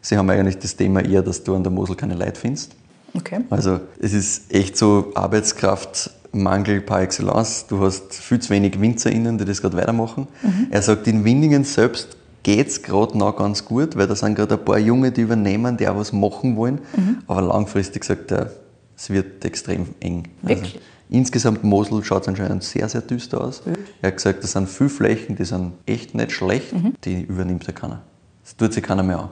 sie 0.00 0.16
haben 0.16 0.28
eigentlich 0.30 0.58
das 0.58 0.76
Thema 0.76 1.04
eher, 1.04 1.22
dass 1.22 1.42
du 1.42 1.54
an 1.54 1.62
der 1.62 1.72
Mosel 1.72 1.96
keine 1.96 2.14
Leute 2.14 2.38
findest. 2.40 2.76
Okay. 3.14 3.40
Also 3.50 3.80
es 4.00 4.12
ist 4.12 4.54
echt 4.54 4.76
so 4.76 5.12
Arbeitskraftmangel 5.14 6.80
par 6.80 7.02
excellence. 7.02 7.66
Du 7.68 7.80
hast 7.80 8.14
viel 8.14 8.38
zu 8.38 8.50
wenig 8.50 8.80
WinzerInnen, 8.80 9.36
die 9.38 9.44
das 9.44 9.60
gerade 9.60 9.76
weitermachen. 9.76 10.28
Er 10.70 10.82
sagt, 10.82 11.06
in 11.06 11.24
Winningen 11.24 11.64
selbst 11.64 12.16
geht 12.42 12.68
es 12.68 12.82
gerade 12.82 13.18
noch 13.18 13.36
ganz 13.36 13.64
gut, 13.64 13.96
weil 13.96 14.06
da 14.06 14.14
sind 14.14 14.34
gerade 14.34 14.54
ein 14.54 14.64
paar 14.64 14.78
Junge, 14.78 15.10
die 15.12 15.22
übernehmen, 15.22 15.76
die 15.76 15.88
auch 15.88 15.96
was 15.96 16.12
machen 16.12 16.56
wollen. 16.56 16.80
Aber 17.26 17.42
langfristig 17.42 18.04
sagt 18.04 18.30
er, 18.30 18.52
es 18.96 19.10
wird 19.10 19.44
extrem 19.44 19.88
eng. 20.00 20.28
Wirklich? 20.42 20.74
Also, 20.74 20.86
insgesamt 21.10 21.64
Mosel 21.64 22.04
schaut 22.04 22.22
es 22.22 22.28
anscheinend 22.28 22.62
sehr, 22.62 22.88
sehr 22.88 23.00
düster 23.00 23.40
aus. 23.40 23.62
Er 24.02 24.08
hat 24.08 24.16
gesagt, 24.16 24.44
das 24.44 24.52
sind 24.52 24.68
viele 24.68 24.90
Flächen, 24.90 25.36
die 25.36 25.44
sind 25.44 25.72
echt 25.86 26.14
nicht 26.14 26.32
schlecht, 26.32 26.72
die 27.04 27.22
übernimmt 27.22 27.66
ja 27.66 27.72
keiner. 27.72 28.02
Das 28.44 28.56
tut 28.56 28.72
sich 28.72 28.82
keiner 28.82 29.02
mehr 29.02 29.18
an. 29.18 29.30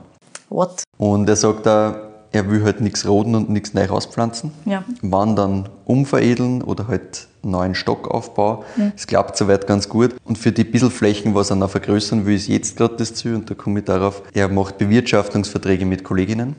What? 0.49 0.83
Und 0.97 1.29
er 1.29 1.37
sagt 1.37 1.67
auch, 1.69 1.95
er 2.31 2.51
will 2.51 2.63
halt 2.63 2.81
nichts 2.81 3.07
roden 3.07 3.35
und 3.35 3.49
nichts 3.49 3.75
neu 3.75 3.87
rauspflanzen. 3.87 4.53
Ja. 4.67 4.85
Wann 5.01 5.35
dann 5.35 5.69
umveredeln 5.87 6.63
oder 6.63 6.89
halt 6.89 7.27
neuen 7.43 7.75
Stockaufbau. 7.75 8.65
Es 8.95 9.07
klappt 9.07 9.37
soweit 9.37 9.67
ganz 9.67 9.89
gut. 9.89 10.15
Und 10.25 10.37
für 10.37 10.53
die 10.53 10.65
bisschen 10.65 10.91
Flächen, 10.91 11.35
was 11.35 11.51
er 11.51 11.57
noch 11.57 11.71
vergrößern 11.71 12.27
will, 12.27 12.35
ist 12.35 12.49
jetzt 12.49 12.77
gerade 12.77 12.97
das 12.97 13.15
Ziel. 13.15 13.35
Und 13.35 13.49
da 13.49 13.55
komme 13.55 13.79
ich 13.79 13.87
darauf, 13.87 14.23
er 14.35 14.49
macht 14.49 14.77
Bewirtschaftungsverträge 14.79 15.87
mit 15.87 16.05
Kolleginnen, 16.05 16.57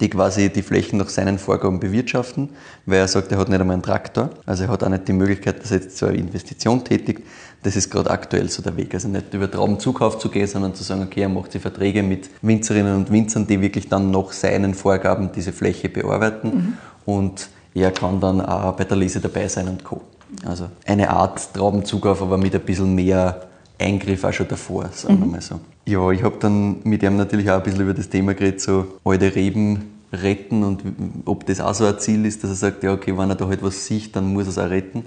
die 0.00 0.10
quasi 0.10 0.50
die 0.50 0.62
Flächen 0.62 0.98
nach 0.98 1.08
seinen 1.08 1.38
Vorgaben 1.38 1.80
bewirtschaften, 1.80 2.50
weil 2.84 2.98
er 2.98 3.08
sagt, 3.08 3.32
er 3.32 3.38
hat 3.38 3.48
nicht 3.48 3.60
einmal 3.60 3.74
einen 3.74 3.82
Traktor. 3.82 4.30
Also 4.44 4.64
er 4.64 4.70
hat 4.70 4.82
auch 4.82 4.88
nicht 4.88 5.08
die 5.08 5.12
Möglichkeit, 5.12 5.62
dass 5.62 5.70
er 5.70 5.78
jetzt 5.78 5.96
so 5.96 6.06
eine 6.06 6.18
Investition 6.18 6.84
tätigt. 6.84 7.22
Das 7.62 7.76
ist 7.76 7.90
gerade 7.90 8.10
aktuell 8.10 8.48
so 8.48 8.62
der 8.62 8.76
Weg. 8.76 8.94
Also 8.94 9.08
nicht 9.08 9.32
über 9.32 9.50
Traubenzukauf 9.50 10.18
zu 10.18 10.28
gehen, 10.28 10.46
sondern 10.46 10.74
zu 10.74 10.84
sagen, 10.84 11.02
okay, 11.02 11.22
er 11.22 11.28
macht 11.28 11.52
sich 11.52 11.62
Verträge 11.62 12.02
mit 12.02 12.30
Winzerinnen 12.42 12.94
und 12.96 13.10
Winzern, 13.10 13.46
die 13.46 13.60
wirklich 13.60 13.88
dann 13.88 14.10
nach 14.10 14.32
seinen 14.32 14.74
Vorgaben 14.74 15.32
diese 15.32 15.52
Fläche 15.52 15.88
bearbeiten. 15.88 16.78
Und 17.04 17.48
er 17.74 17.90
kann 17.90 18.20
dann 18.20 18.40
auch 18.40 18.72
bei 18.72 18.84
der 18.84 18.96
Lese 18.96 19.20
dabei 19.20 19.48
sein 19.48 19.68
und 19.68 19.84
Co. 19.84 20.02
Also 20.44 20.68
eine 20.86 21.10
Art 21.10 21.54
Traubenzukauf, 21.54 22.20
aber 22.20 22.36
mit 22.36 22.54
ein 22.54 22.60
bisschen 22.60 22.94
mehr 22.94 23.42
Eingriff 23.78 24.24
auch 24.24 24.32
schon 24.32 24.48
davor, 24.48 24.88
sagen 24.92 25.20
wir 25.20 25.26
mal 25.26 25.40
so. 25.40 25.60
Ja, 25.88 26.10
ich 26.10 26.22
habe 26.24 26.36
dann 26.40 26.78
mit 26.82 27.02
ihm 27.02 27.16
natürlich 27.16 27.48
auch 27.50 27.58
ein 27.58 27.62
bisschen 27.62 27.80
über 27.80 27.94
das 27.94 28.08
Thema 28.08 28.34
geredet, 28.34 28.60
so 28.60 28.86
alte 29.04 29.34
Reben 29.34 29.92
retten 30.12 30.64
und 30.64 30.82
ob 31.24 31.46
das 31.46 31.60
auch 31.60 31.74
so 31.74 31.84
ein 31.84 31.98
Ziel 31.98 32.26
ist, 32.26 32.42
dass 32.42 32.50
er 32.50 32.56
sagt, 32.56 32.82
ja 32.82 32.92
okay, 32.92 33.16
wenn 33.16 33.30
er 33.30 33.36
da 33.36 33.46
halt 33.46 33.62
was 33.62 33.86
sieht, 33.86 34.16
dann 34.16 34.32
muss 34.32 34.46
er 34.46 34.50
es 34.50 34.58
auch 34.58 34.70
retten. 34.70 35.04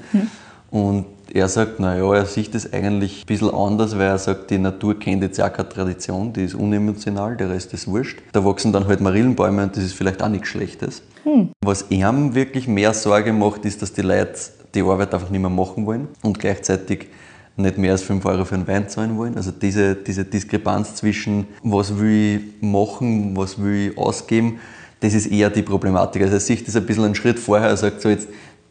Und 0.71 1.05
er 1.33 1.49
sagt, 1.49 1.79
naja, 1.79 2.13
er 2.13 2.25
sieht 2.25 2.53
das 2.53 2.71
eigentlich 2.71 3.23
ein 3.23 3.25
bisschen 3.25 3.53
anders, 3.53 3.97
weil 3.97 4.07
er 4.07 4.17
sagt, 4.17 4.51
die 4.51 4.57
Natur 4.57 4.97
kennt 4.97 5.23
jetzt 5.23 5.41
auch 5.41 5.51
keine 5.51 5.67
Tradition, 5.67 6.31
die 6.31 6.43
ist 6.43 6.53
unemotional, 6.53 7.35
der 7.35 7.49
Rest 7.49 7.73
ist 7.73 7.87
wurscht. 7.87 8.19
Da 8.31 8.45
wachsen 8.45 8.71
dann 8.71 8.87
halt 8.87 9.01
Marillenbäume 9.01 9.63
und 9.63 9.75
das 9.75 9.83
ist 9.83 9.93
vielleicht 9.93 10.21
auch 10.21 10.29
nichts 10.29 10.47
Schlechtes. 10.47 11.01
Was 11.61 11.85
ihm 11.89 12.35
wirklich 12.35 12.67
mehr 12.67 12.93
Sorge 12.93 13.33
macht, 13.33 13.65
ist, 13.65 13.81
dass 13.81 13.93
die 13.93 14.01
Leute 14.01 14.39
die 14.75 14.81
Arbeit 14.81 15.13
einfach 15.13 15.29
nicht 15.29 15.41
mehr 15.41 15.49
machen 15.49 15.85
wollen 15.85 16.07
und 16.21 16.39
gleichzeitig 16.39 17.07
nicht 17.59 17.77
mehr 17.77 17.91
als 17.91 18.03
5 18.03 18.25
Euro 18.25 18.45
für 18.45 18.55
einen 18.55 18.67
Wein 18.67 18.89
zahlen 18.89 19.17
wollen. 19.17 19.35
Also 19.35 19.51
diese, 19.51 19.95
diese 19.95 20.25
Diskrepanz 20.25 20.95
zwischen, 20.95 21.47
was 21.63 21.97
will 21.99 22.41
ich 22.59 22.61
machen, 22.61 23.35
was 23.35 23.61
will 23.61 23.89
ich 23.89 23.97
ausgeben, 23.97 24.59
Das 25.01 25.13
ist 25.13 25.27
eher 25.27 25.49
die 25.49 25.61
Problematik. 25.61 26.21
Also 26.23 26.35
er 26.35 26.39
sieht 26.39 26.67
das 26.67 26.75
ein 26.75 26.85
bisschen 26.85 27.05
einen 27.05 27.15
Schritt 27.15 27.39
vorher, 27.39 27.69
er 27.69 27.77
sagt 27.77 28.01
so 28.01 28.09
jetzt, 28.09 28.27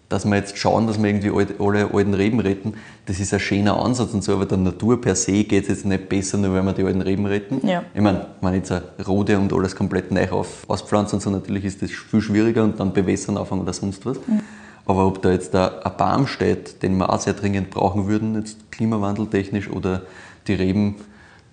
dass 0.08 0.24
wir 0.24 0.36
jetzt 0.36 0.56
schauen, 0.56 0.86
dass 0.86 1.00
wir 1.02 1.08
irgendwie 1.08 1.30
alle 1.58 1.90
alten 1.92 2.14
Reben 2.14 2.40
retten, 2.40 2.74
das 3.06 3.20
ist 3.20 3.34
ein 3.34 3.40
schöner 3.40 3.78
Ansatz 3.78 4.14
und 4.14 4.24
so, 4.24 4.32
aber 4.32 4.46
der 4.46 4.56
Natur 4.56 4.98
per 5.00 5.14
se 5.14 5.44
geht 5.44 5.64
es 5.64 5.68
jetzt 5.68 5.84
nicht 5.84 6.08
besser, 6.08 6.38
nur 6.38 6.54
wenn 6.54 6.64
wir 6.64 6.72
die 6.72 6.82
alten 6.82 7.02
Reben 7.02 7.26
retten. 7.26 7.66
Ja. 7.66 7.82
Ich 7.94 8.00
meine, 8.00 8.26
wenn 8.40 8.54
ich 8.54 8.60
jetzt 8.60 8.72
eine 8.72 8.82
Rode 9.06 9.38
und 9.38 9.52
alles 9.52 9.76
komplett 9.76 10.10
neu 10.10 10.30
auf, 10.30 10.64
auspflanzen 10.66 11.16
und 11.16 11.20
so, 11.22 11.30
natürlich 11.30 11.66
ist 11.66 11.82
das 11.82 11.90
viel 11.90 12.22
schwieriger 12.22 12.64
und 12.64 12.80
dann 12.80 12.92
bewässern 12.92 13.36
anfangen 13.36 13.62
oder 13.62 13.72
sonst 13.74 14.04
was. 14.06 14.16
Mhm. 14.26 14.40
Aber 14.88 15.06
ob 15.06 15.20
da 15.22 15.30
jetzt 15.30 15.52
da 15.54 15.80
ein 15.84 15.96
Baum 15.98 16.26
steht, 16.26 16.82
den 16.82 16.96
wir 16.96 17.10
auch 17.12 17.20
sehr 17.20 17.34
dringend 17.34 17.70
brauchen 17.70 18.08
würden, 18.08 18.34
jetzt 18.34 18.72
klimawandeltechnisch 18.72 19.70
oder 19.70 20.02
die 20.46 20.54
Reben, 20.54 20.96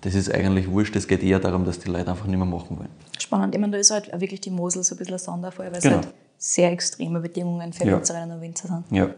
das 0.00 0.14
ist 0.14 0.32
eigentlich 0.32 0.70
wurscht. 0.70 0.96
Es 0.96 1.06
geht 1.06 1.22
eher 1.22 1.38
darum, 1.38 1.64
dass 1.66 1.78
die 1.78 1.88
Leute 1.90 2.10
einfach 2.10 2.26
nicht 2.26 2.38
mehr 2.38 2.46
machen 2.46 2.78
wollen. 2.78 2.88
Spannend. 3.18 3.54
Ich 3.54 3.60
meine, 3.60 3.72
da 3.72 3.78
ist 3.78 3.90
halt 3.90 4.10
wirklich 4.20 4.40
die 4.40 4.50
Mosel 4.50 4.82
so 4.82 4.94
ein 4.94 4.98
bisschen 4.98 5.14
ein 5.14 5.18
Sonderfall, 5.18 5.70
weil 5.70 5.80
Genau. 5.80 5.98
es 5.98 6.06
halt 6.06 6.14
sehr 6.38 6.72
extreme 6.72 7.20
Bedingungen 7.20 7.72
für 7.74 7.86
Ja. 7.86 7.96
Winzerinnen 7.96 8.32
und 8.36 8.40
Winzer 8.40 8.68
sind. 8.68 8.84
Ja. 8.90 9.10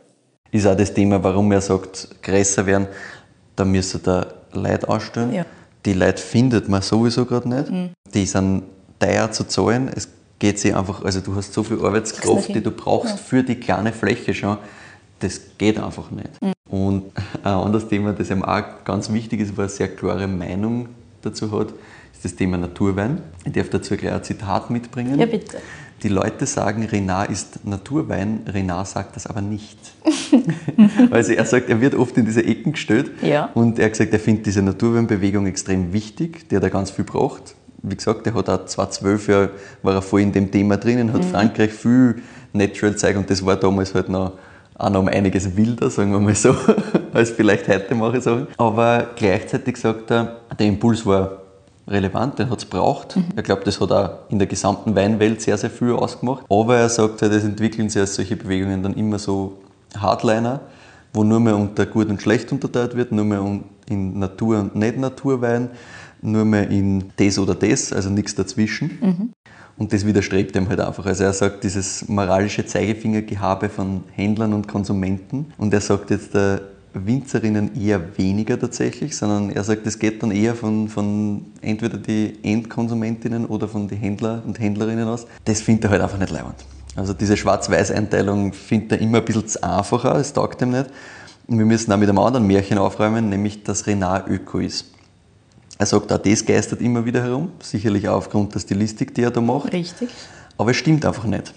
Ist 0.51 0.67
auch 0.67 0.77
das 0.77 0.93
Thema, 0.93 1.23
warum 1.23 1.53
er 1.53 1.61
sagt, 1.61 2.09
größer 2.23 2.67
werden, 2.67 2.89
da 3.55 3.65
müsste 3.65 3.99
da 4.01 4.27
Leute 4.53 4.89
ausstellen. 4.89 5.33
Ja. 5.33 5.45
Die 5.85 5.93
Leute 5.93 6.21
findet 6.21 6.69
man 6.69 6.83
sowieso 6.83 7.25
gerade 7.25 7.49
nicht. 7.49 7.95
Die 8.15 8.27
sind 8.27 8.65
teuer 8.99 9.31
zu 9.31 9.45
zahlen. 9.45 9.89
Es 9.95 10.09
geht 10.39 10.59
sich 10.59 10.75
einfach, 10.75 11.05
also 11.05 11.21
du 11.21 11.35
hast 11.35 11.53
so 11.53 11.63
viel 11.63 11.85
Arbeitskraft, 11.85 12.49
die 12.49 12.63
du 12.63 12.71
brauchst 12.71 13.19
für 13.19 13.43
die 13.43 13.57
kleine 13.57 13.93
Fläche 13.93 14.35
schon. 14.35 14.59
Das 15.21 15.41
geht 15.59 15.79
einfach 15.79 16.11
nicht. 16.11 16.31
Und 16.69 17.05
ein 17.43 17.53
anderes 17.53 17.89
Thema, 17.89 18.13
das 18.13 18.31
ihm 18.31 18.45
auch 18.45 18.63
ganz 18.85 19.13
wichtig 19.13 19.41
ist, 19.41 19.53
er 19.57 19.61
eine 19.61 19.69
sehr 19.69 19.89
klare 19.89 20.29
Meinung 20.29 20.89
dazu 21.23 21.51
hat, 21.59 21.69
ist 22.13 22.25
das 22.25 22.37
Thema 22.37 22.57
Naturwein. 22.57 23.21
Ich 23.45 23.53
darf 23.53 23.69
dazu 23.71 23.97
gleich 23.97 24.13
ein 24.13 24.23
Zitat 24.23 24.71
mitbringen. 24.71 25.19
Ja, 25.19 25.27
bitte. 25.27 25.59
Die 26.03 26.09
Leute 26.09 26.47
sagen, 26.47 26.85
Renard 26.85 27.31
ist 27.31 27.65
Naturwein, 27.65 28.43
Renard 28.47 28.87
sagt 28.87 29.17
das 29.17 29.27
aber 29.27 29.41
nicht. 29.41 29.79
also 31.11 31.33
er 31.33 31.45
sagt, 31.45 31.69
er 31.69 31.81
wird 31.81 31.97
oft 31.97 32.17
in 32.17 32.25
diese 32.25 32.45
Ecken 32.45 32.73
gestellt 32.73 33.11
Ja. 33.23 33.51
und 33.55 33.79
er 33.81 33.87
hat 33.87 33.93
gesagt, 33.93 34.13
er 34.13 34.21
findet 34.21 34.47
diese 34.47 34.63
Naturweinbewegung 34.63 35.47
extrem 35.47 35.93
wichtig, 35.93 36.49
der 36.51 36.61
da 36.61 36.69
ganz 36.69 36.93
viel 36.93 37.05
braucht. 37.05 37.57
Wie 37.83 37.97
gesagt, 37.97 38.27
er 38.27 38.35
hat 38.35 38.49
auch 38.49 38.67
2012 38.67 39.29
ja, 39.29 39.49
war 39.83 39.95
er 39.95 40.03
voll 40.03 40.23
in 40.23 40.33
dem 40.33 40.51
Thema 40.51 40.77
drinnen, 40.77 41.13
hat 41.13 41.25
Frankreich 41.25 41.73
viel 41.73 42.23
Natural 42.53 42.97
zeigt 42.97 43.19
und 43.19 43.31
das 43.31 43.45
war 43.45 43.57
damals 43.57 43.95
halt 43.95 44.09
noch 44.09 44.33
auch 44.79 44.91
noch 44.91 45.01
um 45.01 45.09
einiges 45.09 45.57
wilder, 45.57 45.91
sagen 45.91 46.13
wir 46.13 46.21
mal 46.21 46.35
so, 46.35 46.55
als 47.13 47.31
vielleicht 47.31 47.69
heute 47.69 47.95
mache 47.97 48.19
ich 48.19 48.23
Sachen. 48.23 48.47
Aber 48.57 49.09
gleichzeitig 49.17 49.77
sagt 49.77 50.11
er, 50.13 50.37
der 50.57 50.67
Impuls 50.67 51.05
war 51.05 51.43
relevant, 51.89 52.39
den 52.39 52.49
hat 52.49 52.59
es 52.59 52.65
braucht. 52.65 53.17
Ich 53.37 53.43
glaube, 53.43 53.63
das 53.65 53.81
hat 53.81 53.91
auch 53.91 54.11
in 54.29 54.39
der 54.39 54.47
gesamten 54.47 54.95
Weinwelt 54.95 55.43
sehr, 55.43 55.59
sehr 55.59 55.71
viel 55.71 55.93
ausgemacht. 55.93 56.45
Aber 56.49 56.77
er 56.77 56.89
sagt 56.89 57.23
halt, 57.23 57.33
es 57.33 57.45
entwickeln 57.45 57.89
sich 57.89 58.01
als 58.01 58.15
solche 58.15 58.37
Bewegungen 58.37 58.83
dann 58.83 58.95
immer 58.95 59.19
so 59.19 59.59
Hardliner, 59.99 60.61
wo 61.13 61.25
nur 61.25 61.41
mehr 61.41 61.57
unter 61.57 61.87
gut 61.87 62.09
und 62.09 62.23
schlecht 62.23 62.53
unterteilt 62.53 62.97
wird, 62.97 63.11
nur 63.11 63.25
mehr 63.25 63.43
in 63.89 64.19
Natur- 64.19 64.61
und 64.61 64.77
Nicht-Naturwein, 64.77 65.71
nur 66.23 66.45
mehr 66.45 66.69
in 66.71 67.05
das 67.17 67.39
oder 67.39 67.55
das, 67.55 67.93
also 67.93 68.11
nichts 68.11 68.35
dazwischen. 68.35 68.99
Und 69.77 69.93
das 69.93 70.05
widerstrebt 70.05 70.57
ihm 70.57 70.69
halt 70.69 70.81
einfach. 70.81 71.07
Also 71.07 71.25
er 71.25 71.33
sagt, 71.33 71.63
dieses 71.63 72.09
moralische 72.09 72.67
Zeigefingergehabe 72.67 73.69
von 73.69 74.03
Händlern 74.13 74.53
und 74.53 74.67
Konsumenten. 74.67 75.53
Und 75.57 75.73
er 75.73 75.81
sagt 75.81 76.11
jetzt 76.11 76.35
der 76.35 76.63
Winzerinnen 76.95 77.81
eher 77.81 78.19
weniger 78.19 78.59
tatsächlich, 78.59 79.17
sondern 79.17 79.51
er 79.51 79.63
sagt, 79.63 79.87
es 79.87 79.99
geht 79.99 80.23
dann 80.23 80.33
eher 80.33 80.57
von, 80.57 80.89
von 80.89 81.45
entweder 81.61 81.99
die 81.99 82.39
Endkonsumentinnen 82.43 83.47
oder 83.47 83.69
von 83.69 83.87
den 83.87 83.99
Händler 83.99 84.43
und 84.47 84.59
Händlerinnen 84.59 85.07
aus. 85.07 85.27
Das 85.45 85.61
findet 85.61 85.85
er 85.85 85.91
halt 85.91 86.03
einfach 86.03 86.19
nicht 86.19 86.33
leibend. 86.33 86.57
Also 86.97 87.13
diese 87.13 87.37
Schwarz-Weiß-Einteilung 87.37 88.53
findet 88.53 88.93
er 88.93 89.01
immer 89.01 89.19
ein 89.19 89.25
bisschen 89.25 89.47
zu 89.47 89.63
einfacher, 89.63 90.17
es 90.17 90.33
taugt 90.33 90.61
ihm 90.63 90.71
nicht. 90.71 90.87
Und 91.47 91.59
wir 91.59 91.67
müssen 91.67 91.93
auch 91.93 91.97
mit 91.97 92.09
einem 92.09 92.19
anderen 92.19 92.47
Märchen 92.47 92.79
aufräumen, 92.79 93.29
nämlich 93.29 93.63
dass 93.63 93.87
Renard 93.87 94.29
Öko 94.29 94.59
ist. 94.59 94.87
Er 95.79 95.87
sagt, 95.87 96.13
auch 96.13 96.19
das 96.19 96.45
geistert 96.45 96.81
immer 96.81 97.05
wieder 97.05 97.23
herum, 97.23 97.53
sicherlich 97.61 98.09
auch 98.09 98.17
aufgrund 98.17 98.55
der 98.55 98.61
Stilistik, 98.61 99.15
die 99.15 99.23
er 99.23 99.31
da 99.31 99.41
macht. 99.41 99.73
Richtig. 99.73 100.09
Aber 100.57 100.73
es 100.73 100.77
stimmt 100.77 101.07
einfach 101.07 101.25
nicht. 101.25 101.55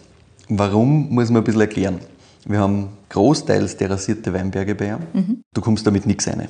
Warum, 0.48 1.10
muss 1.10 1.30
man 1.30 1.42
ein 1.42 1.44
bisschen 1.44 1.62
erklären. 1.62 2.00
Wir 2.46 2.60
haben 2.60 2.90
großteils 3.10 3.78
terrassierte 3.78 4.34
Weinberge 4.34 4.76
bei 4.76 4.90
ihm. 4.90 5.44
Du 5.54 5.62
kommst 5.62 5.86
damit 5.88 6.06
nichts 6.06 6.28
rein. 6.28 6.48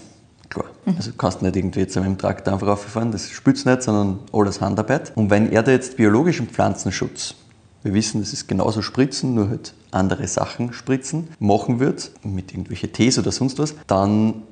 Klar. 0.49 0.65
Also 0.85 1.11
du 1.11 1.17
kannst 1.17 1.41
nicht 1.41 1.55
irgendwie 1.55 1.79
jetzt 1.79 1.95
mit 1.95 2.05
dem 2.05 2.17
Traktor 2.17 2.53
einfach 2.53 2.67
rauffahren, 2.67 3.11
das 3.11 3.29
spürt 3.29 3.65
nicht, 3.65 3.83
sondern 3.83 4.19
alles 4.33 4.59
Handarbeit. 4.59 5.13
Und 5.15 5.29
wenn 5.29 5.49
er 5.51 5.63
da 5.63 5.71
jetzt 5.71 5.95
biologischen 5.95 6.47
Pflanzenschutz, 6.47 7.35
wir 7.83 7.93
wissen, 7.93 8.19
das 8.19 8.33
ist 8.33 8.47
genauso 8.47 8.81
Spritzen, 8.81 9.33
nur 9.33 9.49
halt 9.49 9.73
andere 9.91 10.27
Sachen 10.27 10.73
spritzen, 10.73 11.29
machen 11.39 11.79
wird, 11.79 12.11
mit 12.23 12.51
irgendwelchen 12.51 12.91
Tees 12.91 13.17
oder 13.17 13.31
sonst 13.31 13.59
was, 13.59 13.75
dann 13.87 14.43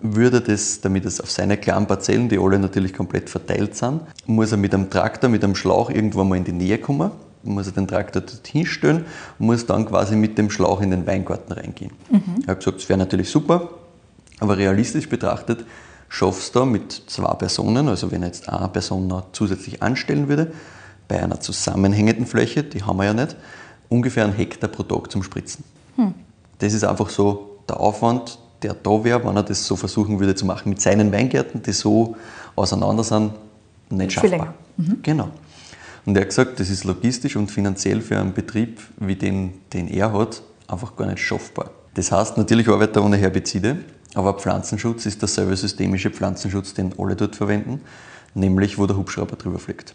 würde 0.00 0.40
das, 0.40 0.80
damit 0.80 1.04
es 1.06 1.20
auf 1.20 1.30
seine 1.30 1.56
kleinen 1.56 1.86
Parzellen, 1.86 2.28
die 2.28 2.38
alle 2.38 2.58
natürlich 2.58 2.92
komplett 2.92 3.30
verteilt 3.30 3.76
sind, 3.76 4.02
muss 4.26 4.52
er 4.52 4.58
mit 4.58 4.74
einem 4.74 4.90
Traktor, 4.90 5.30
mit 5.30 5.42
einem 5.42 5.54
Schlauch 5.54 5.90
irgendwo 5.90 6.22
mal 6.24 6.36
in 6.36 6.44
die 6.44 6.52
Nähe 6.52 6.78
kommen, 6.78 7.10
muss 7.42 7.66
er 7.66 7.72
den 7.72 7.88
Traktor 7.88 8.22
dorthin 8.22 8.66
stellen 8.66 9.04
und 9.38 9.46
muss 9.46 9.66
dann 9.66 9.86
quasi 9.86 10.16
mit 10.16 10.36
dem 10.36 10.50
Schlauch 10.50 10.80
in 10.80 10.90
den 10.90 11.06
Weingarten 11.06 11.52
reingehen. 11.52 11.92
Er 12.46 12.52
hat 12.52 12.58
gesagt, 12.58 12.78
das 12.78 12.88
wäre 12.88 12.98
natürlich 12.98 13.30
super, 13.30 13.70
aber 14.40 14.58
realistisch 14.58 15.08
betrachtet 15.08 15.64
schaffst 16.08 16.54
du 16.54 16.60
da 16.60 16.64
mit 16.66 17.02
zwei 17.06 17.32
Personen, 17.34 17.88
also 17.88 18.10
wenn 18.10 18.22
er 18.22 18.28
jetzt 18.28 18.48
eine 18.48 18.68
Person 18.68 19.06
noch 19.06 19.32
zusätzlich 19.32 19.82
anstellen 19.82 20.28
würde, 20.28 20.52
bei 21.08 21.22
einer 21.22 21.40
zusammenhängenden 21.40 22.26
Fläche, 22.26 22.64
die 22.64 22.82
haben 22.82 22.98
wir 22.98 23.04
ja 23.04 23.14
nicht, 23.14 23.36
ungefähr 23.88 24.24
einen 24.24 24.34
Hektar 24.34 24.68
pro 24.68 24.82
Tag 24.82 25.10
zum 25.10 25.22
Spritzen. 25.22 25.64
Das 26.58 26.72
ist 26.72 26.84
einfach 26.84 27.08
so 27.10 27.60
der 27.68 27.80
Aufwand, 27.80 28.38
der 28.62 28.74
da 28.74 29.04
wäre, 29.04 29.24
wenn 29.24 29.36
er 29.36 29.42
das 29.42 29.66
so 29.66 29.76
versuchen 29.76 30.18
würde 30.18 30.34
zu 30.34 30.46
machen 30.46 30.70
mit 30.70 30.80
seinen 30.80 31.12
Weingärten, 31.12 31.62
die 31.62 31.72
so 31.72 32.16
auseinander 32.54 33.04
sind, 33.04 33.32
nicht 33.90 34.18
Viel 34.18 34.30
schaffbar. 34.30 34.54
Genau. 35.02 35.30
Und 36.04 36.16
er 36.16 36.22
hat 36.22 36.28
gesagt, 36.28 36.60
das 36.60 36.70
ist 36.70 36.84
logistisch 36.84 37.36
und 37.36 37.50
finanziell 37.50 38.00
für 38.00 38.18
einen 38.18 38.32
Betrieb 38.32 38.80
wie 38.98 39.16
den, 39.16 39.54
den 39.72 39.88
er 39.88 40.12
hat, 40.12 40.42
einfach 40.68 40.96
gar 40.96 41.06
nicht 41.06 41.20
schaffbar. 41.20 41.70
Das 41.94 42.12
heißt, 42.12 42.36
natürlich 42.36 42.68
arbeitet 42.68 42.96
er 42.96 43.04
ohne 43.04 43.16
Herbizide, 43.16 43.78
aber 44.14 44.34
Pflanzenschutz 44.34 45.06
ist 45.06 45.20
derselbe 45.20 45.56
systemische 45.56 46.10
Pflanzenschutz, 46.10 46.74
den 46.74 46.92
alle 46.98 47.16
dort 47.16 47.36
verwenden, 47.36 47.80
nämlich 48.34 48.78
wo 48.78 48.86
der 48.86 48.96
Hubschrauber 48.96 49.36
drüber 49.36 49.58
fliegt. 49.58 49.94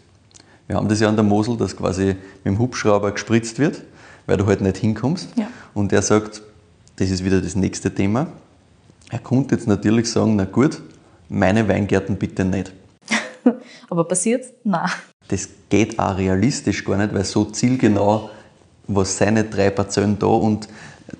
Wir 0.66 0.76
haben 0.76 0.88
das 0.88 1.00
ja 1.00 1.08
an 1.08 1.16
der 1.16 1.24
Mosel, 1.24 1.56
dass 1.56 1.76
quasi 1.76 2.06
mit 2.06 2.44
dem 2.44 2.58
Hubschrauber 2.58 3.12
gespritzt 3.12 3.58
wird, 3.58 3.82
weil 4.26 4.36
du 4.36 4.46
halt 4.46 4.60
nicht 4.60 4.76
hinkommst. 4.76 5.28
Ja. 5.36 5.48
Und 5.74 5.92
er 5.92 6.02
sagt, 6.02 6.42
das 6.96 7.10
ist 7.10 7.24
wieder 7.24 7.40
das 7.40 7.56
nächste 7.56 7.94
Thema. 7.94 8.28
Er 9.12 9.18
konnte 9.18 9.54
jetzt 9.54 9.68
natürlich 9.68 10.10
sagen, 10.10 10.36
na 10.36 10.46
gut, 10.46 10.80
meine 11.28 11.68
Weingärten 11.68 12.16
bitte 12.16 12.46
nicht. 12.46 12.72
Aber 13.90 14.04
passiert? 14.04 14.46
Nein. 14.64 14.88
Das 15.28 15.50
geht 15.68 15.98
auch 15.98 16.16
realistisch 16.16 16.82
gar 16.82 16.96
nicht, 16.96 17.12
weil 17.12 17.24
so 17.24 17.44
zielgenau, 17.44 18.30
was 18.86 19.18
seine 19.18 19.44
drei 19.44 19.68
Parzellen 19.68 20.18
da 20.18 20.28
und 20.28 20.66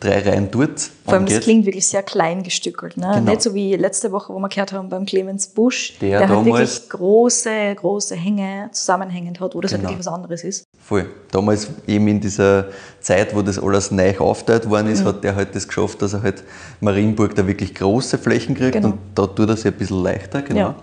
drei 0.01 0.19
Reihen 0.21 0.51
dort 0.51 0.81
Vor 1.05 1.15
allem, 1.15 1.25
das 1.27 1.35
angeht. 1.35 1.43
klingt 1.43 1.67
wirklich 1.67 1.87
sehr 1.87 2.03
klein 2.03 2.43
gestückelt. 2.43 2.97
Ne? 2.97 3.11
Genau. 3.15 3.31
Nicht 3.31 3.43
so 3.43 3.55
wie 3.55 3.77
letzte 3.77 4.11
Woche, 4.13 4.33
wo 4.35 4.39
wir 4.39 4.49
gehört 4.49 4.73
haben 4.73 4.89
beim 4.89 5.07
Clemens 5.07 5.47
Busch, 5.49 5.95
Der 6.01 6.19
der, 6.21 6.29
halt 6.29 6.45
wirklich 6.45 6.89
große, 6.89 7.75
große 7.77 8.17
Hänge 8.17 8.69
zusammenhängend 8.73 9.41
hat, 9.41 9.55
wo 9.55 9.61
das 9.61 9.71
Genau. 9.73 9.85
halt 9.85 9.93
wirklich 9.93 10.07
was 10.07 10.13
anderes 10.13 10.45
ist. 10.45 10.65
Voll. 10.81 11.07
Damals 11.31 11.69
eben 11.87 12.09
in 12.09 12.21
dieser 12.21 12.67
Zeit, 13.01 13.35
wo 13.35 13.43
das 13.43 13.59
alles 13.59 13.91
neu 13.91 14.19
aufgeteilt 14.19 14.69
worden 14.69 14.87
Mhm. 14.89 14.93
ist, 14.95 15.05
hat 15.05 15.25
er 15.25 15.37
halt 15.37 15.55
das 15.55 15.67
geschafft, 15.69 16.03
dass 16.03 16.13
er 16.15 16.23
halt 16.23 16.43
Marienburg 16.81 17.35
da 17.35 17.47
wirklich 17.47 17.75
große 17.75 18.19
Flächen 18.19 18.55
kriegt 18.57 18.73
Genau. 18.73 18.89
und 18.89 18.99
da 19.15 19.27
tut 19.27 19.49
er 19.49 19.57
sich 19.57 19.67
ein 19.67 19.73
bisschen 19.79 20.03
leichter, 20.03 20.43
genau. 20.43 20.59
Ja. 20.61 20.75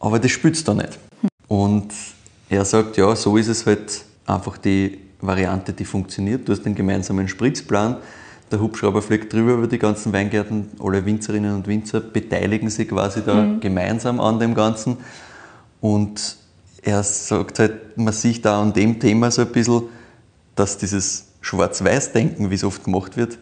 Aber 0.00 0.18
das 0.18 0.30
spürt's 0.30 0.62
da 0.64 0.74
nicht. 0.74 0.98
Und 1.48 1.88
er 2.48 2.64
sagt, 2.64 2.96
ja, 2.96 3.14
so 3.16 3.36
ist 3.36 3.48
es 3.48 3.66
halt 3.66 4.02
einfach 4.26 4.56
die 4.58 4.98
Variante, 5.20 5.72
die 5.72 5.84
funktioniert. 5.84 6.48
Du 6.48 6.52
hast 6.52 6.62
den 6.62 6.74
gemeinsamen 6.74 7.28
Spritzplan, 7.28 7.96
der 8.50 8.60
Hubschrauber 8.60 9.02
fliegt 9.02 9.32
drüber 9.32 9.54
über 9.54 9.66
die 9.66 9.78
ganzen 9.78 10.12
Weingärten, 10.12 10.70
alle 10.82 11.04
Winzerinnen 11.04 11.54
und 11.54 11.66
Winzer 11.66 12.00
beteiligen 12.00 12.70
sich 12.70 12.88
quasi 12.88 13.22
da 13.24 13.56
gemeinsam 13.60 14.20
an 14.20 14.38
dem 14.38 14.54
Ganzen. 14.54 14.96
Und 15.80 16.36
er 16.82 17.02
sagt 17.02 17.58
halt, 17.58 17.98
man 17.98 18.12
sieht 18.12 18.44
da 18.44 18.62
an 18.62 18.72
dem 18.72 18.98
Thema 18.98 19.30
so 19.30 19.42
ein 19.42 19.48
bisschen, 19.48 19.82
dass 20.54 20.78
dieses 20.78 21.26
Schwarz-Weiß-Denken, 21.40 22.50
wie 22.50 22.54
es 22.54 22.64
oft 22.64 22.84
gemacht 22.84 23.16
wird, 23.16 23.38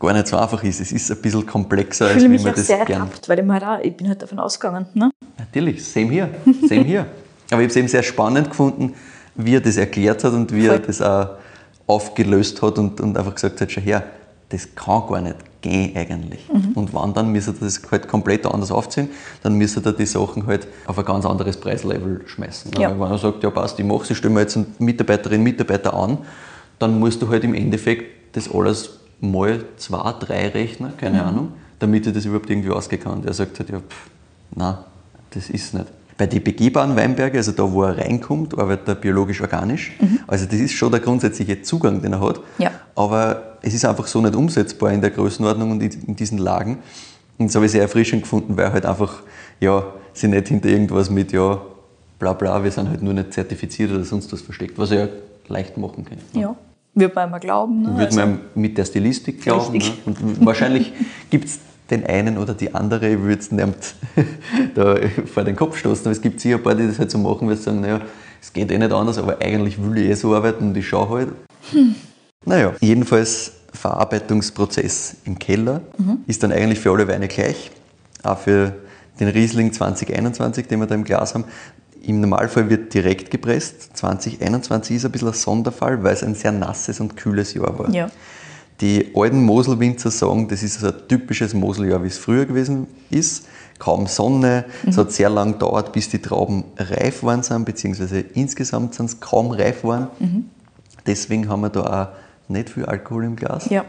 gar 0.00 0.12
nicht 0.12 0.26
so 0.26 0.36
einfach 0.36 0.62
ist. 0.64 0.80
Es 0.80 0.92
ist 0.92 1.10
ein 1.10 1.18
bisschen 1.18 1.46
komplexer, 1.46 2.06
Ich 2.06 2.14
als 2.14 2.22
fühle 2.22 2.28
wie 2.28 2.32
mich 2.34 2.44
man 2.44 2.54
das 2.54 2.66
sehr 2.66 2.84
gern 2.84 3.02
ertappt, 3.02 3.28
weil 3.28 3.38
ich, 3.38 3.48
halt 3.48 3.64
auch, 3.64 3.78
ich 3.80 3.96
bin 3.96 4.08
halt 4.08 4.22
davon 4.22 4.38
ausgegangen. 4.38 4.86
Ne? 4.94 5.10
Natürlich, 5.38 5.84
same 5.84 6.10
hier, 6.10 6.30
same 6.68 6.84
hier. 6.84 7.00
Aber 7.50 7.62
ich 7.62 7.64
habe 7.64 7.64
es 7.66 7.76
eben 7.76 7.88
sehr 7.88 8.02
spannend 8.02 8.50
gefunden, 8.50 8.94
wie 9.38 9.54
er 9.54 9.60
das 9.60 9.76
erklärt 9.76 10.22
hat 10.24 10.34
und 10.34 10.52
wie 10.52 10.66
er 10.66 10.78
das 10.78 11.00
auch 11.00 11.30
aufgelöst 11.86 12.60
hat 12.60 12.78
und, 12.78 13.00
und 13.00 13.16
einfach 13.16 13.34
gesagt 13.34 13.60
hat, 13.60 13.72
schau 13.72 13.80
her, 13.80 14.04
das 14.50 14.74
kann 14.74 15.06
gar 15.08 15.20
nicht 15.20 15.36
gehen 15.60 15.96
eigentlich. 15.96 16.48
Und 16.74 16.94
wann 16.94 17.14
dann 17.14 17.32
müsste 17.32 17.52
das 17.52 17.80
halt 17.90 18.08
komplett 18.08 18.46
anders 18.46 18.70
aufziehen, 18.70 19.08
dann 19.42 19.54
müsste 19.54 19.80
ihr 19.80 19.92
die 19.92 20.06
Sachen 20.06 20.46
halt 20.46 20.68
auf 20.86 20.98
ein 20.98 21.04
ganz 21.04 21.24
anderes 21.24 21.56
Preislevel 21.56 22.22
schmeißen. 22.26 22.72
Ja. 22.78 22.90
Wenn 22.90 23.10
er 23.10 23.18
sagt, 23.18 23.42
ja 23.42 23.50
passt, 23.50 23.78
ich 23.78 23.84
mache 23.84 24.12
ich 24.12 24.16
stelle 24.16 24.34
mir 24.34 24.40
jetzt 24.40 24.56
einen 24.56 24.74
Mitarbeiterinnen 24.78 25.42
Mitarbeiter 25.42 25.94
an, 25.94 26.18
dann 26.78 26.98
musst 26.98 27.20
du 27.22 27.28
halt 27.28 27.44
im 27.44 27.54
Endeffekt 27.54 28.36
das 28.36 28.52
alles 28.52 29.00
mal 29.20 29.64
zwei, 29.76 30.12
drei 30.20 30.48
rechnen, 30.48 30.96
keine 30.96 31.24
Ahnung, 31.24 31.52
damit 31.78 32.06
ich 32.06 32.12
das 32.12 32.24
überhaupt 32.24 32.50
irgendwie 32.50 32.70
ausgehen 32.70 33.02
kann. 33.02 33.22
Der 33.22 33.32
sagt 33.32 33.58
halt, 33.58 33.70
ja, 33.70 33.78
pff, 33.78 34.10
nein, 34.54 34.78
das 35.30 35.50
ist 35.50 35.74
nicht. 35.74 35.86
Bei 36.18 36.26
den 36.26 36.42
begehbaren 36.42 36.96
Weinbergen, 36.96 37.38
also 37.38 37.52
da, 37.52 37.72
wo 37.72 37.84
er 37.84 37.96
reinkommt, 37.96 38.58
arbeitet 38.58 38.88
er 38.88 38.94
biologisch-organisch. 38.96 39.92
Also 40.26 40.44
das 40.46 40.56
ist 40.56 40.72
schon 40.72 40.90
der 40.90 41.00
grundsätzliche 41.00 41.62
Zugang, 41.62 42.02
den 42.02 42.12
er 42.12 42.20
hat. 42.20 42.40
Ja. 42.58 42.72
Aber 42.96 43.56
es 43.62 43.72
ist 43.72 43.84
einfach 43.84 44.06
so 44.08 44.20
nicht 44.20 44.34
umsetzbar 44.34 44.92
in 44.92 45.00
der 45.00 45.10
Größenordnung 45.10 45.70
und 45.70 45.80
in 45.80 46.16
diesen 46.16 46.38
Lagen. 46.38 46.78
Und 47.38 47.46
das 47.46 47.54
habe 47.54 47.66
ich 47.66 47.72
sehr 47.72 47.82
erfrischend 47.82 48.22
gefunden, 48.22 48.56
weil 48.56 48.72
halt 48.72 48.84
einfach, 48.84 49.22
ja, 49.60 49.84
sie 50.12 50.26
nicht 50.26 50.48
hinter 50.48 50.68
irgendwas 50.68 51.08
mit, 51.08 51.32
ja, 51.32 51.60
bla 52.18 52.32
bla, 52.32 52.62
wir 52.64 52.70
sind 52.72 52.88
halt 52.88 53.00
nur 53.02 53.14
nicht 53.14 53.32
zertifiziert 53.32 53.92
oder 53.92 54.04
sonst 54.04 54.32
was 54.32 54.40
versteckt, 54.40 54.76
was 54.76 54.90
er 54.90 54.98
ja 54.98 55.08
leicht 55.46 55.78
machen 55.78 56.04
kann. 56.04 56.18
Ja. 56.32 56.56
Würde 56.94 57.14
man 57.14 57.28
immer 57.28 57.38
glauben. 57.38 57.82
Ne? 57.82 57.88
Würde 57.90 58.06
Also, 58.06 58.20
man 58.20 58.40
mit 58.56 58.76
der 58.76 58.84
Stilistik 58.84 59.40
glauben. 59.42 59.78
Ne? 59.78 59.84
Und 60.04 60.44
wahrscheinlich 60.44 60.92
gibt 61.30 61.44
es 61.44 61.60
den 61.90 62.04
einen 62.06 62.38
oder 62.38 62.54
die 62.54 62.74
andere, 62.74 63.08
ich 63.08 63.20
würde 63.20 63.40
es 63.40 63.50
nicht 63.50 63.94
da 64.74 64.96
vor 65.32 65.44
den 65.44 65.56
Kopf 65.56 65.78
stoßen, 65.78 66.04
aber 66.04 66.12
es 66.12 66.20
gibt 66.20 66.40
sicher 66.40 66.56
ein 66.56 66.62
paar, 66.62 66.74
die 66.74 66.86
das 66.86 66.98
halt 66.98 67.10
so 67.10 67.18
machen, 67.18 67.48
weil 67.48 67.56
sie 67.56 67.64
sagen, 67.64 67.80
naja, 67.80 68.00
es 68.40 68.52
geht 68.52 68.70
eh 68.70 68.78
nicht 68.78 68.92
anders, 68.92 69.18
aber 69.18 69.40
eigentlich 69.40 69.82
will 69.82 69.98
ich 69.98 70.10
eh 70.10 70.14
so 70.14 70.34
arbeiten 70.34 70.68
und 70.68 70.76
ich 70.76 70.86
schaue 70.86 71.08
halt. 71.08 71.28
Naja, 72.44 72.74
jedenfalls 72.80 73.52
Verarbeitungsprozess 73.72 75.16
im 75.24 75.38
Keller 75.38 75.82
ist 76.26 76.42
dann 76.42 76.52
eigentlich 76.52 76.78
für 76.78 76.90
alle 76.90 77.06
Weine 77.08 77.28
gleich. 77.28 77.70
Auch 78.22 78.38
für 78.38 78.74
den 79.20 79.28
Riesling 79.28 79.72
2021, 79.72 80.66
den 80.66 80.80
wir 80.80 80.86
da 80.86 80.94
im 80.94 81.04
Glas 81.04 81.34
haben. 81.34 81.44
Im 82.02 82.20
Normalfall 82.20 82.70
wird 82.70 82.94
direkt 82.94 83.30
gepresst. 83.30 83.96
2021 83.96 84.96
ist 84.96 85.04
ein 85.04 85.12
bisschen 85.12 85.28
ein 85.28 85.34
Sonderfall, 85.34 86.02
weil 86.02 86.14
es 86.14 86.22
ein 86.22 86.34
sehr 86.34 86.52
nasses 86.52 87.00
und 87.00 87.16
kühles 87.16 87.54
Jahr 87.54 87.78
war. 87.78 87.90
Ja. 87.90 88.10
Die 88.80 89.10
alten 89.14 89.44
Moselwinzer 89.44 90.10
sagen, 90.10 90.46
das 90.48 90.62
ist 90.62 90.80
so 90.80 90.86
ein 90.86 90.94
typisches 91.08 91.52
Moseljahr, 91.52 92.02
wie 92.02 92.08
es 92.08 92.18
früher 92.18 92.46
gewesen 92.46 92.86
ist. 93.10 93.46
Kaum 93.78 94.06
Sonne, 94.06 94.64
es 94.86 94.98
hat 94.98 95.12
sehr 95.12 95.30
lang 95.30 95.52
gedauert, 95.52 95.92
bis 95.92 96.08
die 96.08 96.20
Trauben 96.20 96.64
reif 96.76 97.22
waren 97.22 97.42
sind, 97.42 97.64
beziehungsweise 97.64 98.20
insgesamt 98.20 98.94
sind 98.94 99.10
sie 99.10 99.16
kaum 99.18 99.50
reif 99.52 99.84
waren. 99.84 100.08
Deswegen 101.06 101.48
haben 101.48 101.60
wir 101.60 101.70
da 101.70 102.02
auch 102.02 102.50
nicht 102.50 102.70
viel 102.70 102.84
Alkohol 102.84 103.24
im 103.24 103.36
Glas. 103.36 103.68
Ja. 103.70 103.84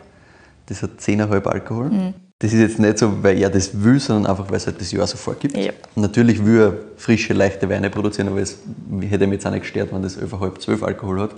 Das 0.68 0.84
hat 0.84 0.92
10,5 1.00 1.46
Alkohol. 1.48 2.14
Das 2.38 2.54
ist 2.54 2.60
jetzt 2.60 2.80
nicht 2.80 2.98
so, 3.00 3.24
weil 3.24 3.38
er 3.40 3.50
das 3.50 3.84
will, 3.84 4.00
sondern 4.00 4.32
einfach, 4.32 4.50
weil 4.50 4.58
es 4.58 4.66
halt 4.66 4.80
das 4.80 4.92
Jahr 4.92 5.08
so 5.08 5.18
vorgibt. 5.18 5.58
Ja. 5.58 5.74
Natürlich 5.96 6.46
will 6.46 6.62
er 6.62 6.74
frische, 6.96 7.34
leichte 7.34 7.68
Weine 7.70 7.90
produzieren, 7.90 8.30
aber 8.30 8.42
es 8.42 8.60
hätte 9.02 9.28
mich 9.28 9.38
jetzt 9.38 9.48
auch 9.48 9.52
nicht 9.52 9.64
gestört, 9.64 9.92
wenn 9.92 10.02
das 10.02 10.18
11,5, 10.18 10.60
12 10.60 10.84
Alkohol 10.84 11.22
hat. 11.22 11.32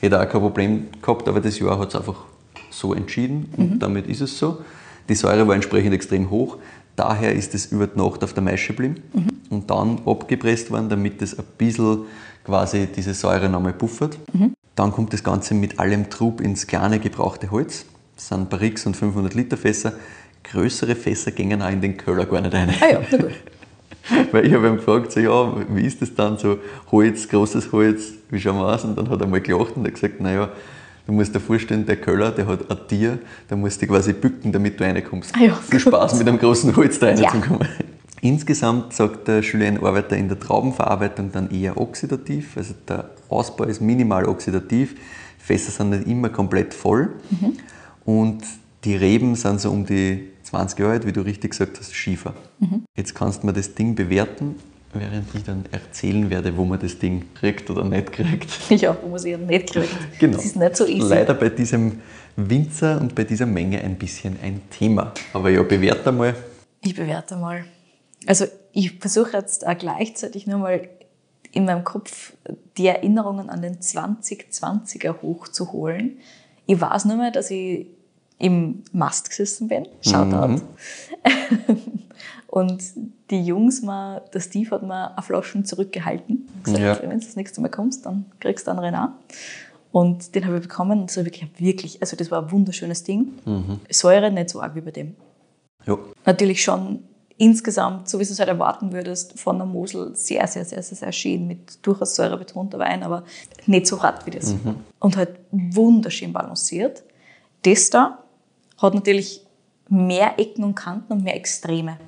Hätte 0.00 0.20
auch 0.20 0.28
kein 0.28 0.40
Problem 0.40 0.88
gehabt, 1.00 1.28
aber 1.28 1.40
das 1.40 1.58
Jahr 1.58 1.78
hat 1.78 1.90
es 1.90 1.94
einfach 1.94 2.24
so 2.72 2.94
entschieden 2.94 3.48
und 3.56 3.78
damit 3.80 4.06
ist 4.06 4.20
es 4.20 4.38
so. 4.38 4.58
Die 5.08 5.14
Säure 5.14 5.46
war 5.46 5.54
entsprechend 5.54 5.92
extrem 5.92 6.30
hoch. 6.30 6.58
Daher 6.96 7.32
ist 7.34 7.54
es 7.54 7.66
über 7.66 7.86
die 7.86 7.98
Nacht 7.98 8.22
auf 8.22 8.32
der 8.32 8.42
Maische 8.42 8.72
geblieben 8.72 8.96
und 9.50 9.70
dann 9.70 10.00
abgepresst 10.06 10.70
worden, 10.70 10.88
damit 10.88 11.22
es 11.22 11.38
ein 11.38 11.44
bisschen 11.58 12.00
quasi 12.44 12.86
diese 12.86 13.14
Säure 13.14 13.48
nochmal 13.48 13.72
puffert. 13.72 14.18
Dann 14.74 14.92
kommt 14.92 15.12
das 15.12 15.22
Ganze 15.22 15.54
mit 15.54 15.78
allem 15.78 16.10
Trub 16.10 16.40
ins 16.40 16.66
kleine 16.66 16.98
gebrauchte 16.98 17.50
Holz. 17.50 17.84
Das 18.16 18.28
sind 18.28 18.50
Barrix 18.50 18.86
und 18.86 18.96
500 18.96 19.34
Liter 19.34 19.56
Fässer. 19.56 19.94
Größere 20.44 20.94
Fässer 20.94 21.30
gingen 21.30 21.62
auch 21.62 21.70
in 21.70 21.80
den 21.80 21.96
Keller 21.96 22.26
gar 22.26 22.40
nicht 22.40 22.54
rein. 22.54 22.74
Ah 22.80 22.90
ja, 22.90 23.00
na 23.10 23.18
gut. 23.18 23.32
Weil 24.32 24.46
ich 24.46 24.52
habe 24.52 24.68
ihn 24.68 24.76
gefragt, 24.76 25.12
so, 25.12 25.20
ja, 25.20 25.54
wie 25.68 25.82
ist 25.82 26.02
das 26.02 26.14
dann 26.14 26.38
so 26.38 26.58
Holz, 26.90 27.28
großes 27.28 27.70
Holz, 27.72 28.14
wie 28.30 28.40
schauen 28.40 28.56
wir 28.56 28.66
aus? 28.66 28.84
Und 28.84 28.98
dann 28.98 29.08
hat 29.08 29.20
er 29.20 29.26
mal 29.26 29.40
gelacht 29.40 29.76
und 29.76 29.86
hat 29.86 29.94
gesagt, 29.94 30.20
naja, 30.20 30.50
du 31.06 31.12
musst 31.12 31.34
dir 31.34 31.40
vorstellen, 31.40 31.84
der 31.86 31.96
Köller, 31.96 32.30
der 32.30 32.46
hat 32.46 32.70
ein 32.70 32.76
Tier, 32.88 33.18
da 33.48 33.56
musst 33.56 33.76
du 33.76 33.80
dich 33.86 33.88
quasi 33.90 34.12
bücken, 34.12 34.52
damit 34.52 34.78
du 34.78 34.84
reinkommst. 34.84 35.34
Ah 35.36 35.42
ja, 35.44 35.54
Viel. 35.54 35.80
Spaß 35.80 36.18
mit 36.18 36.28
einem 36.28 36.38
großen 36.38 36.74
Holz 36.76 36.98
da 36.98 37.12
Ja. 37.14 37.28
reinzukommen. 37.28 37.66
Insgesamt 38.20 38.92
sagt 38.92 39.26
der 39.26 39.40
Julien 39.40 39.78
arbeitet 39.82 40.12
er 40.12 40.18
in 40.18 40.28
der 40.28 40.38
Traubenverarbeitung 40.38 41.32
dann 41.32 41.50
eher 41.50 41.76
oxidativ, 41.76 42.56
also 42.56 42.74
der 42.88 43.10
Ausbau 43.28 43.64
ist 43.64 43.80
minimal 43.80 44.26
oxidativ, 44.26 44.94
Fässer 45.38 45.72
sind 45.72 45.90
nicht 45.90 46.06
immer 46.06 46.28
komplett 46.28 46.72
voll 46.72 47.10
Mhm. 47.30 47.56
und 48.04 48.42
die 48.84 48.94
Reben 48.94 49.34
sind 49.34 49.60
so 49.60 49.70
um 49.72 49.84
die 49.86 50.28
20 50.44 50.78
Jahre 50.78 50.92
alt, 50.92 51.06
wie 51.06 51.12
du 51.12 51.22
richtig 51.22 51.50
gesagt 51.50 51.78
hast, 51.80 51.94
Schiefer. 51.96 52.34
Mhm. 52.60 52.84
Jetzt 52.96 53.14
kannst 53.16 53.42
du 53.42 53.46
mir 53.48 53.52
das 53.52 53.74
Ding 53.74 53.96
bewerten, 53.96 54.54
während 54.94 55.34
ich 55.34 55.44
dann 55.44 55.64
erzählen 55.70 56.28
werde, 56.30 56.56
wo 56.56 56.64
man 56.64 56.78
das 56.78 56.98
Ding 56.98 57.34
kriegt 57.34 57.70
oder 57.70 57.84
nicht 57.84 58.12
kriegt. 58.12 58.48
Ja, 58.70 58.96
wo 59.02 59.08
man 59.08 59.18
sie 59.18 59.36
nicht 59.36 59.72
kriegt. 59.72 59.88
Genau. 60.18 60.36
Das 60.36 60.44
ist 60.44 60.56
nicht 60.56 60.76
so 60.76 60.86
easy. 60.86 61.08
Leider 61.08 61.34
bei 61.34 61.48
diesem 61.48 62.00
Winzer 62.36 63.00
und 63.00 63.14
bei 63.14 63.24
dieser 63.24 63.46
Menge 63.46 63.80
ein 63.80 63.96
bisschen 63.96 64.38
ein 64.42 64.62
Thema. 64.70 65.12
Aber 65.32 65.50
ja, 65.50 65.62
bewerte 65.62 66.12
mal. 66.12 66.34
Ich 66.82 66.94
bewerte 66.94 67.36
mal. 67.36 67.64
Also 68.26 68.46
ich 68.72 68.98
versuche 68.98 69.36
jetzt 69.36 69.66
auch 69.66 69.76
gleichzeitig 69.76 70.46
nur 70.46 70.58
mal 70.58 70.88
in 71.52 71.64
meinem 71.64 71.84
Kopf 71.84 72.32
die 72.76 72.86
Erinnerungen 72.86 73.50
an 73.50 73.62
den 73.62 73.78
2020er 73.78 75.20
hochzuholen. 75.20 76.18
Ich 76.66 76.80
weiß 76.80 77.04
nur 77.04 77.16
mehr, 77.16 77.30
dass 77.30 77.50
ich 77.50 77.86
im 78.38 78.82
Mast 78.92 79.30
gesessen 79.30 79.68
bin. 79.68 79.86
Shoutout. 80.00 80.62
Und 82.48 82.82
die 83.32 83.42
Jungs, 83.44 83.82
mal, 83.82 84.22
der 84.32 84.40
Steve 84.40 84.70
hat 84.70 84.82
mir 84.82 85.10
eine 85.12 85.22
Flasche 85.22 85.62
zurückgehalten. 85.64 86.48
und 86.54 86.64
Gesagt, 86.64 86.82
Ja. 86.82 87.02
wenn 87.02 87.18
du 87.18 87.26
das 87.26 87.34
nächste 87.34 87.60
Mal 87.60 87.68
kommst, 87.70 88.06
dann 88.06 88.26
kriegst 88.38 88.66
du 88.66 88.70
einen 88.70 88.80
Renat. 88.80 89.10
Und 89.90 90.34
den 90.34 90.46
habe 90.46 90.56
ich 90.56 90.62
bekommen. 90.62 91.00
Und 91.00 91.10
das 91.10 91.16
war 91.16 91.24
wirklich, 91.24 91.48
wirklich, 91.58 92.00
also 92.00 92.16
das 92.16 92.30
war 92.30 92.42
ein 92.44 92.50
wunderschönes 92.52 93.02
Ding. 93.04 93.32
Säure 93.90 94.30
nicht 94.30 94.50
so 94.50 94.60
arg 94.62 94.74
wie 94.74 94.80
bei 94.80 94.90
dem 94.92 95.16
Ja, 95.86 95.98
natürlich 96.24 96.62
schon 96.62 97.00
insgesamt, 97.38 98.08
so 98.08 98.20
wie 98.20 98.24
du 98.24 98.30
es 98.30 98.38
halt 98.38 98.48
erwarten 98.48 98.92
würdest, 98.92 99.38
von 99.40 99.56
der 99.58 99.66
Mosel 99.66 100.14
sehr, 100.14 100.46
sehr, 100.46 100.64
sehr, 100.64 100.82
sehr, 100.82 100.96
sehr 100.96 101.12
schön 101.12 101.46
mit 101.48 101.84
durchaus 101.84 102.14
säurebetonter 102.14 102.78
Wein, 102.78 103.02
aber 103.02 103.24
nicht 103.66 103.86
so 103.86 104.00
hart 104.02 104.24
wie 104.26 104.30
das. 104.30 104.54
Und 105.00 105.16
halt 105.16 105.30
wunderschön 105.50 106.32
balanciert. 106.32 107.02
Das 107.62 107.90
da 107.90 108.22
hat 108.78 108.94
natürlich 108.94 109.44
mehr 109.92 110.38
Ecken 110.38 110.64
und 110.64 110.74
Kanten 110.74 111.12
und 111.12 111.22
mehr 111.24 111.36
Extreme, 111.36 111.98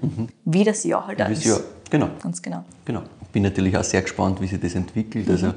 wie 0.45 0.65
das 0.65 0.85
Jahr 0.85 1.07
halt 1.07 1.21
ist. 1.21 1.45
ja, 1.45 1.59
genau. 1.91 2.09
Ganz 2.23 2.41
genau. 2.41 2.65
Genau. 2.85 3.03
Bin 3.33 3.43
natürlich 3.43 3.77
auch 3.77 3.85
sehr 3.85 4.01
gespannt, 4.03 4.41
wie 4.41 4.47
sich 4.47 4.61
das 4.61 4.75
entwickelt. 4.75 5.29
Also, 5.29 5.53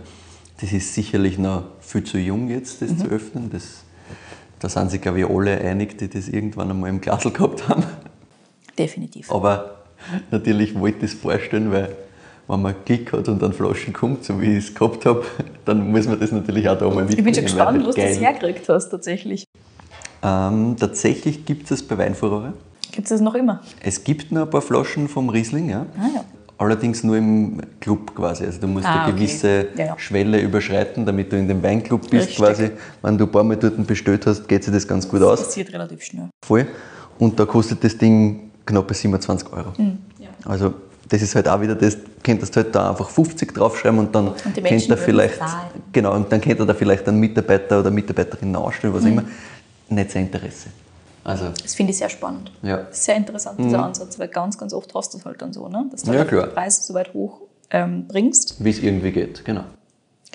das 0.59 0.73
ist 0.73 0.93
sicherlich 0.93 1.38
noch 1.38 1.63
viel 1.80 2.03
zu 2.03 2.17
jung 2.17 2.49
jetzt, 2.49 2.82
das 2.82 2.97
zu 2.97 3.05
öffnen. 3.07 3.49
Das, 3.49 3.84
da 4.59 4.67
sind 4.67 4.91
sich, 4.91 5.01
glaube 5.01 5.19
ich, 5.19 5.25
alle 5.30 5.59
einig, 5.61 5.97
die 5.97 6.09
das 6.09 6.28
irgendwann 6.28 6.69
einmal 6.71 6.89
im 6.89 6.99
Glasl 6.99 7.32
gehabt 7.32 7.69
haben. 7.69 7.84
Definitiv. 8.78 9.32
Aber 9.32 9.75
natürlich 10.32 10.78
wollte 10.78 11.05
ich 11.05 11.11
das 11.13 11.19
vorstellen, 11.21 11.71
weil 11.71 11.95
wenn 12.47 12.61
man 12.61 12.75
Glück 12.86 13.13
hat 13.13 13.28
und 13.30 13.41
dann 13.41 13.53
Flaschen 13.53 13.93
kommt, 13.93 14.23
so 14.23 14.39
wie 14.41 14.57
ich 14.57 14.65
es 14.69 14.73
gehabt 14.75 15.05
habe, 15.05 15.23
dann 15.65 15.91
muss 15.91 16.07
man 16.07 16.19
das 16.19 16.32
natürlich 16.32 16.67
auch 16.67 16.78
da 16.78 16.86
mal 16.89 17.03
Ich 17.03 17.15
mitbringen. 17.17 17.25
bin 17.25 17.34
schon 17.36 17.43
gespannt, 17.45 17.78
weil 17.80 17.86
wo 17.88 17.91
du 17.91 17.95
das 17.95 17.95
geil. 17.95 18.15
hergekriegt 18.17 18.67
hast 18.69 18.89
tatsächlich. 18.89 19.43
Ähm, 20.24 20.76
tatsächlich 20.80 21.45
gibt 21.45 21.70
es 21.72 21.84
bei 21.84 21.97
Weinfurore. 21.97 22.53
Gibt 22.91 23.05
es 23.05 23.09
das 23.09 23.22
noch 23.22 23.36
immer? 23.36 23.61
Es 23.82 24.03
gibt 24.03 24.32
noch 24.32 24.43
ein 24.43 24.49
paar 24.49 24.61
Flaschen 24.61 25.07
vom 25.07 25.30
Riesling, 25.30 25.70
ja. 25.70 25.86
Ah 25.99 26.07
ja. 26.15 26.24
Allerdings 26.59 27.03
nur 27.03 27.18
im 27.18 27.61
Club 27.80 28.15
quasi. 28.15 28.43
Also 28.45 28.59
du 28.61 28.68
musst 28.68 28.88
Ah, 28.88 29.03
eine 29.03 29.13
okay. 29.13 29.20
gewisse 29.26 29.68
Ja, 29.78 29.86
ja. 29.88 29.99
Schwelle 29.99 30.39
überschreiten, 30.41 31.05
damit 31.05 31.32
du 31.32 31.38
in 31.38 31.47
dem 31.47 31.61
Weinclub 31.61 32.01
bist 32.09 32.30
Richtig. 32.30 32.38
quasi. 32.38 32.72
Wenn 33.03 33.15
du 33.18 33.26
ein 33.26 33.32
paar 33.32 33.43
Mal 33.43 33.57
dort 33.57 33.86
bestellt 33.86 34.26
hast, 34.26 34.47
geht 34.47 34.63
sich 34.63 34.74
das 34.74 34.88
ganz 34.88 35.07
gut 35.07 35.22
aus. 35.22 35.43
Passiert 35.43 35.72
relativ 35.72 36.01
schnell. 36.01 36.30
Voll. 36.43 36.65
Und 37.20 37.39
da 37.39 37.45
kostet 37.45 37.84
das 37.84 37.95
Ding 37.95 38.49
knappe 38.65 38.95
27 38.95 39.53
Euro. 39.53 39.72
Hm, 39.78 39.99
ja. 40.18 40.30
Also 40.45 40.74
das 41.07 41.22
ist 41.22 41.36
halt 41.36 41.47
auch 41.47 41.61
wieder 41.61 41.76
das, 41.76 41.95
könntest 42.24 42.55
halt 42.57 42.74
da 42.74 42.89
einfach 42.89 43.07
50 43.09 43.53
draufschreiben 43.53 43.99
und 43.99 44.13
dann 44.15 44.34
kennt 44.36 44.61
Menschen 44.63 44.91
er 44.91 44.97
vielleicht, 44.97 45.39
genau, 45.93 46.13
und 46.15 46.30
dann 46.32 46.41
kennt 46.41 46.59
er 46.59 46.65
da 46.65 46.74
vielleicht 46.74 47.07
einen 47.07 47.20
Mitarbeiter 47.20 47.80
oder 47.80 47.91
Mitarbeiterin 47.91 48.53
ausstellen, 48.55 48.93
Hm. 48.93 48.99
was 48.99 49.05
auch 49.05 49.11
immer. 49.11 49.24
Nicht 49.90 50.12
sein 50.12 50.24
Interesse. 50.28 50.70
Also, 51.24 51.50
Das 51.62 51.76
finde 51.76 51.92
ich 51.92 51.98
sehr 51.98 52.10
spannend. 52.10 52.52
Ja. 52.62 52.88
Sehr 52.92 53.16
interessant, 53.18 53.60
dieser 53.60 53.84
Ansatz, 53.84 54.18
weil 54.18 54.30
ganz, 54.30 54.58
ganz 54.58 54.74
oft 54.74 54.94
hast 54.96 55.14
du 55.14 55.18
es 55.18 55.26
halt 55.26 55.42
dann 55.42 55.52
so, 55.52 55.68
ne? 55.68 55.86
dass 55.92 56.04
du 56.04 56.14
Ja, 56.14 56.20
halt 56.20 56.32
den 56.32 56.50
Preis 56.54 56.88
so 56.88 56.94
weit 56.94 57.14
hoch 57.14 57.42
ähm, 57.70 58.08
bringst. 58.08 58.64
wie 58.64 58.70
es 58.70 58.80
irgendwie 58.80 59.12
geht, 59.12 59.44
genau. 59.44 59.64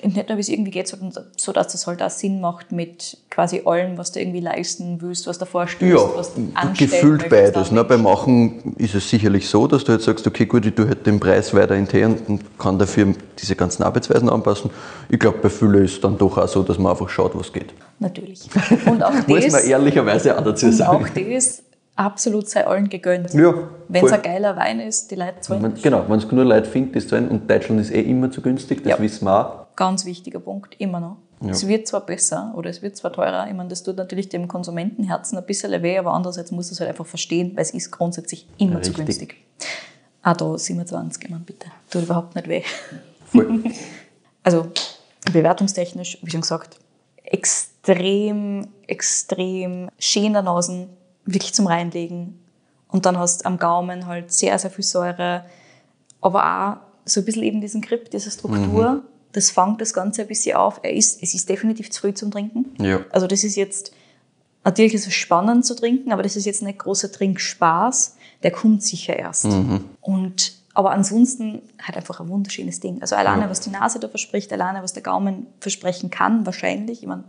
Nicht 0.03 0.27
nur, 0.29 0.37
wie 0.37 0.41
es 0.41 0.49
irgendwie 0.49 0.71
geht, 0.71 0.87
sondern 0.87 1.11
so, 1.37 1.51
dass 1.51 1.67
das 1.71 1.87
halt 1.87 2.01
auch 2.03 2.09
Sinn 2.09 2.41
macht 2.41 2.71
mit 2.71 3.17
quasi 3.29 3.61
allem, 3.65 3.97
was 3.97 4.11
du 4.11 4.19
irgendwie 4.19 4.39
leisten 4.39 4.97
willst, 5.01 5.27
was 5.27 5.37
du 5.39 5.45
vorstellst, 5.45 5.95
Ja, 5.97 6.09
was 6.15 6.33
du 6.33 6.51
gefühlt 6.77 7.29
beides. 7.29 7.71
Ne? 7.71 7.83
Beim 7.83 8.03
Machen 8.03 8.75
ist 8.77 8.95
es 8.95 9.09
sicherlich 9.09 9.47
so, 9.49 9.67
dass 9.67 9.83
du 9.83 9.93
jetzt 9.93 10.05
sagst, 10.05 10.27
okay, 10.27 10.45
gut, 10.45 10.65
ich 10.65 10.75
tue 10.75 10.87
halt 10.87 11.05
den 11.05 11.19
Preis 11.19 11.53
weiter 11.53 11.75
intern 11.75 12.17
und 12.27 12.57
kann 12.59 12.77
dafür 12.77 13.13
diese 13.39 13.55
ganzen 13.55 13.83
Arbeitsweisen 13.83 14.29
anpassen. 14.29 14.69
Ich 15.09 15.19
glaube, 15.19 15.39
bei 15.41 15.49
Fülle 15.49 15.83
ist 15.83 15.93
es 15.93 16.01
dann 16.01 16.17
doch 16.17 16.37
auch 16.37 16.47
so, 16.47 16.63
dass 16.63 16.77
man 16.77 16.91
einfach 16.91 17.09
schaut, 17.09 17.37
was 17.37 17.51
geht. 17.51 17.73
Natürlich. 17.99 18.41
Und 18.85 19.03
auch 19.03 19.11
Muss 19.27 19.43
das, 19.45 19.53
man 19.53 19.63
ehrlicherweise 19.63 20.37
auch 20.37 20.43
dazu 20.43 20.67
und 20.67 20.71
sagen. 20.73 21.05
auch 21.05 21.09
das 21.09 21.63
absolut 21.95 22.49
sei 22.49 22.65
allen 22.65 22.89
gegönnt. 22.89 23.33
Ja, 23.33 23.53
Wenn 23.87 24.05
es 24.05 24.11
ein 24.11 24.21
geiler 24.21 24.55
Wein 24.57 24.79
ist, 24.79 25.11
die 25.11 25.15
Leute 25.15 25.41
zahlen. 25.41 25.73
Genau, 25.81 26.03
wenn 26.07 26.17
es 26.17 26.31
nur 26.31 26.43
Leute 26.43 26.67
findet, 26.69 26.95
das 26.95 27.07
zahlen. 27.07 27.27
Und 27.27 27.49
Deutschland 27.49 27.81
ist 27.81 27.91
eh 27.91 28.01
immer 28.01 28.31
zu 28.31 28.41
günstig, 28.41 28.83
das 28.83 28.93
Ja. 28.93 28.99
wissen 28.99 29.25
wir 29.25 29.39
auch. 29.47 29.62
Ganz 29.75 30.05
wichtiger 30.05 30.39
Punkt, 30.39 30.75
immer 30.79 30.99
noch. 30.99 31.17
Ja. 31.41 31.49
Es 31.49 31.67
wird 31.67 31.87
zwar 31.87 32.05
besser 32.05 32.53
oder 32.55 32.69
es 32.69 32.81
wird 32.81 32.95
zwar 32.95 33.11
teurer, 33.11 33.47
ich 33.47 33.53
meine, 33.53 33.69
das 33.69 33.83
tut 33.83 33.97
natürlich 33.97 34.29
dem 34.29 34.47
Konsumentenherzen 34.47 35.37
ein 35.37 35.45
bisschen 35.45 35.81
weh, 35.83 35.97
aber 35.97 36.13
andererseits 36.13 36.51
muss 36.51 36.71
es 36.71 36.79
halt 36.79 36.89
einfach 36.89 37.05
verstehen, 37.05 37.51
weil 37.55 37.63
es 37.63 37.71
ist 37.71 37.91
grundsätzlich 37.91 38.47
immer 38.57 38.81
zu 38.81 38.91
Richtig. 38.91 39.05
günstig. 39.05 39.35
Ah, 40.21 40.33
da 40.33 40.57
27, 40.57 41.25
ich 41.25 41.29
meine, 41.29 41.43
bitte. 41.43 41.67
Tut 41.89 42.03
überhaupt 42.03 42.35
nicht 42.35 42.47
weh. 42.47 42.63
Voll. 43.25 43.63
Also 44.45 44.67
bewertungstechnisch, 45.31 46.17
wie 46.21 46.29
schon 46.29 46.41
gesagt, 46.41 46.77
extrem, 47.23 48.67
extrem 48.87 49.89
schöne 49.97 50.43
Nasen, 50.43 50.89
wirklich 51.23 51.53
zum 51.53 51.67
Reinlegen. 51.67 52.39
Und 52.89 53.05
dann 53.05 53.17
hast 53.17 53.41
du 53.41 53.45
am 53.45 53.57
Gaumen 53.57 54.05
halt 54.05 54.33
sehr, 54.33 54.59
sehr 54.59 54.69
viel 54.69 54.83
Säure, 54.83 55.45
aber 56.19 56.43
auch 56.43 56.77
so 57.05 57.21
ein 57.21 57.25
bisschen 57.25 57.43
eben 57.43 57.61
diesen 57.61 57.81
Grip, 57.81 58.11
diese 58.11 58.29
Struktur. 58.29 59.03
Das 59.33 59.49
fängt 59.49 59.81
das 59.81 59.93
Ganze 59.93 60.21
ein 60.21 60.27
bisschen 60.27 60.55
auf. 60.55 60.79
Ist, 60.83 61.21
es 61.21 61.33
ist 61.33 61.49
definitiv 61.49 61.91
zu 61.91 62.01
früh 62.01 62.13
zum 62.13 62.31
Trinken. 62.31 62.67
Ja. 62.81 63.01
Also 63.11 63.27
das 63.27 63.43
ist 63.43 63.55
jetzt, 63.55 63.91
natürlich 64.63 64.93
ist 64.93 65.07
es 65.07 65.13
spannend 65.13 65.65
zu 65.65 65.75
trinken, 65.75 66.11
aber 66.13 66.23
das 66.23 66.35
ist 66.35 66.45
jetzt 66.45 66.61
nicht 66.61 66.79
großer 66.79 67.11
Trinkspaß. 67.11 68.15
Der 68.43 68.51
kommt 68.51 68.83
sicher 68.83 69.17
erst. 69.17 69.47
Und, 70.01 70.53
aber 70.73 70.91
ansonsten 70.91 71.61
halt 71.81 71.97
einfach 71.97 72.19
ein 72.19 72.29
wunderschönes 72.29 72.79
Ding. 72.79 73.01
Also 73.01 73.15
alleine, 73.15 73.43
Ja. 73.43 73.49
was 73.49 73.59
die 73.61 73.69
Nase 73.69 73.99
da 73.99 74.07
verspricht, 74.07 74.51
alleine, 74.53 74.81
was 74.83 74.93
der 74.93 75.03
Gaumen 75.03 75.47
versprechen 75.59 76.09
kann, 76.09 76.45
wahrscheinlich. 76.45 77.01
Ich 77.01 77.07
meine, 77.07 77.23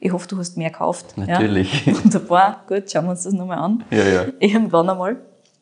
ich 0.00 0.12
hoffe, 0.12 0.28
du 0.28 0.38
hast 0.38 0.56
mehr 0.56 0.70
gekauft. 0.70 1.16
Natürlich. 1.16 1.86
Ja. 1.86 2.04
Wunderbar, 2.04 2.64
gut, 2.68 2.90
schauen 2.90 3.04
wir 3.06 3.10
uns 3.10 3.24
das 3.24 3.32
nochmal 3.32 3.58
an. 3.58 3.84
Ja, 3.90 4.04
ja. 4.04 4.26
Irgendwann 4.38 4.88
einmal, 4.88 5.16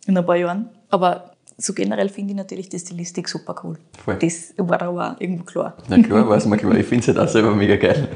in 0.06 0.16
ein 0.18 0.26
paar 0.26 0.36
Jahren. 0.36 0.68
Aber 0.90 1.32
so 1.58 1.72
generell 1.72 2.08
finde 2.08 2.32
ich 2.32 2.36
natürlich 2.36 2.68
die 2.68 2.78
Stilistik 2.78 3.28
super 3.28 3.54
cool. 3.64 3.78
Voll. 4.04 4.18
Das 4.18 4.54
war 4.58 4.80
aber 4.82 5.12
auch 5.12 5.20
irgendwo 5.20 5.44
klar. 5.44 5.76
Na 5.88 6.02
klar, 6.02 6.28
weiß 6.28 6.46
man 6.46 6.58
klar. 6.58 6.74
Ich 6.76 6.86
finde 6.86 7.02
es 7.02 7.08
halt 7.08 7.18
auch 7.18 7.32
selber 7.32 7.54
mega 7.54 7.76
geil. 7.76 8.08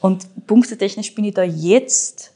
Und 0.00 0.26
punktetechnisch 0.46 1.14
bin 1.14 1.24
ich 1.24 1.34
da 1.34 1.42
jetzt 1.42 2.32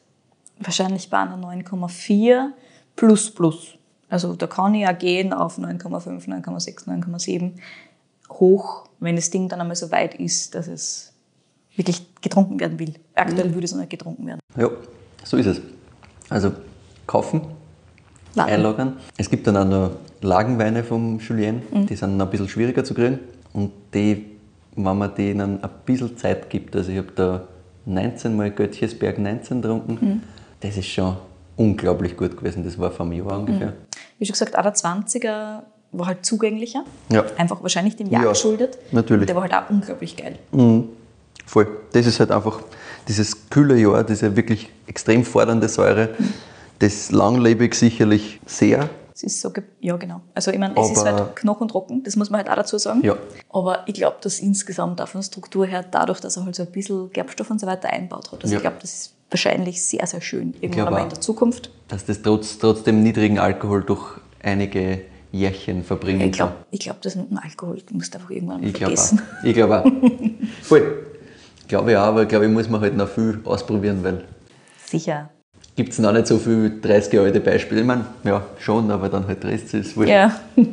wahrscheinlich 0.61 1.11
bei 1.11 1.19
einer 1.19 1.37
9,4 1.37 2.51
plus 2.97 3.31
plus. 3.31 3.75
Also 4.09 4.35
da 4.35 4.47
kann 4.47 4.75
ich 4.75 4.87
auch 4.87 4.99
gehen 4.99 5.33
auf 5.33 5.59
9,5, 5.59 6.29
9,6, 6.29 6.87
9,7 6.87 7.53
hoch, 8.31 8.89
wenn 9.01 9.17
das 9.17 9.31
Ding 9.31 9.49
dann 9.49 9.61
einmal 9.61 9.77
so 9.77 9.91
weit 9.91 10.15
ist, 10.15 10.55
dass 10.55 10.69
es 10.69 11.13
wirklich 11.77 12.07
getrunken 12.21 12.61
werden 12.61 12.79
will. 12.79 12.95
Aktuell 13.15 13.53
würde 13.53 13.65
es 13.65 13.73
noch 13.73 13.81
nicht 13.81 13.91
getrunken 13.91 14.27
werden. 14.27 14.41
Ja, 14.57 14.71
so 15.25 15.37
ist 15.37 15.47
es. 15.47 15.61
Also 16.29 16.53
kaufen, 17.07 17.43
Lagen. 18.37 18.53
einlagern. 18.53 18.97
Es 19.17 19.29
gibt 19.31 19.47
dann 19.47 19.57
auch 19.57 19.65
noch 19.65 19.91
Lagenweine 20.23 20.83
vom 20.85 21.19
Julien, 21.19 21.63
Mhm. 21.71 21.87
die 21.87 21.97
sind 21.97 22.21
ein 22.21 22.31
bisschen 22.31 22.49
schwieriger 22.49 22.85
zu 22.85 22.95
kriegen. 22.95 23.19
Und 23.53 23.71
die, 23.93 24.27
wenn 24.77 24.99
man 24.99 25.15
denen 25.15 25.63
ein 25.63 25.71
bisschen 25.85 26.17
Zeit 26.17 26.49
gibt, 26.51 26.75
also 26.77 26.91
ich 26.91 26.99
habe 26.99 27.13
da 27.15 27.45
19 27.87 28.37
mal 28.37 28.51
Götchesberg 28.51 29.19
19 29.19 29.61
getrunken, 29.63 29.99
Mhm. 30.01 30.23
das 30.61 30.77
ist 30.77 30.87
schon 30.87 31.17
unglaublich 31.57 32.17
gut 32.17 32.37
gewesen. 32.37 32.65
Das 32.65 32.79
war 32.79 32.91
vor 32.91 33.07
einem 33.07 33.13
Jahr 33.25 33.39
ungefähr. 33.39 33.75
Wie 34.19 34.27
schon 34.27 34.33
gesagt, 34.33 34.57
auch 34.59 34.63
der 34.63 34.75
20er 34.75 35.63
war 35.93 36.07
halt 36.07 36.25
zugänglicher. 36.25 36.83
Ja. 37.13 37.25
Einfach 37.37 37.63
wahrscheinlich 37.63 37.95
dem 37.97 38.09
Jahr 38.11 38.25
Ja, 38.25 38.29
geschuldet. 38.31 38.79
natürlich. 38.91 39.23
Und 39.23 39.29
der 39.29 39.37
war 39.37 39.43
halt 39.43 39.55
auch 39.55 39.71
unglaublich 39.71 40.17
geil. 40.17 40.39
Voll. 41.47 41.67
Das 41.93 42.07
ist 42.07 42.19
halt 42.21 42.31
einfach 42.31 42.61
dieses 43.07 43.49
kühle 43.51 43.77
Jahr, 43.77 44.03
diese 44.03 44.35
wirklich 44.35 44.71
extrem 44.87 45.25
fordernde 45.25 45.69
Säure, 45.69 46.09
das 46.85 47.11
langlebig 47.11 47.75
sicherlich 47.75 48.41
sehr. 48.47 48.89
Es 49.15 49.23
ist 49.23 49.41
so, 49.41 49.53
ja 49.81 49.97
genau. 49.97 50.21
Also 50.35 50.51
ich 50.51 50.59
meine, 50.59 50.75
es 50.77 50.91
ist 50.91 50.99
Aber- 51.07 51.17
halt 51.27 51.37
knochentrocken, 51.37 52.03
das 52.03 52.17
muss 52.17 52.31
man 52.31 52.39
halt 52.41 52.51
auch 52.51 52.57
dazu 52.57 52.79
sagen. 52.79 53.01
Ja. 53.05 53.17
Aber 53.51 53.85
ich 53.87 53.95
glaube, 53.95 54.17
dass 54.21 54.41
insgesamt 54.41 55.01
auch 55.01 55.07
von 55.09 55.21
der 55.21 55.27
Struktur 55.27 55.67
her, 55.67 55.85
dadurch, 55.89 56.21
dass 56.21 56.37
er 56.37 56.45
halt 56.45 56.57
so 56.57 56.65
ein 56.65 56.73
bisschen 56.73 57.11
Gerbstoff 57.13 57.49
und 57.51 57.61
so 57.61 57.67
weiter 57.67 57.89
einbaut 57.91 58.33
hat. 58.33 58.43
Also 58.43 58.53
Ja. 58.55 58.59
ich 58.59 58.63
glaube, 58.63 58.79
das 58.81 58.93
ist 58.93 59.15
wahrscheinlich 59.31 59.83
sehr, 59.85 60.05
sehr 60.07 60.21
schön. 60.21 60.55
Irgendwann 60.61 60.71
glaube 60.87 60.97
auch. 60.99 61.03
in 61.05 61.09
der 61.11 61.21
Zukunft. 61.21 61.71
Dass 61.89 62.05
das 62.05 62.23
trotz, 62.23 62.59
trotz 62.59 62.83
dem 62.83 63.03
niedrigen 63.05 63.39
Alkohol 63.39 63.85
durch 63.85 64.19
einige 64.43 65.03
Jährchen 65.31 65.85
verbringen 65.85 66.21
Ich 66.23 66.33
glaube, 66.33 66.53
kann. 66.53 66.65
ich 66.73 66.81
glaub, 66.81 67.01
das 67.03 67.15
mit 67.17 67.31
dem 67.31 67.39
Alkohol, 67.39 67.81
du 67.87 67.95
musst 67.95 68.15
einfach 68.17 68.31
irgendwann 68.31 68.61
mal 68.63 68.67
Ich 68.69 68.75
glaube 68.75 68.97
vergessen. 68.97 69.21
auch. 69.41 69.45
Ich 69.45 69.55
glaube 69.55 69.81
auch. 69.81 69.91
Voll. 70.63 71.07
Glaube 71.69 71.93
ich 71.93 71.97
auch, 71.97 72.03
aber 72.03 72.27
glaube 72.27 72.47
ich, 72.47 72.51
muss 72.53 72.69
man 72.69 72.81
halt 72.81 72.97
noch 72.97 73.09
viel 73.09 73.41
ausprobieren, 73.45 74.03
weil 74.05 74.25
Sicher. 74.87 75.31
Gibt 75.77 75.93
es 75.93 75.99
noch 75.99 76.13
nicht 76.13 76.27
so 76.27 76.39
viele 76.39 76.71
30 76.71 77.13
Jahre 77.13 77.27
alte 77.27 77.41
Beispiele. 77.41 77.81
Ich 77.81 77.87
meine, 77.87 78.07
ja, 78.25 78.45
schon, 78.59 78.91
aber 78.91 79.09
dann 79.09 79.27
halt 79.27 79.45
Rest 79.45 79.75
ist 79.75 79.97
wurscht. 79.97 80.11
Ja. 80.11 80.41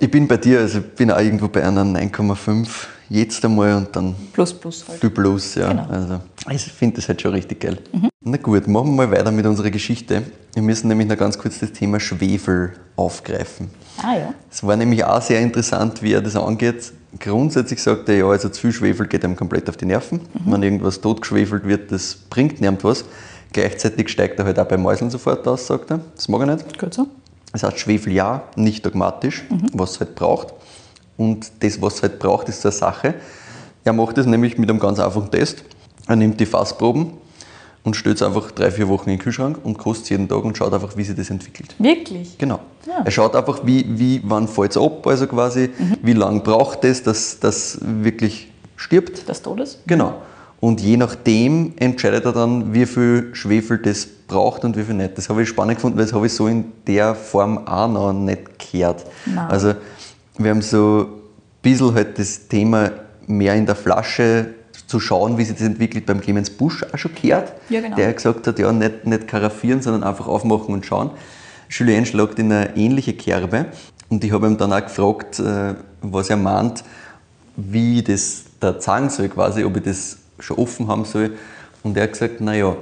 Ich 0.00 0.10
bin 0.10 0.26
bei 0.26 0.36
dir, 0.36 0.58
also 0.60 0.78
ich 0.78 0.84
bin 0.94 1.12
auch 1.12 1.20
irgendwo 1.20 1.46
bei 1.46 1.62
einer 1.64 1.82
9,5 1.84 2.66
jetzt 3.08 3.44
einmal 3.44 3.76
und 3.76 3.94
dann 3.94 4.14
Plus, 4.32 4.52
plus 4.52 4.84
halt. 4.88 5.00
viel 5.00 5.10
plus, 5.10 5.54
ja. 5.54 5.68
Genau. 5.68 5.86
Also, 5.88 6.20
ich 6.50 6.62
finde 6.72 6.96
das 6.96 7.08
halt 7.08 7.22
schon 7.22 7.32
richtig 7.32 7.60
geil. 7.60 7.78
Na 8.20 8.36
gut, 8.36 8.66
machen 8.66 8.96
wir 8.96 9.06
mal 9.06 9.10
weiter 9.12 9.30
mit 9.30 9.46
unserer 9.46 9.70
Geschichte. 9.70 10.22
Wir 10.54 10.62
müssen 10.62 10.88
nämlich 10.88 11.06
noch 11.08 11.16
ganz 11.16 11.38
kurz 11.38 11.60
das 11.60 11.72
Thema 11.72 12.00
Schwefel 12.00 12.72
aufgreifen. 12.96 13.70
Ah 14.02 14.16
ja. 14.16 14.34
Es 14.50 14.64
war 14.66 14.76
nämlich 14.76 15.04
auch 15.04 15.22
sehr 15.22 15.40
interessant, 15.40 16.02
wie 16.02 16.14
er 16.14 16.20
das 16.20 16.34
angeht. 16.34 16.92
Grundsätzlich 17.20 17.80
sagt 17.80 18.08
er, 18.08 18.16
ja, 18.16 18.26
also 18.26 18.48
zu 18.48 18.60
viel 18.60 18.72
Schwefel 18.72 19.06
geht 19.06 19.24
einem 19.24 19.36
komplett 19.36 19.68
auf 19.68 19.76
die 19.76 19.84
Nerven. 19.84 20.20
Wenn 20.46 20.62
irgendwas 20.62 21.00
totgeschwefelt 21.00 21.66
wird, 21.66 21.92
das 21.92 22.14
bringt 22.14 22.60
niemand 22.60 22.82
was. 22.82 23.04
Gleichzeitig 23.52 24.08
steigt 24.08 24.38
er 24.38 24.46
halt 24.46 24.58
auch 24.58 24.66
bei 24.66 24.76
Mäuseln 24.76 25.10
sofort 25.10 25.46
aus, 25.46 25.66
sagt 25.66 25.90
er. 25.90 26.00
Das 26.14 26.28
mag 26.28 26.40
er 26.40 26.56
nicht. 26.56 26.78
Gut 26.78 26.94
so. 26.94 27.06
Das 27.52 27.62
heißt, 27.62 27.78
Schwefel 27.78 28.12
ja, 28.12 28.44
nicht 28.56 28.84
dogmatisch, 28.84 29.44
was 29.74 29.92
es 29.92 30.00
halt 30.00 30.14
braucht. 30.14 30.54
Und 31.18 31.52
das, 31.60 31.80
was 31.82 31.96
es 31.96 32.02
halt 32.02 32.18
braucht, 32.18 32.48
ist 32.48 32.64
eine 32.64 32.72
Sache. 32.72 33.14
Er 33.84 33.92
macht 33.92 34.16
das 34.16 34.26
nämlich 34.26 34.56
mit 34.56 34.70
einem 34.70 34.78
ganz 34.78 34.98
einfachen 34.98 35.30
Test. 35.30 35.64
Er 36.08 36.16
nimmt 36.16 36.40
die 36.40 36.46
Fassproben 36.46 37.12
und 37.84 37.94
stellt 37.94 38.16
es 38.16 38.22
einfach 38.22 38.50
drei, 38.52 38.70
vier 38.70 38.88
Wochen 38.88 39.10
in 39.10 39.16
den 39.16 39.22
Kühlschrank 39.22 39.58
und 39.62 39.76
kostet 39.76 40.10
jeden 40.10 40.28
Tag 40.28 40.44
und 40.44 40.56
schaut 40.56 40.72
einfach, 40.72 40.96
wie 40.96 41.04
sich 41.04 41.16
das 41.16 41.30
entwickelt. 41.30 41.74
Wirklich? 41.78 42.38
Genau. 42.38 42.60
Ja. 42.86 43.02
Er 43.04 43.10
schaut 43.10 43.36
einfach, 43.36 43.60
wie, 43.64 43.84
wie 43.88 44.20
wann 44.24 44.48
fällt 44.48 44.70
es 44.72 44.76
ab, 44.76 45.06
also 45.06 45.26
quasi, 45.26 45.70
wie 46.02 46.12
lange 46.12 46.40
braucht 46.40 46.84
es, 46.84 47.02
dass 47.02 47.38
das 47.38 47.78
wirklich 47.82 48.50
stirbt. 48.76 49.28
Das 49.28 49.42
Todes? 49.42 49.78
Genau. 49.86 50.14
Und 50.62 50.80
je 50.80 50.96
nachdem 50.96 51.72
entscheidet 51.74 52.24
er 52.24 52.32
dann, 52.32 52.72
wie 52.72 52.86
viel 52.86 53.30
Schwefel 53.34 53.78
das 53.78 54.06
braucht 54.06 54.64
und 54.64 54.76
wie 54.76 54.84
viel 54.84 54.94
nicht. 54.94 55.18
Das 55.18 55.28
habe 55.28 55.42
ich 55.42 55.48
spannend 55.48 55.74
gefunden, 55.74 55.98
weil 55.98 56.04
das 56.04 56.14
habe 56.14 56.24
ich 56.24 56.32
so 56.32 56.46
in 56.46 56.66
der 56.86 57.16
Form 57.16 57.66
auch 57.66 57.88
noch 57.88 58.12
nicht 58.12 58.70
gehört. 58.70 59.04
Nein. 59.26 59.50
Also 59.50 59.74
wir 60.38 60.52
haben 60.52 60.62
so 60.62 61.00
ein 61.00 61.62
bisschen 61.62 61.92
halt 61.94 62.16
das 62.16 62.46
Thema 62.46 62.92
mehr 63.26 63.56
in 63.56 63.66
der 63.66 63.74
Flasche 63.74 64.54
zu 64.86 65.00
schauen, 65.00 65.36
wie 65.36 65.42
sich 65.42 65.56
das 65.56 65.66
entwickelt, 65.66 66.06
beim 66.06 66.20
Clemens 66.20 66.50
Busch 66.50 66.84
auch 66.84 66.96
schon 66.96 67.10
gehört. 67.20 67.54
Ja, 67.68 67.80
genau. 67.80 67.96
Der 67.96 68.12
gesagt 68.12 68.46
hat, 68.46 68.56
ja, 68.60 68.70
nicht, 68.70 69.04
nicht 69.04 69.26
karaffieren, 69.26 69.82
sondern 69.82 70.04
einfach 70.04 70.28
aufmachen 70.28 70.72
und 70.74 70.86
schauen. 70.86 71.10
Julien 71.70 72.06
schlagt 72.06 72.38
in 72.38 72.52
eine 72.52 72.76
ähnliche 72.76 73.14
Kerbe 73.14 73.66
und 74.10 74.22
ich 74.22 74.30
habe 74.30 74.46
ihm 74.46 74.58
dann 74.58 74.72
auch 74.72 74.84
gefragt, 74.84 75.40
äh, 75.40 75.74
was 76.02 76.30
er 76.30 76.36
meint, 76.36 76.84
wie 77.56 78.00
das 78.00 78.44
da 78.60 78.78
zeigen 78.78 79.10
soll, 79.10 79.28
quasi, 79.28 79.64
ob 79.64 79.76
ich 79.76 79.82
das 79.82 80.18
schon 80.38 80.56
offen 80.58 80.88
haben 80.88 81.04
soll. 81.04 81.36
Und 81.82 81.96
er 81.96 82.04
hat 82.04 82.12
gesagt, 82.12 82.40
naja, 82.40 82.76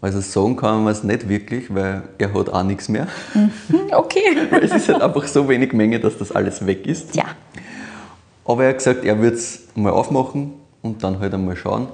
also 0.00 0.20
sagen 0.20 0.56
kann 0.56 0.84
man 0.84 0.92
es 0.92 1.02
nicht 1.02 1.28
wirklich, 1.28 1.74
weil 1.74 2.02
er 2.18 2.32
hat 2.32 2.48
auch 2.48 2.62
nichts 2.62 2.88
mehr. 2.88 3.08
Hm, 3.32 3.50
Okay. 3.92 4.20
es 4.62 4.72
ist 4.72 4.88
halt 4.88 5.02
einfach 5.02 5.26
so 5.26 5.48
wenig 5.48 5.72
Menge, 5.72 5.98
dass 5.98 6.16
das 6.18 6.30
alles 6.32 6.64
weg 6.66 6.86
ist. 6.86 7.14
Ja. 7.16 7.24
Aber 8.44 8.64
er 8.64 8.70
hat 8.70 8.78
gesagt, 8.78 9.04
er 9.04 9.18
würde 9.18 9.36
es 9.36 9.64
mal 9.74 9.90
aufmachen 9.92 10.52
und 10.82 11.02
dann 11.02 11.18
halt 11.20 11.34
einmal 11.34 11.56
schauen. 11.56 11.88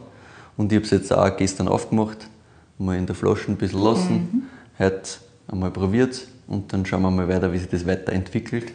Und 0.57 0.71
ich 0.71 0.77
habe 0.77 0.85
es 0.85 0.91
jetzt 0.91 1.13
auch 1.13 1.37
gestern 1.37 1.67
aufgemacht, 1.67 2.29
mal 2.79 2.97
in 2.97 3.07
der 3.07 3.15
Flasche 3.17 3.51
ein 3.51 3.57
bisschen 3.57 3.83
lassen, 3.83 4.49
heute 4.79 5.03
einmal 5.49 5.71
probiert 5.71 6.29
und 6.47 6.73
dann 6.73 6.85
schauen 6.87 7.03
wir 7.03 7.11
mal 7.11 7.29
weiter, 7.29 7.53
wie 7.53 7.59
sich 7.59 7.69
das 7.69 7.87
weiterentwickelt. 7.87 8.73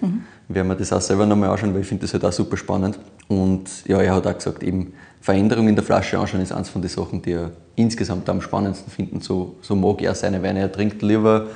Werden 0.50 0.68
wir 0.68 0.76
das 0.76 0.92
auch 0.92 1.00
selber 1.02 1.26
nochmal 1.26 1.50
anschauen, 1.52 1.74
weil 1.74 1.82
ich 1.82 1.88
finde 1.88 2.02
das 2.02 2.14
halt 2.14 2.26
auch 2.26 2.34
super 2.34 2.58
spannend. 2.58 3.00
Und 3.28 3.70
ja, 3.88 4.02
er 4.02 4.16
hat 4.16 4.28
auch 4.28 4.34
gesagt, 4.36 4.64
eben 4.64 4.94
Veränderung 5.22 5.68
in 5.68 5.76
der 5.76 5.84
Flasche 5.84 6.18
anschauen 6.18 6.42
ist 6.42 6.52
eins 6.52 6.70
von 6.70 6.82
den 6.82 6.90
Sachen, 6.90 7.22
die 7.22 7.34
er 7.34 7.52
insgesamt 7.76 8.30
am 8.30 8.42
spannendsten 8.42 8.92
findet. 8.92 9.24
So, 9.24 9.56
so 9.62 9.76
mag 9.76 10.02
er 10.02 10.16
seine 10.16 10.42
Weine. 10.42 10.60
Er 10.62 10.72
trinkt 10.72 11.02
lieber 11.02 11.48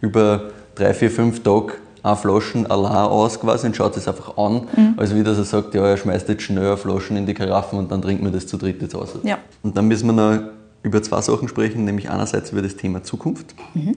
über 0.00 0.50
drei, 0.74 0.92
vier, 0.92 1.10
fünf 1.10 1.42
Tage 1.42 1.74
eine 2.02 2.16
Flaschen 2.16 2.66
allein 2.70 2.92
aus 2.92 3.40
quasi 3.40 3.66
und 3.66 3.76
schaut 3.76 3.96
es 3.96 4.06
einfach 4.06 4.36
an, 4.36 4.68
als 4.96 5.14
wie 5.14 5.24
dass 5.24 5.38
er 5.38 5.44
sagt, 5.44 5.74
ja, 5.74 5.84
er 5.84 5.96
schmeißt 5.96 6.28
jetzt 6.28 6.42
schnell 6.42 6.76
Flaschen 6.76 7.16
in 7.16 7.26
die 7.26 7.34
Karaffen 7.34 7.78
und 7.78 7.90
dann 7.90 8.00
trinkt 8.00 8.22
man 8.22 8.32
das 8.32 8.46
zu 8.46 8.56
dritt 8.58 8.80
jetzt 8.80 8.94
aus. 8.94 9.08
Ja. 9.24 9.38
Und 9.62 9.76
dann 9.76 9.88
müssen 9.88 10.06
wir 10.06 10.12
noch 10.12 10.38
über 10.84 11.02
zwei 11.02 11.20
Sachen 11.20 11.48
sprechen, 11.48 11.84
nämlich 11.84 12.08
einerseits 12.08 12.52
über 12.52 12.62
das 12.62 12.76
Thema 12.76 13.02
Zukunft, 13.02 13.56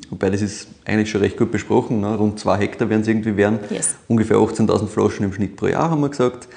wobei 0.09 0.31
das 0.31 0.41
ist 0.41 0.69
eigentlich 0.85 1.11
schon 1.11 1.21
recht 1.21 1.37
gut 1.37 1.51
besprochen, 1.51 2.01
ne? 2.01 2.15
rund 2.15 2.39
zwei 2.39 2.57
Hektar 2.57 2.89
werden 2.89 3.01
es 3.01 3.07
irgendwie 3.07 3.37
werden, 3.37 3.59
Yes. 3.69 3.93
ungefähr 4.07 4.37
18.000 4.37 4.87
Flaschen 4.87 5.25
im 5.25 5.31
Schnitt 5.33 5.55
pro 5.55 5.67
Jahr, 5.67 5.91
haben 5.91 6.01
wir 6.01 6.09
gesagt. 6.09 6.47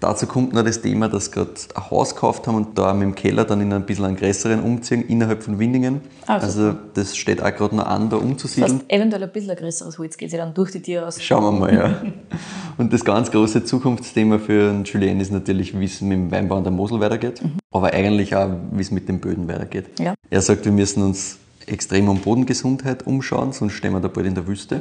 Dazu 0.00 0.26
kommt 0.26 0.54
noch 0.54 0.64
das 0.64 0.80
Thema, 0.80 1.08
dass 1.08 1.26
sie 1.26 1.32
gerade 1.32 1.50
ein 1.74 1.90
Haus 1.90 2.14
gekauft 2.14 2.46
haben 2.46 2.56
und 2.56 2.78
da 2.78 2.94
mit 2.94 3.02
dem 3.02 3.14
Keller 3.14 3.44
dann 3.44 3.60
in 3.60 3.70
ein 3.72 3.84
bisschen 3.84 4.06
einen 4.06 4.16
größeren 4.16 4.62
umziehen 4.62 5.02
innerhalb 5.06 5.42
von 5.42 5.58
Winningen. 5.58 6.00
Ah, 6.26 6.38
also 6.38 6.74
das 6.94 7.16
steht 7.16 7.42
auch 7.42 7.54
gerade 7.54 7.76
noch 7.76 7.86
an, 7.86 8.08
da 8.08 8.16
umzusiedeln. 8.16 8.78
Fast 8.78 8.90
eventuell 8.90 9.22
ein 9.22 9.30
bisschen 9.30 9.50
ein 9.50 9.56
größeres 9.56 9.98
Holz 9.98 10.16
geht 10.16 10.30
sich 10.30 10.38
dann 10.38 10.54
durch 10.54 10.72
die 10.72 10.80
Tür 10.80 11.06
aus. 11.06 11.22
Schauen 11.22 11.44
wir 11.44 11.52
mal, 11.52 11.74
ja. 11.74 12.02
Und 12.78 12.94
das 12.94 13.04
ganz 13.04 13.30
große 13.30 13.64
Zukunftsthema 13.64 14.38
für 14.38 14.82
Julien 14.84 15.20
ist 15.20 15.32
natürlich, 15.32 15.78
wie 15.78 15.84
es 15.84 16.00
mit 16.00 16.12
dem 16.12 16.30
Weinbau 16.30 16.56
an 16.56 16.64
der 16.64 16.72
Mosel 16.72 16.98
weitergeht, 17.00 17.42
aber 17.70 17.92
eigentlich 17.92 18.34
auch, 18.34 18.48
wie 18.72 18.80
es 18.80 18.90
mit 18.90 19.06
den 19.06 19.20
Böden 19.20 19.48
weitergeht. 19.48 20.00
Ja. 20.00 20.14
Er 20.30 20.40
sagt, 20.40 20.64
wir 20.64 20.72
müssen 20.72 21.02
uns 21.02 21.36
extrem 21.66 22.08
um 22.08 22.20
Bodengesundheit 22.20 23.06
umschauen, 23.06 23.52
sonst 23.52 23.74
stehen 23.74 23.92
wir 23.92 24.00
da 24.00 24.08
bald 24.08 24.26
in 24.26 24.34
der 24.34 24.46
Wüste. 24.46 24.80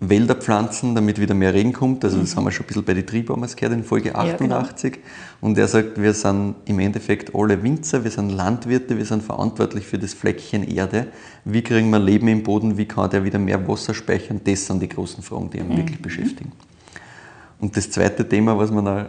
Wälder 0.00 0.36
pflanzen, 0.36 0.94
damit 0.94 1.20
wieder 1.20 1.34
mehr 1.34 1.52
Regen 1.54 1.72
kommt. 1.72 2.04
Also 2.04 2.20
das 2.20 2.36
haben 2.36 2.44
wir 2.44 2.52
schon 2.52 2.64
ein 2.64 2.68
bisschen 2.68 2.84
bei 2.84 2.94
den 2.94 3.04
Triebbaumers 3.04 3.56
gehört 3.56 3.74
in 3.74 3.82
Folge 3.82 4.10
Ja, 4.10 4.36
genau. 4.36 4.58
88. 4.58 4.98
Und 5.40 5.58
er 5.58 5.66
sagt, 5.66 6.00
wir 6.00 6.14
sind 6.14 6.54
im 6.66 6.78
Endeffekt 6.78 7.34
alle 7.34 7.62
Winzer, 7.62 8.04
wir 8.04 8.10
sind 8.10 8.30
Landwirte, 8.30 8.96
wir 8.96 9.04
sind 9.04 9.24
verantwortlich 9.24 9.86
für 9.86 9.98
das 9.98 10.14
Fleckchen 10.14 10.68
Erde. 10.68 11.08
Wie 11.44 11.62
kriegen 11.62 11.90
wir 11.90 11.98
Leben 11.98 12.28
im 12.28 12.44
Boden, 12.44 12.78
wie 12.78 12.86
kann 12.86 13.10
der 13.10 13.24
wieder 13.24 13.40
mehr 13.40 13.66
Wasser 13.66 13.92
speichern? 13.92 14.40
Das 14.44 14.66
sind 14.66 14.80
die 14.82 14.88
großen 14.88 15.22
Fragen, 15.22 15.50
die 15.50 15.58
ihn 15.58 15.76
wirklich 15.76 16.00
beschäftigen. 16.00 16.52
Und 17.58 17.76
das 17.76 17.90
zweite 17.90 18.28
Thema, 18.28 18.56
was 18.56 18.70
wir 18.70 18.82
noch 18.82 19.06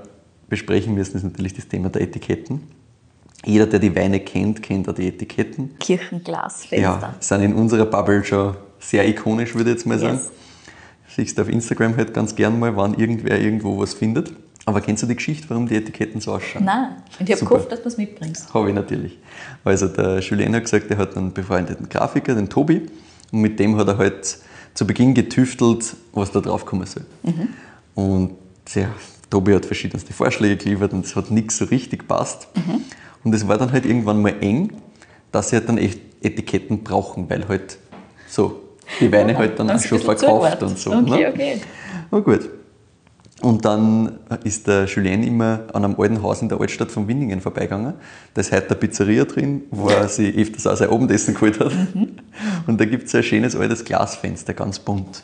besprechen 0.49 0.95
müssen, 0.95 1.17
ist 1.17 1.23
natürlich 1.23 1.53
das 1.53 1.67
Thema 1.67 1.89
der 1.89 2.01
Etiketten. 2.01 2.61
Jeder, 3.45 3.67
der 3.67 3.79
die 3.79 3.95
Weine 3.95 4.19
kennt, 4.19 4.63
kennt 4.63 4.89
auch 4.89 4.95
die 4.95 5.07
Etiketten. 5.07 5.77
Kirchenglasfenster. 5.79 6.77
Ja, 6.77 7.15
sind 7.19 7.41
in 7.41 7.53
unserer 7.53 7.85
Bubble 7.85 8.23
schon 8.23 8.55
sehr 8.79 9.07
ikonisch, 9.07 9.53
würde 9.55 9.69
ich 9.69 9.75
jetzt 9.77 9.85
mal 9.85 9.99
sagen. 9.99 10.19
Siehst 11.15 11.37
du 11.37 11.41
auf 11.41 11.49
Instagram 11.49 11.97
halt 11.97 12.13
ganz 12.13 12.35
gern 12.35 12.59
mal, 12.59 12.75
wann 12.75 12.93
irgendwer 12.93 13.39
irgendwo 13.39 13.79
was 13.79 13.93
findet. 13.93 14.31
Aber 14.65 14.81
kennst 14.81 15.01
du 15.01 15.07
die 15.07 15.15
Geschichte, 15.15 15.49
warum 15.49 15.67
die 15.67 15.75
Etiketten 15.75 16.21
so 16.21 16.33
ausschauen? 16.33 16.65
Nein, 16.65 16.97
und 17.19 17.27
ich 17.27 17.35
habe 17.35 17.45
gehofft, 17.45 17.71
dass 17.71 17.81
du 17.81 17.87
es 17.87 17.97
mitbringst. 17.97 18.53
Habe 18.53 18.69
ich 18.69 18.75
natürlich. 18.75 19.17
Also 19.63 19.87
der 19.87 20.19
Julien 20.19 20.53
hat 20.53 20.65
gesagt, 20.65 20.91
er 20.91 20.97
hat 20.97 21.17
einen 21.17 21.33
befreundeten 21.33 21.89
Grafiker, 21.89 22.35
den 22.35 22.49
Tobi, 22.49 22.87
und 23.31 23.41
mit 23.41 23.59
dem 23.59 23.75
hat 23.77 23.87
er 23.87 23.97
halt 23.97 24.37
zu 24.75 24.85
Beginn 24.85 25.15
getüftelt, 25.15 25.95
was 26.13 26.31
da 26.31 26.39
drauf 26.39 26.65
kommen 26.65 26.85
soll. 26.85 27.05
Und 27.95 28.35
der 28.75 28.89
Tobi 29.29 29.55
hat 29.55 29.65
verschiedenste 29.65 30.13
Vorschläge 30.13 30.57
geliefert 30.57 30.93
und 30.93 31.05
es 31.05 31.15
hat 31.15 31.31
nichts 31.31 31.57
so 31.57 31.65
richtig 31.65 32.07
passt. 32.07 32.47
Und 33.23 33.33
es 33.33 33.47
war 33.47 33.57
dann 33.57 33.71
halt 33.71 33.85
irgendwann 33.85 34.21
mal 34.21 34.35
eng, 34.41 34.73
dass 35.31 35.49
sie 35.49 35.55
halt 35.55 35.67
dann 35.67 35.79
echt 35.79 35.99
Etiketten 36.21 36.83
brauchen, 36.83 37.29
weil 37.29 37.47
halt 37.47 37.79
so 38.27 38.61
die 38.99 39.11
Weine 39.11 39.37
halt 39.37 39.59
dann 39.59 39.77
sie 39.77 39.87
schon 39.87 39.99
verkauft 39.99 40.63
und 40.63 40.77
so. 40.77 40.91
Okay, 40.91 41.21
ne? 41.21 41.29
okay. 41.29 41.61
Na 42.11 42.19
gut. 42.19 42.49
Und 43.41 43.63
dann 43.63 44.19
ist 44.43 44.67
der 44.67 44.85
Julien 44.85 45.23
immer 45.23 45.61
an 45.71 45.85
einem 45.85 45.95
alten 45.97 46.21
Haus 46.21 46.41
in 46.41 46.49
der 46.49 46.59
Altstadt 46.59 46.91
von 46.91 47.07
Winningen 47.07 47.39
vorbeigegangen. 47.39 47.93
Da 48.33 48.41
ist 48.41 48.51
heute 48.51 48.67
eine 48.67 48.75
Pizzeria 48.75 49.23
drin, 49.23 49.63
wo 49.71 49.87
er 49.87 50.09
sich 50.09 50.35
öfters 50.37 50.67
auch 50.67 50.75
sein 50.75 50.89
Abendessen 50.89 51.33
geholt 51.33 51.57
hat. 51.59 51.71
Und 52.67 52.81
da 52.81 52.85
gibt 52.85 53.07
es 53.07 53.15
ein 53.15 53.23
schönes 53.23 53.55
altes 53.55 53.85
Glasfenster, 53.85 54.53
ganz 54.53 54.79
bunt. 54.79 55.23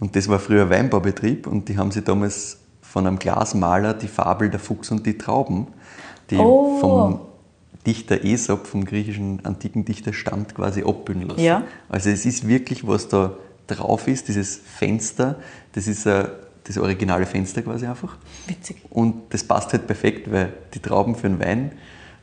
Und 0.00 0.16
das 0.16 0.28
war 0.28 0.40
früher 0.40 0.62
ein 0.62 0.70
Weinbaubetrieb 0.70 1.46
und 1.46 1.68
die 1.68 1.78
haben 1.78 1.92
sich 1.92 2.02
damals 2.02 2.58
von 2.80 3.06
einem 3.06 3.20
Glasmaler 3.20 3.94
die 3.94 4.08
Fabel 4.08 4.50
Der 4.50 4.58
Fuchs 4.58 4.90
und 4.90 5.06
die 5.06 5.16
Trauben, 5.16 5.68
die 6.28 6.36
Oh. 6.36 6.78
vom 6.80 7.20
Dichter 7.86 8.22
Aesop, 8.22 8.66
vom 8.66 8.84
griechischen 8.84 9.44
antiken 9.44 9.84
Dichter, 9.84 10.12
stammt, 10.12 10.54
quasi 10.54 10.82
abbilden 10.82 11.28
lassen. 11.28 11.40
Ja. 11.42 11.64
Also 11.88 12.10
es 12.10 12.24
ist 12.24 12.46
wirklich, 12.46 12.86
was 12.86 13.08
da 13.08 13.34
drauf 13.66 14.06
ist, 14.08 14.28
dieses 14.28 14.56
Fenster, 14.56 15.36
das 15.72 15.88
ist 15.88 16.06
äh, 16.06 16.24
das 16.64 16.78
originale 16.78 17.26
Fenster 17.26 17.62
quasi 17.62 17.86
einfach. 17.86 18.16
Witzig. 18.46 18.76
Und 18.90 19.14
das 19.30 19.42
passt 19.44 19.72
halt 19.72 19.86
perfekt, 19.86 20.30
weil 20.30 20.52
die 20.74 20.78
Trauben 20.78 21.16
für 21.16 21.28
den 21.28 21.40
Wein, 21.40 21.72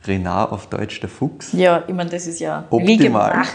Renard 0.06 0.52
auf 0.52 0.66
Deutsch 0.68 0.98
der 1.00 1.10
Fuchs, 1.10 1.52
Ja, 1.52 1.84
ich 1.86 1.94
meine, 1.94 2.08
das 2.08 2.26
ist 2.26 2.40
ja 2.40 2.64
optimal. 2.70 3.32
gemacht. 3.32 3.50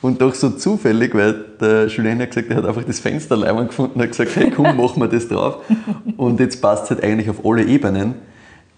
Und 0.00 0.20
doch 0.20 0.34
so 0.34 0.50
zufällig, 0.50 1.14
weil 1.14 1.44
der 1.60 1.86
Julien 1.86 2.20
hat 2.20 2.30
gesagt, 2.30 2.50
er 2.50 2.56
hat 2.56 2.66
einfach 2.66 2.82
das 2.84 2.98
Fenster 2.98 3.36
gefunden 3.64 3.94
und 3.94 4.02
hat 4.02 4.10
gesagt, 4.10 4.34
hey 4.34 4.50
komm, 4.50 4.76
machen 4.76 5.00
wir 5.00 5.08
das 5.08 5.28
drauf. 5.28 5.58
Und 6.16 6.40
jetzt 6.40 6.60
passt 6.60 6.84
es 6.84 6.90
halt 6.90 7.04
eigentlich 7.04 7.30
auf 7.30 7.44
alle 7.44 7.64
Ebenen, 7.64 8.16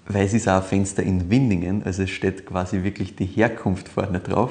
weil 0.06 0.24
es 0.26 0.34
ist 0.34 0.48
auch 0.48 0.56
ein 0.56 0.62
Fenster 0.62 1.02
in 1.02 1.30
Winningen, 1.30 1.82
also 1.84 2.02
es 2.02 2.10
steht 2.10 2.46
quasi 2.46 2.82
wirklich 2.82 3.16
die 3.16 3.24
Herkunft 3.26 3.88
vorne 3.88 4.20
drauf. 4.20 4.50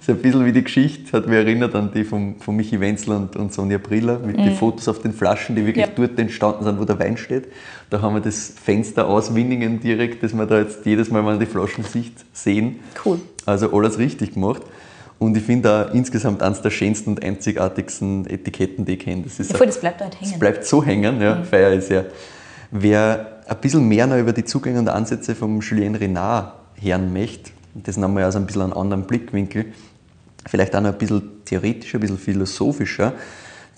So 0.00 0.12
ein 0.12 0.18
bisschen 0.18 0.44
wie 0.46 0.52
die 0.52 0.62
Geschichte, 0.62 1.10
hat 1.16 1.26
mich 1.26 1.34
erinnert 1.36 1.74
an 1.74 1.90
die 1.92 2.04
von, 2.04 2.36
von 2.38 2.54
Michi 2.54 2.78
Wenzel 2.78 3.14
und, 3.16 3.34
und 3.34 3.52
Sonja 3.52 3.78
Briller 3.78 4.20
mit 4.20 4.38
den 4.38 4.54
Fotos 4.54 4.86
auf 4.86 5.00
den 5.00 5.12
Flaschen, 5.12 5.56
die 5.56 5.66
wirklich 5.66 5.86
Ja. 5.86 5.92
dort 5.92 6.16
entstanden 6.20 6.62
sind, 6.62 6.78
wo 6.78 6.84
der 6.84 7.00
Wein 7.00 7.16
steht. 7.16 7.48
Da 7.90 8.00
haben 8.00 8.14
wir 8.14 8.20
das 8.20 8.52
Fenster 8.64 9.08
aus 9.08 9.34
Winningen 9.34 9.80
direkt, 9.80 10.22
das 10.22 10.34
wir 10.34 10.46
da 10.46 10.60
jetzt 10.60 10.86
jedes 10.86 11.10
Mal, 11.10 11.18
wenn 11.18 11.24
man 11.24 11.40
die 11.40 11.46
Flaschen 11.46 11.82
sieht, 11.82 12.12
sehen. 12.32 12.76
Cool. 13.04 13.20
Also 13.44 13.72
alles 13.76 13.98
richtig 13.98 14.34
gemacht. 14.34 14.62
Und 15.18 15.36
ich 15.36 15.42
finde 15.42 15.88
auch 15.90 15.94
insgesamt 15.94 16.42
eines 16.44 16.62
der 16.62 16.70
schönsten 16.70 17.10
und 17.10 17.24
einzigartigsten 17.24 18.26
Etiketten, 18.30 18.84
die 18.84 18.92
ich 18.92 19.00
kenne. 19.00 19.22
Das, 19.24 19.40
ist 19.40 19.50
Ja, 19.50 19.56
voll, 19.56 19.66
das 19.66 19.80
bleibt 19.80 20.00
halt 20.00 20.14
das 20.20 20.28
hängen. 20.30 20.38
bleibt 20.38 20.64
so 20.64 20.84
hängen, 20.84 21.20
ja, 21.20 21.42
feier 21.42 21.72
ich 21.72 21.84
sehr. 21.84 22.06
Wer 22.70 23.31
ein 23.52 23.60
bisschen 23.60 23.88
mehr 23.88 24.06
noch 24.06 24.18
über 24.18 24.32
die 24.32 24.44
Zugänge 24.44 24.78
und 24.78 24.88
Ansätze 24.88 25.34
vom 25.34 25.60
Julien 25.60 25.94
Renard 25.94 26.54
hören 26.80 27.12
möchte, 27.12 27.50
das 27.74 27.96
haben 27.96 28.16
wir 28.16 28.24
also 28.24 28.38
ein 28.38 28.46
bisschen 28.46 28.62
einen 28.62 28.72
anderen 28.72 29.04
Blickwinkel, 29.04 29.66
vielleicht 30.46 30.74
auch 30.76 30.80
noch 30.80 30.92
ein 30.92 30.98
bisschen 30.98 31.44
theoretischer, 31.44 31.98
ein 31.98 32.00
bisschen 32.00 32.18
philosophischer, 32.18 33.14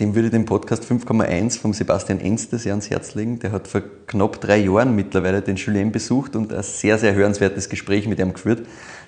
dem 0.01 0.15
würde 0.15 0.27
ich 0.27 0.33
den 0.33 0.45
Podcast 0.45 0.83
5,1 0.83 1.61
vom 1.61 1.73
Sebastian 1.73 2.19
Enste 2.19 2.59
sehr 2.59 2.73
ans 2.73 2.91
Herz 2.91 3.15
legen. 3.15 3.39
Der 3.39 3.53
hat 3.53 3.69
vor 3.69 3.83
knapp 4.09 4.41
drei 4.41 4.59
Jahren 4.59 4.97
mittlerweile 4.97 5.41
den 5.41 5.55
Julien 5.55 5.93
besucht 5.93 6.35
und 6.35 6.53
ein 6.53 6.65
sehr, 6.65 6.99
sehr 6.99 7.15
hörenswertes 7.15 7.69
Gespräch 7.69 8.09
mit 8.09 8.19
ihm 8.19 8.33
geführt. 8.33 8.67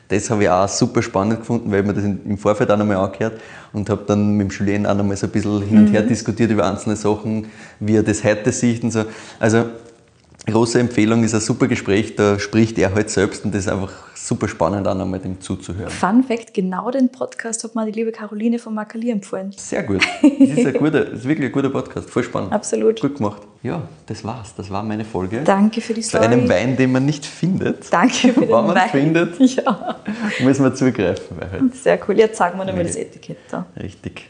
Das 0.08 0.30
habe 0.30 0.44
ich 0.44 0.48
auch 0.48 0.68
super 0.68 1.02
spannend 1.02 1.40
gefunden, 1.40 1.72
weil 1.72 1.80
ich 1.80 1.86
mir 1.86 1.94
das 1.94 2.04
im 2.04 2.38
Vorfeld 2.38 2.70
auch 2.70 2.76
nochmal 2.76 2.98
angehört 2.98 3.40
und 3.72 3.90
habe 3.90 4.04
dann 4.06 4.36
mit 4.36 4.48
dem 4.48 4.56
Julien 4.56 4.86
auch 4.86 4.94
nochmal 4.94 5.16
so 5.16 5.26
ein 5.26 5.32
bisschen 5.32 5.62
hin 5.62 5.78
und 5.78 5.86
her 5.88 6.02
diskutiert 6.02 6.52
über 6.52 6.64
einzelne 6.64 6.94
Sachen, 6.94 7.46
wie 7.80 7.96
er 7.96 8.04
das 8.04 8.22
heute 8.22 8.52
sieht 8.52 8.84
und 8.84 8.92
so. 8.92 9.04
Also 9.40 9.64
große 10.47 10.78
Empfehlung, 10.80 11.24
ist 11.24 11.34
ein 11.34 11.40
super 11.40 11.66
Gespräch, 11.68 12.14
da 12.16 12.38
spricht 12.38 12.78
er 12.78 12.94
halt 12.94 13.11
selbst 13.11 13.44
und 13.44 13.55
das 13.55 13.66
ist 13.66 13.68
einfach 13.72 13.92
super 14.14 14.49
spannend, 14.49 14.86
auch 14.88 14.94
nochmal 14.94 15.20
dem 15.20 15.40
zuzuhören. 15.40 15.90
Fun 15.90 16.22
Fact: 16.24 16.53
Genau 16.55 16.90
den 16.90 17.09
Podcast 17.11 17.62
hat 17.64 17.74
mir 17.74 17.86
die 17.86 17.92
liebe 17.92 18.12
Caroline 18.12 18.59
von 18.59 18.74
Makali 18.74 19.11
empfohlen. 19.11 19.53
Sehr 19.57 19.82
gut. 19.82 20.03
Das 20.38 20.59
ist, 20.59 20.66
ein 20.66 20.74
guter, 20.74 21.05
das 21.05 21.20
ist 21.20 21.28
wirklich 21.28 21.49
ein 21.49 21.53
guter 21.53 21.70
Podcast, 21.70 22.09
voll 22.11 22.22
spannend. 22.22 22.53
Absolut. 22.53 23.01
Gut 23.01 23.16
gemacht. 23.16 23.42
Ja, 23.62 23.82
das 24.07 24.22
war's. 24.24 24.55
Das 24.57 24.70
war 24.70 24.82
meine 24.82 25.05
Folge. 25.05 25.42
Danke 25.44 25.80
für 25.80 25.92
die 25.94 26.03
Story. 26.03 26.24
einem 26.24 26.49
Wein, 26.49 26.76
den 26.76 26.92
man 26.92 27.05
nicht 27.05 27.24
findet. 27.26 27.92
Danke 27.92 28.14
für 28.32 28.32
den 28.40 28.42
Wenn 28.42 28.49
man 28.51 28.74
Wein. 28.74 28.88
findet, 28.90 29.38
Ja, 29.57 29.97
muss 30.42 30.59
man 30.59 30.74
zugreifen. 30.76 31.36
Halt 31.51 31.74
sehr 31.74 31.99
cool. 32.09 32.18
Jetzt 32.18 32.36
sagen 32.38 32.59
wir 32.59 32.64
nochmal 32.64 32.84
das 32.84 32.97
Etikett 32.97 33.38
da. 33.51 33.66
richtig. 33.80 34.28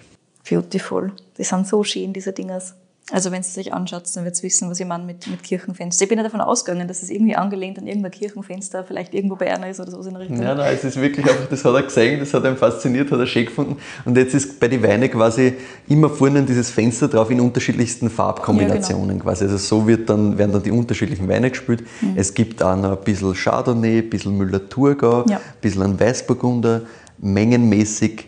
Beautiful. 0.48 1.12
Die 1.38 1.44
sind 1.44 1.66
so 1.66 1.82
schön, 1.84 2.12
diese 2.12 2.32
Dingers. 2.32 2.74
Also 3.12 3.30
wenn 3.30 3.40
es 3.40 3.56
euch 3.56 3.72
anschaut, 3.72 4.02
dann 4.16 4.24
wird 4.24 4.34
es 4.34 4.42
wissen, 4.42 4.68
was 4.68 4.80
ich 4.80 4.86
meine 4.86 5.04
mit, 5.04 5.28
mit 5.28 5.44
Kirchenfenster. 5.44 6.02
Ich 6.02 6.08
bin 6.08 6.18
ja 6.18 6.24
davon 6.24 6.40
ausgegangen, 6.40 6.88
dass 6.88 7.04
es 7.04 7.10
irgendwie 7.10 7.36
angelehnt 7.36 7.78
an 7.78 7.86
irgendein 7.86 8.10
Kirchenfenster 8.10 8.82
vielleicht 8.82 9.14
irgendwo 9.14 9.36
bei 9.36 9.54
einer 9.54 9.68
ist 9.70 9.78
oder 9.78 9.92
so 9.92 10.00
in 10.00 10.10
der 10.14 10.20
Richtung. 10.22 10.42
Ja, 10.42 10.56
nein, 10.56 10.74
es 10.74 10.82
ist 10.82 11.00
wirklich 11.00 11.24
einfach, 11.24 11.46
das 11.48 11.64
hat 11.64 11.72
er 11.74 11.82
gesehen, 11.84 12.18
das 12.18 12.34
hat 12.34 12.44
ihn 12.44 12.56
fasziniert, 12.56 13.12
hat 13.12 13.20
er 13.20 13.26
schön 13.28 13.46
gefunden. 13.46 13.76
Und 14.04 14.16
jetzt 14.16 14.34
ist 14.34 14.58
bei 14.58 14.66
den 14.66 14.82
Weinen 14.82 15.08
quasi 15.08 15.54
immer 15.86 16.10
vorne 16.10 16.42
dieses 16.42 16.70
Fenster 16.70 17.06
drauf 17.06 17.30
in 17.30 17.38
unterschiedlichsten 17.40 18.10
Farbkombinationen 18.10 19.20
quasi. 19.20 19.44
Also 19.44 19.56
so 19.58 19.86
wird 19.86 20.10
dann, 20.10 20.36
werden 20.36 20.50
dann 20.50 20.64
die 20.64 20.72
unterschiedlichen 20.72 21.28
Weine 21.28 21.50
gespült. 21.50 21.84
Es 22.16 22.34
gibt 22.34 22.60
auch 22.60 22.74
noch 22.74 22.98
ein 22.98 23.04
bisschen 23.04 23.34
Chardonnay, 23.34 23.98
ein 23.98 24.10
bisschen 24.10 24.36
Müller-Thurgau, 24.36 25.26
Ja. 25.28 25.36
ein 25.36 25.42
bisschen 25.60 26.00
Weißburgunder, 26.00 26.82
mengenmäßig 27.18 28.26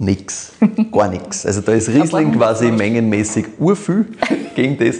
nix, 0.00 0.52
gar 0.90 1.08
nichts. 1.08 1.46
Also 1.46 1.60
da 1.60 1.72
ist 1.72 1.88
Riesling 1.88 2.32
quasi 2.32 2.72
mengenmäßig 2.72 3.46
urviel 3.58 4.06
gegen 4.54 4.78
das. 4.78 4.96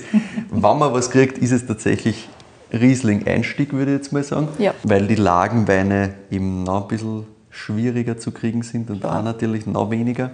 Wenn 0.51 0.61
man 0.61 0.92
was 0.92 1.11
kriegt, 1.11 1.38
ist 1.38 1.53
es 1.53 1.66
tatsächlich 1.66 2.28
Riesling-Einstieg, 2.72 3.72
würde 3.72 3.92
ich 3.92 3.98
jetzt 3.98 4.12
mal 4.12 4.22
sagen. 4.22 4.48
Ja. 4.59 4.74
Weil 4.84 5.07
die 5.07 5.16
Lagenweine 5.16 6.14
eben 6.30 6.62
noch 6.62 6.82
ein 6.82 6.88
bisschen 6.88 7.26
schwieriger 7.48 8.18
zu 8.18 8.30
kriegen 8.30 8.62
sind 8.62 8.90
und 8.90 9.05
auch 9.05 9.22
natürlich 9.22 9.66
noch 9.66 9.90
weniger. 9.90 10.30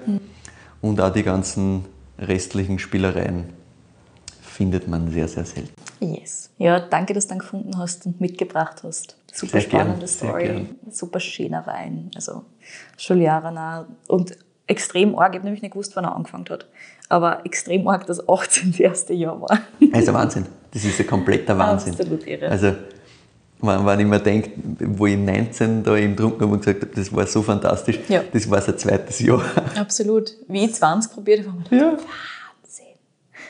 Und 0.83 1.01
auch 1.01 1.13
die 1.13 1.23
ganzen 1.23 1.87
restlichen 2.19 2.79
Spielereien 2.79 3.45
findet 4.43 4.89
man 4.89 5.11
sehr, 5.11 5.29
sehr 5.29 5.45
selten. 5.45 5.71
Yes. 6.01 6.51
Ja, 6.59 6.81
danke, 6.81 7.15
dass 7.15 7.27
du 7.27 7.31
dann 7.31 7.39
gefunden 7.39 7.79
hast 7.79 8.07
und 8.07 8.21
mitgebracht 8.21 8.83
hast. 8.83 9.17
Super 9.33 9.61
Sehr 9.61 9.69
gern, 9.69 9.81
spannende 9.83 10.07
sehr 10.07 10.29
Story. 10.29 10.45
gern. 10.45 10.69
Super 10.91 11.21
schöner 11.21 11.67
Wein. 11.67 12.11
Also 12.15 12.45
schon 12.97 13.21
Jahre 13.21 13.87
Und 14.09 14.37
extrem 14.67 15.17
arg. 15.19 15.33
Ich 15.35 15.39
habe 15.39 15.45
nämlich 15.47 15.63
nicht 15.63 15.73
gewusst, 15.73 15.95
wann 15.97 16.05
er 16.05 16.15
angefangen 16.17 16.45
hat. 16.51 16.67
Aber 17.09 17.45
extrem 17.47 17.87
arg, 17.89 18.07
dass 18.07 18.29
18 18.29 18.73
das 18.73 18.81
erste 18.81 19.13
Jahr 19.15 19.41
war. 19.41 19.61
Das 19.81 20.01
ist 20.03 20.09
ein 20.09 20.15
Wahnsinn. 20.15 20.47
Das 20.73 20.85
ist 20.85 20.99
ein 21.01 21.07
kompletter 21.07 21.57
Wahnsinn. 21.59 21.93
Absolut 21.93 22.27
irre. 22.27 22.49
Also, 22.49 22.73
wenn, 23.61 23.87
wenn 23.87 24.01
ich 24.01 24.07
mir 24.07 24.19
denke, 24.21 24.51
wo 24.81 25.07
ich 25.07 25.17
19 25.17 25.83
da 25.83 25.97
eben 25.97 26.15
getrunken 26.17 26.43
habe 26.43 26.53
und 26.53 26.59
gesagt 26.65 26.83
habe, 26.83 26.93
das 26.95 27.15
war 27.15 27.27
so 27.27 27.43
fantastisch, 27.43 27.99
Ja. 28.09 28.23
das 28.33 28.51
war 28.51 28.61
sein 28.61 28.77
zweites 28.77 29.21
Jahr. 29.21 29.43
Absolut. 29.79 30.33
Wie 30.49 30.65
ich 30.65 30.75
20 30.75 31.13
probiert 31.13 31.41
habe, 31.47 31.51
habe 31.53 31.63
ich 31.63 31.71
gedacht, 31.71 31.93
Wahnsinn. 32.63 32.87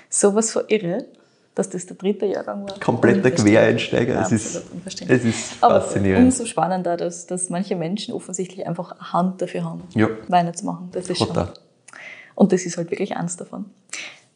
Sowas 0.08 0.50
von 0.52 0.62
irre. 0.68 1.06
Dass 1.56 1.70
das 1.70 1.86
der 1.86 1.96
dritte 1.96 2.26
Jahrgang 2.26 2.68
war. 2.68 2.78
Kompletter. 2.78 3.30
Quereinsteiger. 3.32 4.20
Es 4.20 4.30
ist, 4.30 4.62
es 5.08 5.24
ist 5.24 5.52
Aber 5.62 5.80
faszinierend. 5.80 6.26
umso 6.26 6.44
spannender, 6.44 6.96
dass, 6.96 7.26
dass 7.26 7.48
manche 7.50 7.74
Menschen 7.74 8.14
offensichtlich 8.14 8.66
einfach 8.66 8.92
eine 8.92 9.12
Hand 9.12 9.42
dafür 9.42 9.64
haben, 9.64 9.82
Ja. 9.94 10.08
Weine 10.28 10.52
zu 10.52 10.66
machen. 10.66 10.90
Das 10.92 11.08
ist 11.08 11.18
schon. 11.18 11.28
Total. 11.28 11.52
Und 12.34 12.52
das 12.52 12.66
ist 12.66 12.76
halt 12.76 12.90
wirklich 12.90 13.16
eins 13.16 13.36
davon. 13.38 13.64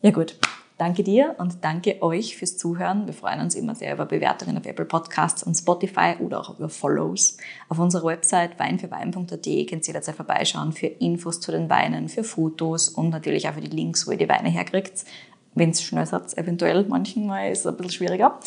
Ja 0.00 0.10
gut, 0.12 0.34
danke 0.78 1.02
dir 1.04 1.34
und 1.36 1.62
danke 1.62 2.02
euch 2.02 2.38
fürs 2.38 2.56
Zuhören. 2.56 3.04
Wir 3.06 3.12
freuen 3.12 3.40
uns 3.42 3.54
immer 3.54 3.74
sehr 3.74 3.92
über 3.92 4.06
Bewertungen 4.06 4.56
auf 4.56 4.64
Apple 4.64 4.86
Podcasts 4.86 5.42
und 5.42 5.54
Spotify 5.54 6.14
oder 6.20 6.40
auch 6.40 6.58
über 6.58 6.70
Follows. 6.70 7.36
Auf 7.68 7.78
unserer 7.78 8.06
Website 8.06 8.58
weinfürwein.at 8.58 9.28
könnt 9.28 9.44
ihr 9.44 9.66
jederzeit 9.88 10.16
vorbeischauen 10.16 10.72
für 10.72 10.86
Infos 10.86 11.38
zu 11.40 11.52
den 11.52 11.68
Weinen, 11.68 12.08
für 12.08 12.24
Fotos 12.24 12.88
und 12.88 13.10
natürlich 13.10 13.46
auch 13.46 13.52
für 13.52 13.60
die 13.60 13.76
Links, 13.76 14.06
wo 14.06 14.12
ihr 14.12 14.16
die 14.18 14.28
Weine 14.30 14.48
herkriegt. 14.48 15.04
Wenn 15.54 15.70
es 15.70 15.82
schnell 15.82 16.06
seid, 16.06 16.36
eventuell 16.36 16.84
manchmal 16.88 17.50
ist 17.50 17.60
es 17.60 17.66
ein 17.66 17.76
bisschen 17.76 17.92
schwieriger. 17.92 18.38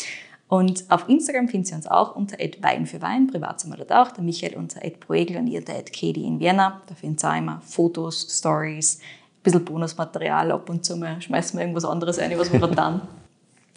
Und 0.48 0.84
auf 0.88 1.08
Instagram 1.08 1.48
findet 1.48 1.70
ihr 1.70 1.76
uns 1.76 1.86
auch 1.86 2.16
unter 2.16 2.36
Wein 2.60 2.86
für 2.86 3.00
Wein, 3.00 3.26
privat 3.26 3.60
sind 3.60 3.70
wir 3.70 3.84
dort 3.84 3.92
auch, 3.92 4.12
der 4.12 4.22
Michael 4.22 4.56
unter 4.56 4.80
Proegel 4.90 5.38
und 5.38 5.46
ihr 5.46 5.60
unter 5.60 5.74
Katie 5.82 6.24
in 6.24 6.38
Vienna. 6.38 6.82
Da 6.86 6.94
findet 6.94 7.24
ihr 7.24 7.30
auch 7.30 7.36
immer 7.36 7.62
Fotos, 7.64 8.26
Stories, 8.30 8.98
ein 8.98 9.42
bisschen 9.42 9.64
Bonusmaterial, 9.64 10.52
ab 10.52 10.68
und 10.68 10.84
zu 10.84 10.96
mal 10.96 11.20
schmeißen 11.20 11.58
wir 11.58 11.62
irgendwas 11.62 11.84
anderes 11.84 12.18
ein, 12.18 12.38
was 12.38 12.52
wir 12.52 12.60
gerade 12.60 12.76
tun. 12.76 13.00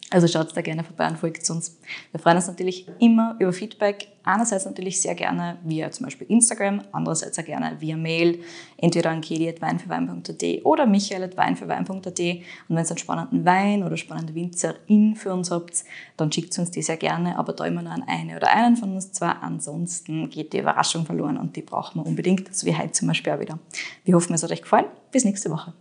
Also 0.10 0.26
schaut 0.30 0.56
da 0.56 0.62
gerne 0.62 0.86
vorbei 0.86 1.06
und 1.10 1.18
folgt 1.18 1.50
uns. 1.50 1.78
Wir 2.12 2.20
freuen 2.22 2.38
uns 2.38 2.48
natürlich 2.48 2.88
immer 2.98 3.36
über 3.40 3.52
Feedback. 3.52 4.08
Einerseits 4.28 4.66
natürlich 4.66 5.02
sehr 5.02 5.16
gerne 5.16 5.58
via 5.64 5.90
zum 5.90 6.06
Beispiel 6.06 6.28
Instagram, 6.28 6.82
andererseits 6.92 7.40
auch 7.40 7.46
gerne 7.46 7.78
via 7.80 7.96
Mail, 7.96 8.42
entweder 8.76 9.12
an 9.12 9.22
kedi.weinfürwein.at 9.22 10.66
oder 10.66 10.86
michael.weinfürwein.at. 10.86 11.96
Und 11.96 12.20
wenn 12.68 12.78
ihr 12.78 12.90
einen 12.90 12.98
spannenden 12.98 13.46
Wein 13.46 13.84
oder 13.84 13.96
spannende 13.96 14.36
Winzerin 14.36 15.16
für 15.16 15.32
uns 15.32 15.50
habt, 15.50 15.86
dann 16.18 16.30
schickt 16.30 16.60
uns 16.60 16.72
die 16.72 16.82
sehr 16.82 16.98
gerne, 16.98 17.40
aber 17.40 17.54
da 17.54 17.66
immer 17.66 17.82
nur 17.82 17.94
an 17.94 18.04
eine 18.06 18.36
oder 18.36 18.54
einen 18.54 18.76
von 18.76 18.94
uns 18.94 19.14
zwei. 19.14 19.30
Ansonsten 19.30 20.30
geht 20.30 20.52
die 20.52 20.60
Überraschung 20.60 21.06
verloren 21.06 21.38
und 21.38 21.56
die 21.56 21.62
brauchen 21.62 22.02
wir 22.02 22.06
unbedingt, 22.06 22.54
so 22.54 22.68
wie 22.68 22.78
heute 22.78 22.92
zum 22.92 23.08
Beispiel 23.08 23.32
auch 23.32 23.40
wieder. 23.40 23.60
Wir 24.04 24.16
hoffen, 24.16 24.34
es 24.34 24.44
hat 24.44 24.52
euch 24.52 24.62
gefallen. 24.62 24.88
Bis 25.14 25.24
nächste 25.24 25.50
Woche. 25.50 25.74